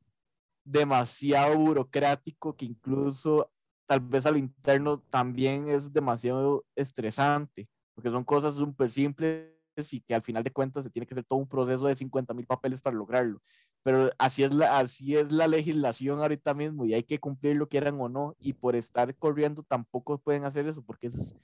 demasiado 0.64 1.58
burocrático 1.58 2.56
que 2.56 2.66
incluso 2.66 3.52
tal 3.88 4.02
vez 4.02 4.26
a 4.26 4.32
lo 4.32 4.38
interno 4.38 5.00
también 5.10 5.70
es 5.70 5.92
demasiado 5.92 6.66
estresante, 6.76 7.68
porque 7.96 8.12
son 8.12 8.24
cosas 8.24 8.56
súper 8.56 8.92
simples 8.92 9.48
y 9.92 10.02
que 10.02 10.14
al 10.14 10.22
final 10.22 10.44
de 10.44 10.52
cuentas 10.52 10.84
se 10.84 10.90
tiene 10.90 11.08
que 11.08 11.14
hacer 11.14 11.24
todo 11.24 11.40
un 11.40 11.48
proceso 11.48 11.86
de 11.86 11.96
50 11.96 12.34
mil 12.34 12.46
papeles 12.46 12.82
para 12.82 12.96
lograrlo. 12.96 13.42
Pero 13.84 14.12
así 14.18 14.44
es, 14.44 14.54
la, 14.54 14.80
así 14.80 15.16
es 15.16 15.32
la 15.32 15.48
legislación 15.48 16.20
ahorita 16.20 16.54
mismo 16.54 16.86
y 16.86 16.94
hay 16.94 17.04
que 17.04 17.20
cumplirlo, 17.20 17.70
quieran 17.70 18.00
o 18.02 18.10
no, 18.10 18.36
y 18.40 18.54
por 18.54 18.76
estar 18.76 19.16
corriendo 19.16 19.64
tampoco 19.64 20.18
pueden 20.18 20.44
hacer 20.44 20.68
eso, 20.68 20.82
porque 20.82 21.08
eso 21.08 21.22
es 21.22 21.36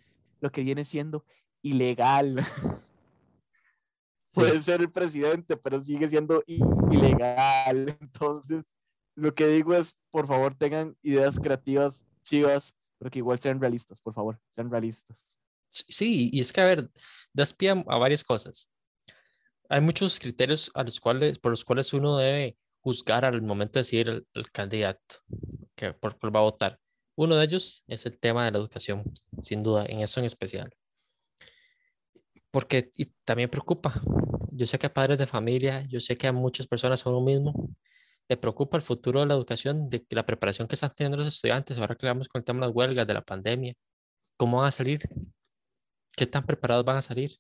lo 0.41 0.51
que 0.51 0.63
viene 0.63 0.83
siendo 0.83 1.23
ilegal. 1.61 2.35
Puede 4.33 4.61
ser 4.63 4.81
el 4.81 4.91
presidente, 4.91 5.55
pero 5.55 5.79
sigue 5.79 6.09
siendo 6.09 6.43
ilegal. 6.47 7.95
Entonces, 8.01 8.73
lo 9.15 9.33
que 9.35 9.47
digo 9.47 9.75
es, 9.75 9.95
por 10.09 10.25
favor, 10.27 10.55
tengan 10.55 10.97
ideas 11.03 11.39
creativas 11.39 12.03
chivas, 12.23 12.73
pero 12.97 13.11
que 13.11 13.19
igual 13.19 13.39
sean 13.39 13.59
realistas, 13.59 14.01
por 14.01 14.13
favor, 14.13 14.39
sean 14.49 14.71
realistas. 14.71 15.25
Sí, 15.69 16.29
y 16.31 16.39
es 16.39 16.53
que, 16.53 16.61
a 16.61 16.65
ver, 16.65 16.89
das 17.33 17.53
pie 17.53 17.71
a 17.71 17.97
varias 17.97 18.23
cosas. 18.23 18.71
Hay 19.69 19.81
muchos 19.81 20.19
criterios 20.19 20.71
a 20.75 20.83
los 20.83 20.99
cuales, 20.99 21.39
por 21.39 21.51
los 21.51 21.65
cuales 21.65 21.91
uno 21.93 22.17
debe 22.17 22.57
juzgar 22.79 23.25
al 23.25 23.41
momento 23.41 23.79
de 23.79 23.81
decidir 23.81 24.25
el, 24.33 24.51
candidato 24.51 25.15
que, 25.75 25.93
por 25.93 26.19
cual 26.19 26.35
va 26.35 26.41
a 26.41 26.43
votar. 26.43 26.79
Uno 27.15 27.35
de 27.35 27.45
ellos 27.45 27.83
es 27.87 28.05
el 28.05 28.19
tema 28.19 28.45
de 28.45 28.51
la 28.51 28.57
educación, 28.59 29.03
sin 29.41 29.63
duda, 29.63 29.85
en 29.85 30.01
eso 30.01 30.19
en 30.19 30.25
especial. 30.25 30.75
Porque 32.51 32.91
y 32.97 33.05
también 33.23 33.49
preocupa. 33.49 33.99
Yo 34.51 34.67
sé 34.67 34.77
que 34.77 34.87
a 34.87 34.93
padres 34.93 35.17
de 35.17 35.25
familia, 35.25 35.85
yo 35.89 35.99
sé 35.99 36.17
que 36.17 36.27
a 36.27 36.31
muchas 36.31 36.67
personas 36.67 37.05
a 37.05 37.09
uno 37.09 37.21
mismo 37.21 37.75
le 38.29 38.37
preocupa 38.37 38.77
el 38.77 38.83
futuro 38.83 39.19
de 39.19 39.25
la 39.27 39.33
educación, 39.33 39.89
de 39.89 40.05
la 40.09 40.25
preparación 40.25 40.67
que 40.67 40.75
están 40.75 40.91
teniendo 40.95 41.17
los 41.17 41.27
estudiantes, 41.27 41.77
ahora 41.77 41.95
que 41.95 42.07
vamos 42.07 42.27
con 42.27 42.39
el 42.39 42.45
tema 42.45 42.61
de 42.61 42.67
las 42.67 42.75
huelgas, 42.75 43.07
de 43.07 43.13
la 43.13 43.21
pandemia, 43.21 43.73
cómo 44.37 44.57
van 44.57 44.67
a 44.67 44.71
salir, 44.71 45.01
qué 46.11 46.25
tan 46.25 46.45
preparados 46.45 46.85
van 46.85 46.97
a 46.97 47.01
salir. 47.01 47.31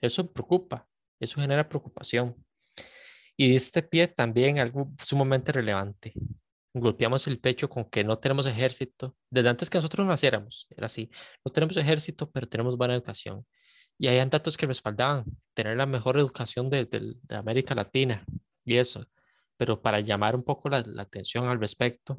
Eso 0.00 0.30
preocupa, 0.32 0.86
eso 1.20 1.40
genera 1.40 1.68
preocupación. 1.68 2.34
Y 3.36 3.54
este 3.54 3.82
pie 3.82 4.08
también 4.08 4.58
algo 4.58 4.92
sumamente 5.02 5.52
relevante. 5.52 6.14
Golpeamos 6.72 7.26
el 7.26 7.38
pecho 7.38 7.68
con 7.68 7.84
que 7.84 8.04
no 8.04 8.18
tenemos 8.18 8.46
ejército. 8.46 9.16
Desde 9.30 9.48
antes 9.48 9.68
que 9.70 9.78
nosotros 9.78 10.06
naciéramos, 10.06 10.66
era 10.70 10.86
así. 10.86 11.10
No 11.44 11.52
tenemos 11.52 11.76
ejército, 11.76 12.30
pero 12.30 12.48
tenemos 12.48 12.76
buena 12.76 12.94
educación. 12.94 13.46
Y 13.98 14.08
hay 14.08 14.26
datos 14.28 14.56
que 14.56 14.66
respaldaban 14.66 15.24
tener 15.54 15.76
la 15.76 15.86
mejor 15.86 16.18
educación 16.18 16.68
de, 16.70 16.86
de 16.86 17.36
América 17.36 17.74
Latina. 17.74 18.24
Y 18.64 18.76
eso 18.76 19.06
pero 19.56 19.80
para 19.80 20.00
llamar 20.00 20.36
un 20.36 20.42
poco 20.42 20.68
la, 20.68 20.84
atención 20.98 21.48
al 21.48 21.60
respecto, 21.60 22.16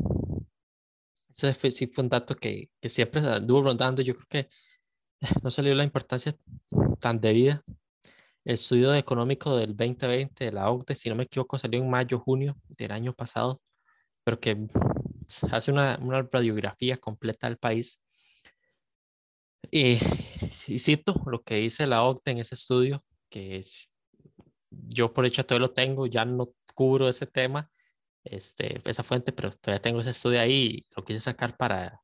ese 1.36 1.72
sí 1.72 1.88
fue 1.88 2.04
un 2.04 2.10
dato 2.10 2.36
que, 2.36 2.70
que 2.82 2.90
siempre 2.90 3.22
anduvo 3.22 3.64
rondando. 3.64 4.02
Yo 4.02 4.16
creo 4.16 4.28
que 4.30 4.50
no 5.44 5.52
salió 5.52 5.74
la 5.76 5.84
importancia 5.84 6.36
tan 7.00 7.20
debida. 7.20 7.64
El 8.44 8.54
estudio 8.54 8.94
económico 8.96 9.56
del 9.58 9.76
2020 9.76 10.46
de 10.46 10.52
la 10.52 10.72
OCDE, 10.72 10.96
si 10.96 11.10
no 11.10 11.16
me 11.16 11.24
equivoco, 11.24 11.58
salió 11.60 11.82
en 11.82 11.90
mayo, 11.90 12.20
junio 12.20 12.56
del 12.78 12.92
año 12.92 13.14
pasado, 13.14 13.62
pero 14.24 14.40
que 14.40 14.68
hace 15.52 15.72
una, 15.72 16.00
una 16.02 16.22
radiografía 16.24 16.98
completa 16.98 17.48
del 17.48 17.58
país. 17.58 18.04
Y, 19.70 20.00
y, 20.68 20.80
cito 20.80 21.14
lo 21.26 21.44
que 21.44 21.56
dice 21.56 21.88
la 21.88 22.04
OCDE 22.04 22.32
en 22.32 22.38
ese 22.40 22.56
estudio, 22.56 23.04
que 23.30 23.58
es, 23.58 23.92
yo 24.70 25.14
por 25.14 25.26
hecho 25.26 25.46
todavía 25.46 25.68
lo 25.68 25.74
tengo, 25.74 26.08
ya 26.08 26.24
no 26.24 26.54
cubro 26.78 27.10
ese 27.10 27.26
tema, 27.26 27.72
este, 28.24 28.82
esa 28.88 29.04
fuente, 29.04 29.32
pero 29.34 29.52
todavía 29.52 29.82
tengo 29.82 30.00
ese 30.00 30.12
estudio 30.12 30.40
ahí 30.40 30.54
y 30.54 30.88
lo 30.96 31.04
quise 31.04 31.20
sacar 31.20 31.58
para, 31.58 32.00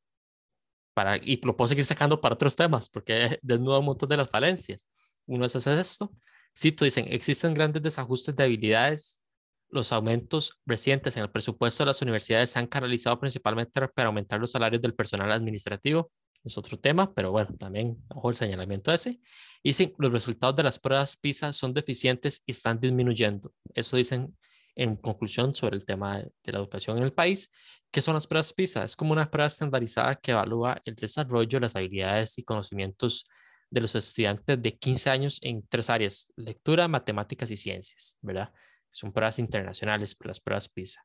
para, 0.95 1.17
y 1.17 1.39
lo 1.43 1.55
puedo 1.55 1.67
seguir 1.67 1.85
sacando 1.85 2.19
para 2.19 2.33
otros 2.33 2.55
temas, 2.55 2.89
porque 2.89 3.37
desnuda 3.43 3.79
un 3.79 3.85
montón 3.85 4.09
de 4.09 4.17
las 4.17 4.29
falencias. 4.29 4.89
Uno 5.27 5.41
de 5.41 5.47
esos 5.47 5.67
es 5.67 5.79
esto. 5.79 6.11
Cito, 6.57 6.85
dicen, 6.85 7.05
existen 7.09 7.53
grandes 7.53 7.83
desajustes 7.83 8.35
de 8.35 8.43
habilidades. 8.43 9.21
Los 9.69 9.91
aumentos 9.91 10.59
recientes 10.65 11.15
en 11.17 11.23
el 11.23 11.31
presupuesto 11.31 11.83
de 11.83 11.87
las 11.87 12.01
universidades 12.01 12.49
se 12.49 12.59
han 12.59 12.67
canalizado 12.67 13.19
principalmente 13.19 13.79
para 13.93 14.07
aumentar 14.07 14.39
los 14.39 14.51
salarios 14.51 14.81
del 14.81 14.95
personal 14.95 15.31
administrativo. 15.31 16.11
Es 16.43 16.57
otro 16.57 16.77
tema, 16.77 17.13
pero 17.13 17.31
bueno, 17.31 17.55
también, 17.57 17.97
ojo 18.09 18.29
el 18.29 18.35
señalamiento 18.35 18.91
ese. 18.91 19.19
Dicen, 19.63 19.93
los 19.97 20.11
resultados 20.11 20.55
de 20.55 20.63
las 20.63 20.79
pruebas 20.79 21.15
PISA 21.15 21.53
son 21.53 21.73
deficientes 21.73 22.41
y 22.45 22.51
están 22.51 22.79
disminuyendo. 22.79 23.53
Eso 23.73 23.97
dicen 23.97 24.35
en 24.75 24.95
conclusión 24.95 25.53
sobre 25.53 25.75
el 25.75 25.85
tema 25.85 26.19
de 26.19 26.51
la 26.51 26.59
educación 26.59 26.97
en 26.97 27.03
el 27.03 27.13
país. 27.13 27.49
¿Qué 27.91 28.01
son 28.01 28.15
las 28.15 28.27
pruebas 28.27 28.53
PISA? 28.53 28.83
Es 28.83 28.95
como 28.95 29.11
una 29.11 29.29
prueba 29.29 29.47
estandarizada 29.47 30.15
que 30.15 30.31
evalúa 30.31 30.81
el 30.85 30.95
desarrollo, 30.95 31.59
las 31.59 31.75
habilidades 31.75 32.37
y 32.39 32.43
conocimientos 32.43 33.25
de 33.69 33.81
los 33.81 33.95
estudiantes 33.95 34.61
de 34.61 34.77
15 34.77 35.09
años 35.09 35.39
en 35.41 35.65
tres 35.67 35.89
áreas, 35.89 36.31
lectura, 36.35 36.87
matemáticas 36.87 37.51
y 37.51 37.57
ciencias, 37.57 38.17
¿verdad? 38.21 38.51
Son 38.89 39.11
pruebas 39.11 39.39
internacionales, 39.39 40.15
las 40.23 40.39
pruebas 40.39 40.69
PISA. 40.69 41.03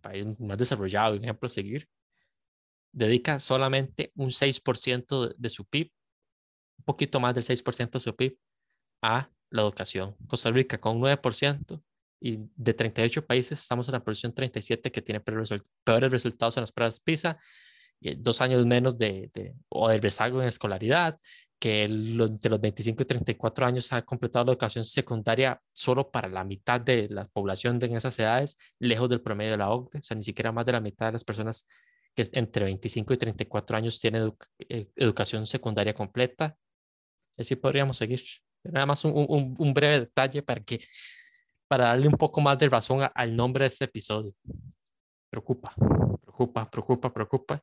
país 0.00 0.24
más 0.40 0.58
desarrollado, 0.58 1.16
un 1.16 1.24
ejemplo 1.24 1.46
a 1.46 1.50
seguir, 1.50 1.88
dedica 2.92 3.38
solamente 3.38 4.12
un 4.14 4.30
6% 4.30 5.34
de 5.36 5.48
su 5.50 5.66
PIB, 5.66 5.92
un 6.78 6.84
poquito 6.84 7.20
más 7.20 7.34
del 7.34 7.44
6% 7.44 7.90
de 7.90 8.00
su 8.00 8.16
PIB 8.16 8.38
a 9.02 9.30
la 9.50 9.62
educación. 9.62 10.16
Costa 10.26 10.50
Rica 10.50 10.78
con 10.78 10.96
un 10.96 11.02
9% 11.02 11.82
y 12.20 12.48
de 12.56 12.74
38 12.74 13.26
países 13.26 13.60
estamos 13.60 13.88
en 13.88 13.92
la 13.92 14.04
posición 14.04 14.32
37 14.32 14.90
que 14.90 15.02
tiene 15.02 15.20
peores 15.20 16.10
resultados 16.10 16.56
en 16.56 16.62
las 16.62 16.72
pruebas 16.72 17.00
PISA, 17.00 17.38
dos 18.18 18.40
años 18.40 18.64
menos 18.66 18.96
de, 18.98 19.30
o 19.68 19.88
del 19.88 20.00
rezago 20.00 20.42
en 20.42 20.48
escolaridad, 20.48 21.18
que 21.58 21.88
de 21.88 22.48
los 22.50 22.60
25 22.60 23.02
y 23.02 23.06
34 23.06 23.66
años 23.66 23.92
ha 23.92 24.02
completado 24.02 24.44
la 24.44 24.52
educación 24.52 24.84
secundaria 24.84 25.60
solo 25.72 26.10
para 26.10 26.28
la 26.28 26.44
mitad 26.44 26.80
de 26.80 27.08
la 27.10 27.24
población 27.24 27.78
de 27.78 27.86
en 27.86 27.96
esas 27.96 28.18
edades, 28.18 28.56
lejos 28.78 29.08
del 29.08 29.22
promedio 29.22 29.52
de 29.52 29.56
la 29.58 29.70
OCDE, 29.70 29.98
o 29.98 30.02
sea, 30.02 30.16
ni 30.16 30.22
siquiera 30.22 30.52
más 30.52 30.66
de 30.66 30.72
la 30.72 30.80
mitad 30.80 31.06
de 31.06 31.12
las 31.12 31.24
personas 31.24 31.66
que 32.14 32.28
entre 32.32 32.64
25 32.66 33.14
y 33.14 33.16
34 33.16 33.76
años 33.76 34.00
tienen 34.00 34.32
eh, 34.68 34.88
educación 34.96 35.46
secundaria 35.46 35.94
completa. 35.94 36.56
Así 37.38 37.56
podríamos 37.56 37.96
seguir. 37.96 38.22
Nada 38.64 38.86
más 38.86 39.04
un, 39.04 39.54
un 39.58 39.74
breve 39.74 40.00
detalle 40.00 40.42
para 40.42 40.60
que 40.60 40.80
para 41.68 41.86
darle 41.86 42.08
un 42.08 42.14
poco 42.14 42.40
más 42.40 42.58
de 42.58 42.68
razón 42.68 43.08
al 43.14 43.36
nombre 43.36 43.64
de 43.64 43.68
este 43.68 43.84
episodio. 43.84 44.32
Preocupa, 45.30 45.74
preocupa, 46.36 46.70
preocupa, 46.70 47.12
preocupa. 47.12 47.62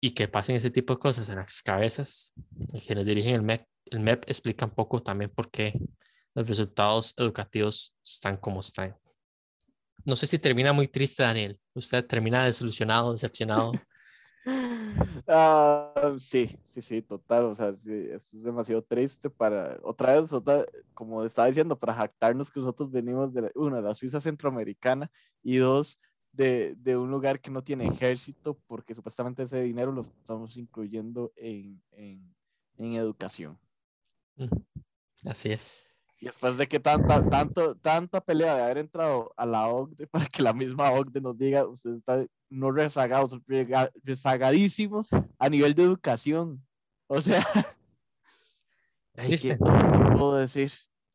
Y 0.00 0.12
que 0.12 0.28
pasen 0.28 0.56
ese 0.56 0.70
tipo 0.70 0.94
de 0.94 0.98
cosas 0.98 1.28
en 1.28 1.36
las 1.36 1.62
cabezas. 1.62 2.34
Quienes 2.86 3.06
dirigen 3.06 3.34
el 3.34 3.42
MEP, 3.42 3.66
el 3.90 4.00
MEP 4.00 4.24
explica 4.28 4.66
un 4.66 4.72
poco 4.72 5.00
también 5.00 5.30
por 5.30 5.50
qué 5.50 5.78
los 6.34 6.48
resultados 6.48 7.14
educativos 7.18 7.96
están 8.04 8.36
como 8.36 8.60
están. 8.60 8.96
No 10.04 10.16
sé 10.16 10.26
si 10.26 10.38
termina 10.38 10.72
muy 10.72 10.88
triste, 10.88 11.22
Daniel. 11.22 11.58
¿Usted 11.74 12.04
termina 12.04 12.44
desilusionado, 12.44 13.12
decepcionado? 13.12 13.72
Uh, 14.44 14.46
sí, 16.20 16.58
sí, 16.68 16.82
sí, 16.82 17.00
total. 17.00 17.44
O 17.44 17.54
sea, 17.54 17.74
sí, 17.76 18.08
esto 18.10 18.36
es 18.36 18.42
demasiado 18.42 18.82
triste 18.82 19.30
para, 19.30 19.78
otra 19.82 20.20
vez, 20.20 20.30
otra, 20.32 20.66
como 20.92 21.24
estaba 21.24 21.48
diciendo, 21.48 21.78
para 21.78 21.94
jactarnos 21.94 22.50
que 22.50 22.60
nosotros 22.60 22.90
venimos 22.90 23.32
de, 23.32 23.50
una, 23.54 23.76
de 23.76 23.82
la 23.82 23.94
Suiza 23.94 24.20
centroamericana 24.20 25.10
y 25.42 25.56
dos, 25.56 25.98
de, 26.34 26.74
de, 26.76 26.96
un 26.96 27.10
lugar 27.10 27.40
que 27.40 27.50
no 27.50 27.62
tiene 27.62 27.86
ejército, 27.86 28.58
porque 28.66 28.94
supuestamente 28.94 29.44
ese 29.44 29.62
dinero 29.62 29.92
lo 29.92 30.02
estamos 30.02 30.56
incluyendo 30.56 31.32
en, 31.36 31.80
en, 31.92 32.34
en 32.76 32.94
educación. 32.94 33.58
Así 35.24 35.52
es. 35.52 35.84
Y 36.20 36.26
después 36.26 36.56
de 36.56 36.68
que 36.68 36.80
tanta, 36.80 37.28
tanto, 37.28 37.76
tanta 37.76 38.20
pelea 38.20 38.54
de 38.54 38.62
haber 38.62 38.78
entrado 38.78 39.32
a 39.36 39.44
la 39.46 39.68
OCDE 39.68 40.06
para 40.10 40.26
que 40.26 40.42
la 40.42 40.52
misma 40.52 40.92
OCDE 40.92 41.20
nos 41.20 41.36
diga, 41.36 41.66
ustedes 41.66 41.98
están 41.98 42.28
no 42.50 42.70
rezagados, 42.70 43.36
rezagadísimos 44.02 45.08
a 45.38 45.48
nivel 45.48 45.74
de 45.74 45.82
educación. 45.82 46.64
O 47.08 47.20
sea, 47.20 47.44
¿qué, 49.16 49.36
¿qué, 49.36 49.56
puedo 49.58 50.36
decir? 50.36 50.72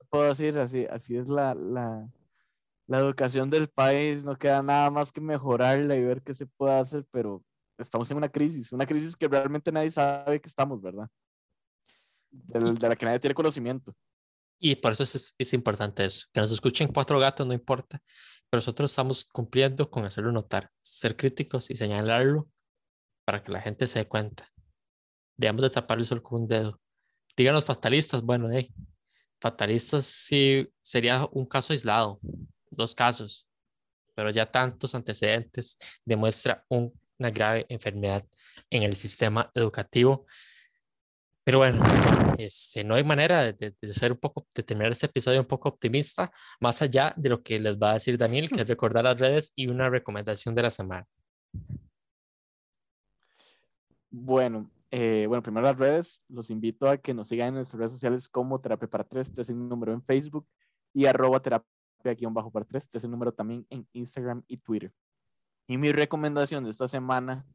puedo 0.09 0.29
decir? 0.29 0.57
Así, 0.59 0.85
así 0.85 1.15
es 1.15 1.29
la, 1.29 1.55
la, 1.55 2.09
la 2.89 2.97
educación 2.97 3.51
del 3.51 3.69
país, 3.69 4.23
no 4.23 4.35
queda 4.35 4.63
nada 4.63 4.89
más 4.89 5.11
que 5.11 5.21
mejorarla 5.21 5.95
y 5.95 6.03
ver 6.03 6.23
qué 6.23 6.33
se 6.33 6.47
puede 6.47 6.73
hacer, 6.73 7.05
pero 7.11 7.43
estamos 7.77 8.09
en 8.09 8.17
una 8.17 8.29
crisis, 8.29 8.71
una 8.71 8.87
crisis 8.87 9.15
que 9.15 9.27
realmente 9.27 9.71
nadie 9.71 9.91
sabe 9.91 10.41
que 10.41 10.49
estamos, 10.49 10.81
¿verdad? 10.81 11.07
De, 12.31 12.59
de 12.59 12.89
la 12.89 12.95
que 12.95 13.05
nadie 13.05 13.19
tiene 13.19 13.35
conocimiento. 13.35 13.95
Y 14.59 14.75
por 14.75 14.91
eso 14.91 15.03
es, 15.03 15.35
es, 15.37 15.53
importante 15.53 16.03
eso. 16.03 16.27
Que 16.33 16.41
nos 16.41 16.51
escuchen 16.51 16.87
cuatro 16.87 17.19
gatos, 17.19 17.45
no 17.45 17.53
importa. 17.53 18.01
Pero 18.49 18.57
nosotros 18.57 18.89
estamos 18.89 19.23
cumpliendo 19.23 19.89
con 19.89 20.03
hacerlo 20.03 20.31
notar, 20.31 20.71
ser 20.81 21.15
críticos 21.15 21.69
y 21.69 21.75
señalarlo 21.75 22.49
para 23.23 23.43
que 23.43 23.51
la 23.51 23.61
gente 23.61 23.85
se 23.85 23.99
dé 23.99 24.07
cuenta. 24.07 24.47
Debemos 25.37 25.61
de 25.61 25.69
tapar 25.69 25.99
el 25.99 26.05
sol 26.05 26.23
con 26.23 26.41
un 26.41 26.47
dedo. 26.47 26.81
Díganos 27.37 27.65
fatalistas, 27.65 28.23
bueno, 28.23 28.51
eh, 28.51 28.73
fatalistas 29.39 30.07
sí 30.07 30.67
sería 30.81 31.27
un 31.31 31.45
caso 31.45 31.71
aislado, 31.71 32.19
dos 32.71 32.95
casos, 32.95 33.47
pero 34.15 34.29
ya 34.29 34.45
tantos 34.45 34.95
antecedentes 34.95 35.77
demuestra 36.05 36.65
una 36.69 37.29
grave 37.31 37.65
enfermedad 37.69 38.25
en 38.69 38.83
el 38.83 38.95
sistema 38.95 39.49
educativo 39.53 40.25
pero 41.49 41.57
bueno, 41.57 41.83
este, 42.37 42.83
no 42.83 42.93
hay 42.93 43.03
manera 43.03 43.51
de, 43.51 43.73
de, 43.81 43.93
ser 43.95 44.11
un 44.11 44.19
poco, 44.19 44.45
de 44.53 44.61
terminar 44.61 44.91
este 44.91 45.07
episodio 45.07 45.39
un 45.39 45.47
poco 45.47 45.67
optimista, 45.69 46.31
más 46.61 46.79
allá 46.83 47.11
de 47.17 47.29
lo 47.29 47.41
que 47.41 47.59
les 47.59 47.75
va 47.75 47.89
a 47.89 47.93
decir 47.93 48.19
Daniel, 48.19 48.49
que 48.51 48.61
es 48.61 48.67
recordar 48.67 49.03
las 49.03 49.19
redes 49.19 49.51
y 49.55 49.65
una 49.65 49.89
recomendación 49.89 50.53
de 50.53 50.61
la 50.61 50.69
semana. 50.69 51.07
Bueno, 54.11 54.69
eh, 54.91 55.25
bueno, 55.27 55.41
primero 55.41 55.65
las 55.65 55.75
redes, 55.75 56.21
los 56.27 56.51
invito 56.51 56.87
a 56.87 56.97
que 56.97 57.15
nos 57.15 57.29
sigan 57.29 57.47
en 57.47 57.53
nuestras 57.55 57.79
redes 57.79 57.93
sociales 57.93 58.27
como 58.27 58.61
Terapia 58.61 58.87
para 58.87 59.03
Tres, 59.03 59.29
este 59.29 59.41
es 59.41 59.49
el 59.49 59.67
número 59.67 59.91
en 59.91 60.03
Facebook 60.03 60.47
y 60.93 61.07
arroba 61.07 61.41
terapia 61.41 61.67
bajo 62.31 62.51
para 62.51 62.65
tres, 62.65 62.83
este 62.83 62.97
es 62.97 63.03
el 63.03 63.11
número 63.11 63.33
también 63.33 63.65
en 63.69 63.87
Instagram 63.93 64.43
y 64.47 64.57
Twitter. 64.57 64.93
Y 65.67 65.77
mi 65.77 65.91
recomendación 65.91 66.63
de 66.63 66.71
esta 66.71 66.87
semana 66.87 67.45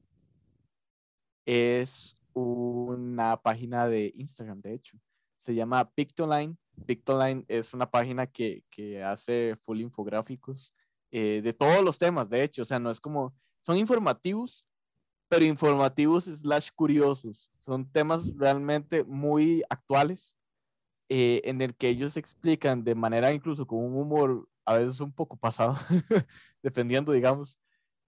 es 1.47 2.14
una 2.32 3.36
página 3.36 3.88
de 3.88 4.12
Instagram, 4.16 4.61
de 4.61 4.74
hecho. 4.74 4.99
Se 5.36 5.55
llama 5.55 5.90
Pictoline. 5.90 6.57
Pictoline 6.86 7.45
es 7.49 7.74
una 7.74 7.90
página 7.90 8.26
que, 8.26 8.64
que 8.70 9.03
hace 9.03 9.57
full 9.64 9.80
infográficos 9.80 10.74
eh, 11.11 11.40
de 11.42 11.53
todos 11.53 11.82
los 11.84 11.99
temas, 11.99 12.28
de 12.28 12.42
hecho. 12.42 12.62
O 12.62 12.64
sea, 12.64 12.78
no 12.78 12.90
es 12.90 13.01
como, 13.01 13.34
son 13.62 13.76
informativos, 13.76 14.66
pero 15.28 15.45
informativos 15.45 16.24
slash 16.24 16.70
curiosos. 16.74 17.51
Son 17.59 17.90
temas 17.90 18.32
realmente 18.36 19.05
muy 19.05 19.62
actuales 19.68 20.34
eh, 21.09 21.43
en 21.45 21.61
el 21.61 21.75
que 21.75 21.89
ellos 21.89 22.17
explican 22.17 22.85
de 22.85 22.95
manera 22.95 23.33
incluso 23.33 23.67
con 23.67 23.79
un 23.79 23.97
humor 23.97 24.49
a 24.65 24.79
veces 24.79 25.01
un 25.01 25.13
poco 25.13 25.37
pasado, 25.37 25.77
dependiendo, 26.63 27.13
digamos, 27.13 27.59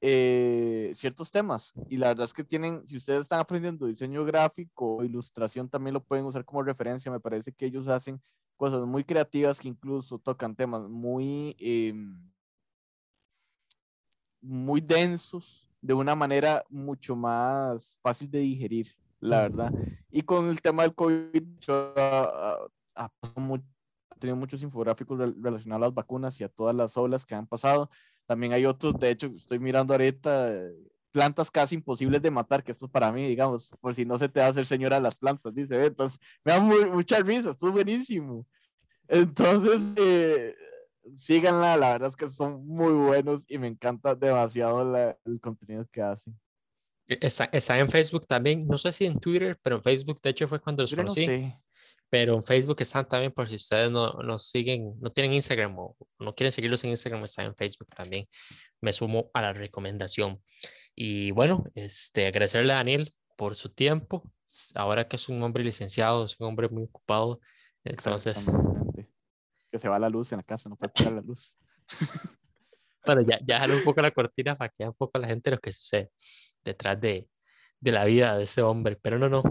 eh, 0.01 0.93
ciertos 0.95 1.31
temas. 1.31 1.75
Y 1.89 1.97
la 1.97 2.09
verdad 2.09 2.25
es 2.25 2.33
que 2.33 2.45
tienen, 2.45 2.87
si 2.87 2.97
ustedes 2.97 3.23
están 3.23 3.41
aprendiendo 3.41 3.87
diseño 3.87 4.25
gráfico 4.25 4.97
o 4.97 5.05
ilustración, 5.05 5.69
también 5.69 5.95
lo 5.95 6.03
pueden 6.03 6.25
usar 6.27 6.45
como 6.45 6.63
referencia. 6.63 7.11
Me 7.11 7.21
parece 7.21 7.53
que 7.53 7.67
ellos 7.67 7.89
hacen 7.89 8.21
cosas 8.57 8.87
muy 8.87 9.05
creativas 9.05 9.61
que 9.61 9.69
incluso 9.69 10.19
tocan 10.19 10.55
temas 10.55 10.89
muy, 10.89 11.57
em, 11.59 12.31
muy 14.41 14.81
densos 14.81 15.69
de 15.81 15.95
una 15.95 16.15
manera 16.15 16.65
mucho 16.69 17.15
más 17.17 17.99
fácil 18.03 18.31
de 18.31 18.41
digerir, 18.41 18.89
la 19.21 19.43
verdad. 19.43 19.73
Y 20.11 20.23
con 20.23 20.49
el 20.49 20.61
tema 20.61 20.83
del 20.83 20.95
COVID, 20.95 21.43
yo, 21.61 21.95
uh, 21.97 22.69
ha 22.97 23.13
tenido 24.19 24.37
muchos 24.37 24.63
infográficos 24.63 25.19
relacionados 25.19 25.83
a 25.83 25.87
las 25.87 25.95
vacunas 25.95 26.41
y 26.41 26.45
a 26.45 26.49
todas 26.49 26.75
las 26.75 26.97
olas 26.97 27.27
que 27.27 27.35
han 27.35 27.47
pasado. 27.47 27.91
También 28.27 28.53
hay 28.53 28.67
otros, 28.67 28.99
de 28.99 29.11
hecho, 29.11 29.27
estoy 29.29 29.59
mirando 29.59 29.95
ahorita 29.95 30.51
plantas 31.13 31.51
casi 31.51 31.77
imposibles 31.77 32.21
de 32.21 32.31
matar, 32.31 32.63
que 32.63 32.73
esto 32.73 32.87
es 32.87 32.93
para 32.93 33.11
mí, 33.11 33.27
digamos, 33.27 33.71
por 33.81 33.95
si 33.95 34.05
no 34.05 34.19
se 34.19 34.29
te 34.29 34.41
va 34.41 34.47
a 34.47 34.49
hacer 34.51 34.67
señora 34.67 35.01
las 35.01 35.17
plantas, 35.17 35.55
dice, 35.55 35.87
entonces 35.87 36.21
me 36.45 36.53
da 36.53 36.61
mucha 36.61 37.21
risa, 37.21 37.53
esto 37.53 37.69
es 37.69 37.73
buenísimo. 37.73 38.47
Entonces, 39.09 39.81
eh, 39.97 40.55
síganla, 41.17 41.77
la 41.77 41.93
verdad 41.93 42.09
es 42.09 42.17
que 42.17 42.29
son 42.31 42.67
muy 42.67 42.93
buenos 42.93 43.45
y 43.49 43.57
me 43.57 43.69
encanta 43.69 44.15
demasiado 44.15 45.17
el 45.25 45.41
contenido 45.41 45.87
que 45.91 46.03
hacen. 46.03 46.39
E, 47.07 47.19
está, 47.23 47.45
está, 47.47 47.79
en 47.79 47.89
Facebook 47.89 48.27
también, 48.27 48.67
no 48.67 48.77
sé 48.77 48.93
si 48.93 49.07
en 49.07 49.19
Twitter, 49.19 49.59
pero 49.63 49.77
en 49.77 49.83
Facebook 49.83 50.21
de 50.21 50.31
hecho 50.31 50.49
fue 50.49 50.61
cuando 50.61 50.83
los 50.83 50.95
conocí. 50.95 51.51
Pero 52.09 52.35
en 52.35 52.45
Facebook 52.45 52.77
están 52.81 53.09
también 53.09 53.33
por 53.33 53.49
si 53.49 53.57
ustedes 53.57 53.91
no, 53.91 54.13
no 54.15 54.39
siguen, 54.39 54.95
no 55.01 55.11
tienen 55.11 55.33
Instagram 55.33 55.77
o 55.79 55.97
no 56.19 56.35
quieren 56.35 56.53
seguirlos 56.53 56.85
en 56.85 56.91
Instagram, 56.91 57.25
están 57.25 57.47
en 57.47 57.57
Facebook 57.57 57.89
también. 57.95 58.29
Me 58.81 58.93
sumo 58.93 59.31
a 59.35 59.43
la 59.43 59.53
recomendación. 59.53 60.41
Y 60.95 61.31
bueno, 61.33 61.65
este, 61.75 62.27
agradecerle 62.27 62.73
a 62.73 62.77
Daniel 62.77 63.13
por 63.37 63.55
su 63.55 63.69
tiempo. 63.69 64.23
Ahora 64.75 65.09
que 65.09 65.17
es 65.17 65.29
un 65.29 65.43
hombre 65.43 65.65
licenciado, 65.65 66.25
es 66.25 66.39
un 66.41 66.47
hombre 66.47 66.69
muy 66.69 66.85
ocupado. 66.85 67.41
Entonces. 67.85 68.47
Que 69.71 69.79
se 69.79 69.89
va 69.89 69.99
la 69.99 70.09
luz 70.09 70.33
en 70.33 70.39
la 70.39 70.43
casa, 70.43 70.69
no 70.69 70.77
puede 70.77 70.93
pegar 70.93 71.13
la 71.13 71.21
luz. 71.21 71.59
bueno, 73.05 73.23
ya, 73.23 73.39
ya 73.45 73.65
un 73.67 73.85
poco 73.85 74.01
la 74.01 74.11
cortina 74.11 74.55
para 74.55 74.71
que 74.71 74.87
un 74.87 74.95
poco 74.95 75.19
la 75.19 75.29
gente 75.29 75.51
lo 75.51 75.59
que 75.59 75.73
sucede 75.73 76.11
detrás 76.65 77.01
de, 77.01 77.29
de 77.81 77.93
la 77.93 78.05
vida 78.05 78.37
de 78.37 78.45
ese 78.45 78.63
hombre. 78.63 78.97
Pero 79.01 79.19
no, 79.19 79.29
no. 79.29 79.43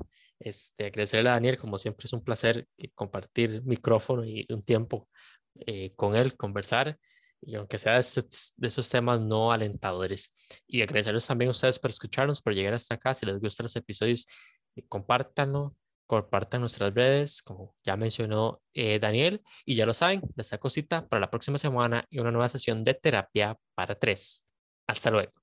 Este, 0.46 0.86
agradecerle 0.86 1.32
a 1.32 1.34
Daniel, 1.34 1.58
como 1.58 1.80
siempre 1.80 2.06
es 2.06 2.14
un 2.14 2.24
placer 2.24 2.68
eh, 2.78 2.92
compartir 2.94 3.64
micrófono 3.64 4.24
y 4.24 4.46
un 4.50 4.62
tiempo 4.62 5.10
eh, 5.56 5.96
con 5.96 6.16
él, 6.16 6.38
conversar, 6.38 7.00
y 7.42 7.56
aunque 7.56 7.80
sea 7.80 7.94
de, 7.94 8.00
esos 8.00 8.90
temas 8.90 9.22
no 9.22 9.52
alentadores. 9.52 10.32
Y 10.68 10.84
agradecerles 10.84 11.26
también 11.26 11.50
a 11.50 11.52
ustedes 11.52 11.80
por 11.80 11.90
escucharnos, 11.90 12.44
por 12.44 12.54
llegar 12.54 12.76
hasta 12.76 12.94
acá. 12.94 13.16
Si 13.16 13.26
les 13.26 13.40
gustan 13.40 13.64
los 13.64 13.76
episodios, 13.76 14.28
eh, 14.76 14.84
compártanlo, 14.88 15.76
compartan 16.06 16.62
nuestras 16.62 16.94
redes, 16.94 17.42
como 17.42 17.76
ya 17.84 17.98
mencionó 17.98 18.62
Daniel. 19.02 19.42
Y 19.66 19.74
ya 19.74 19.88
lo 19.88 19.96
saben, 19.96 20.22
les 20.36 20.48
saco 20.48 20.70
cita 20.70 21.08
para 21.08 21.22
la 21.22 21.32
próxima 21.32 21.58
semana 21.58 22.06
y 22.12 22.20
una 22.20 22.30
nueva 22.30 22.50
sesión 22.50 22.84
de 22.84 22.94
terapia 22.94 23.58
para 23.74 23.96
tres. 23.96 24.46
Hasta 24.86 25.10
luego. 25.10 25.34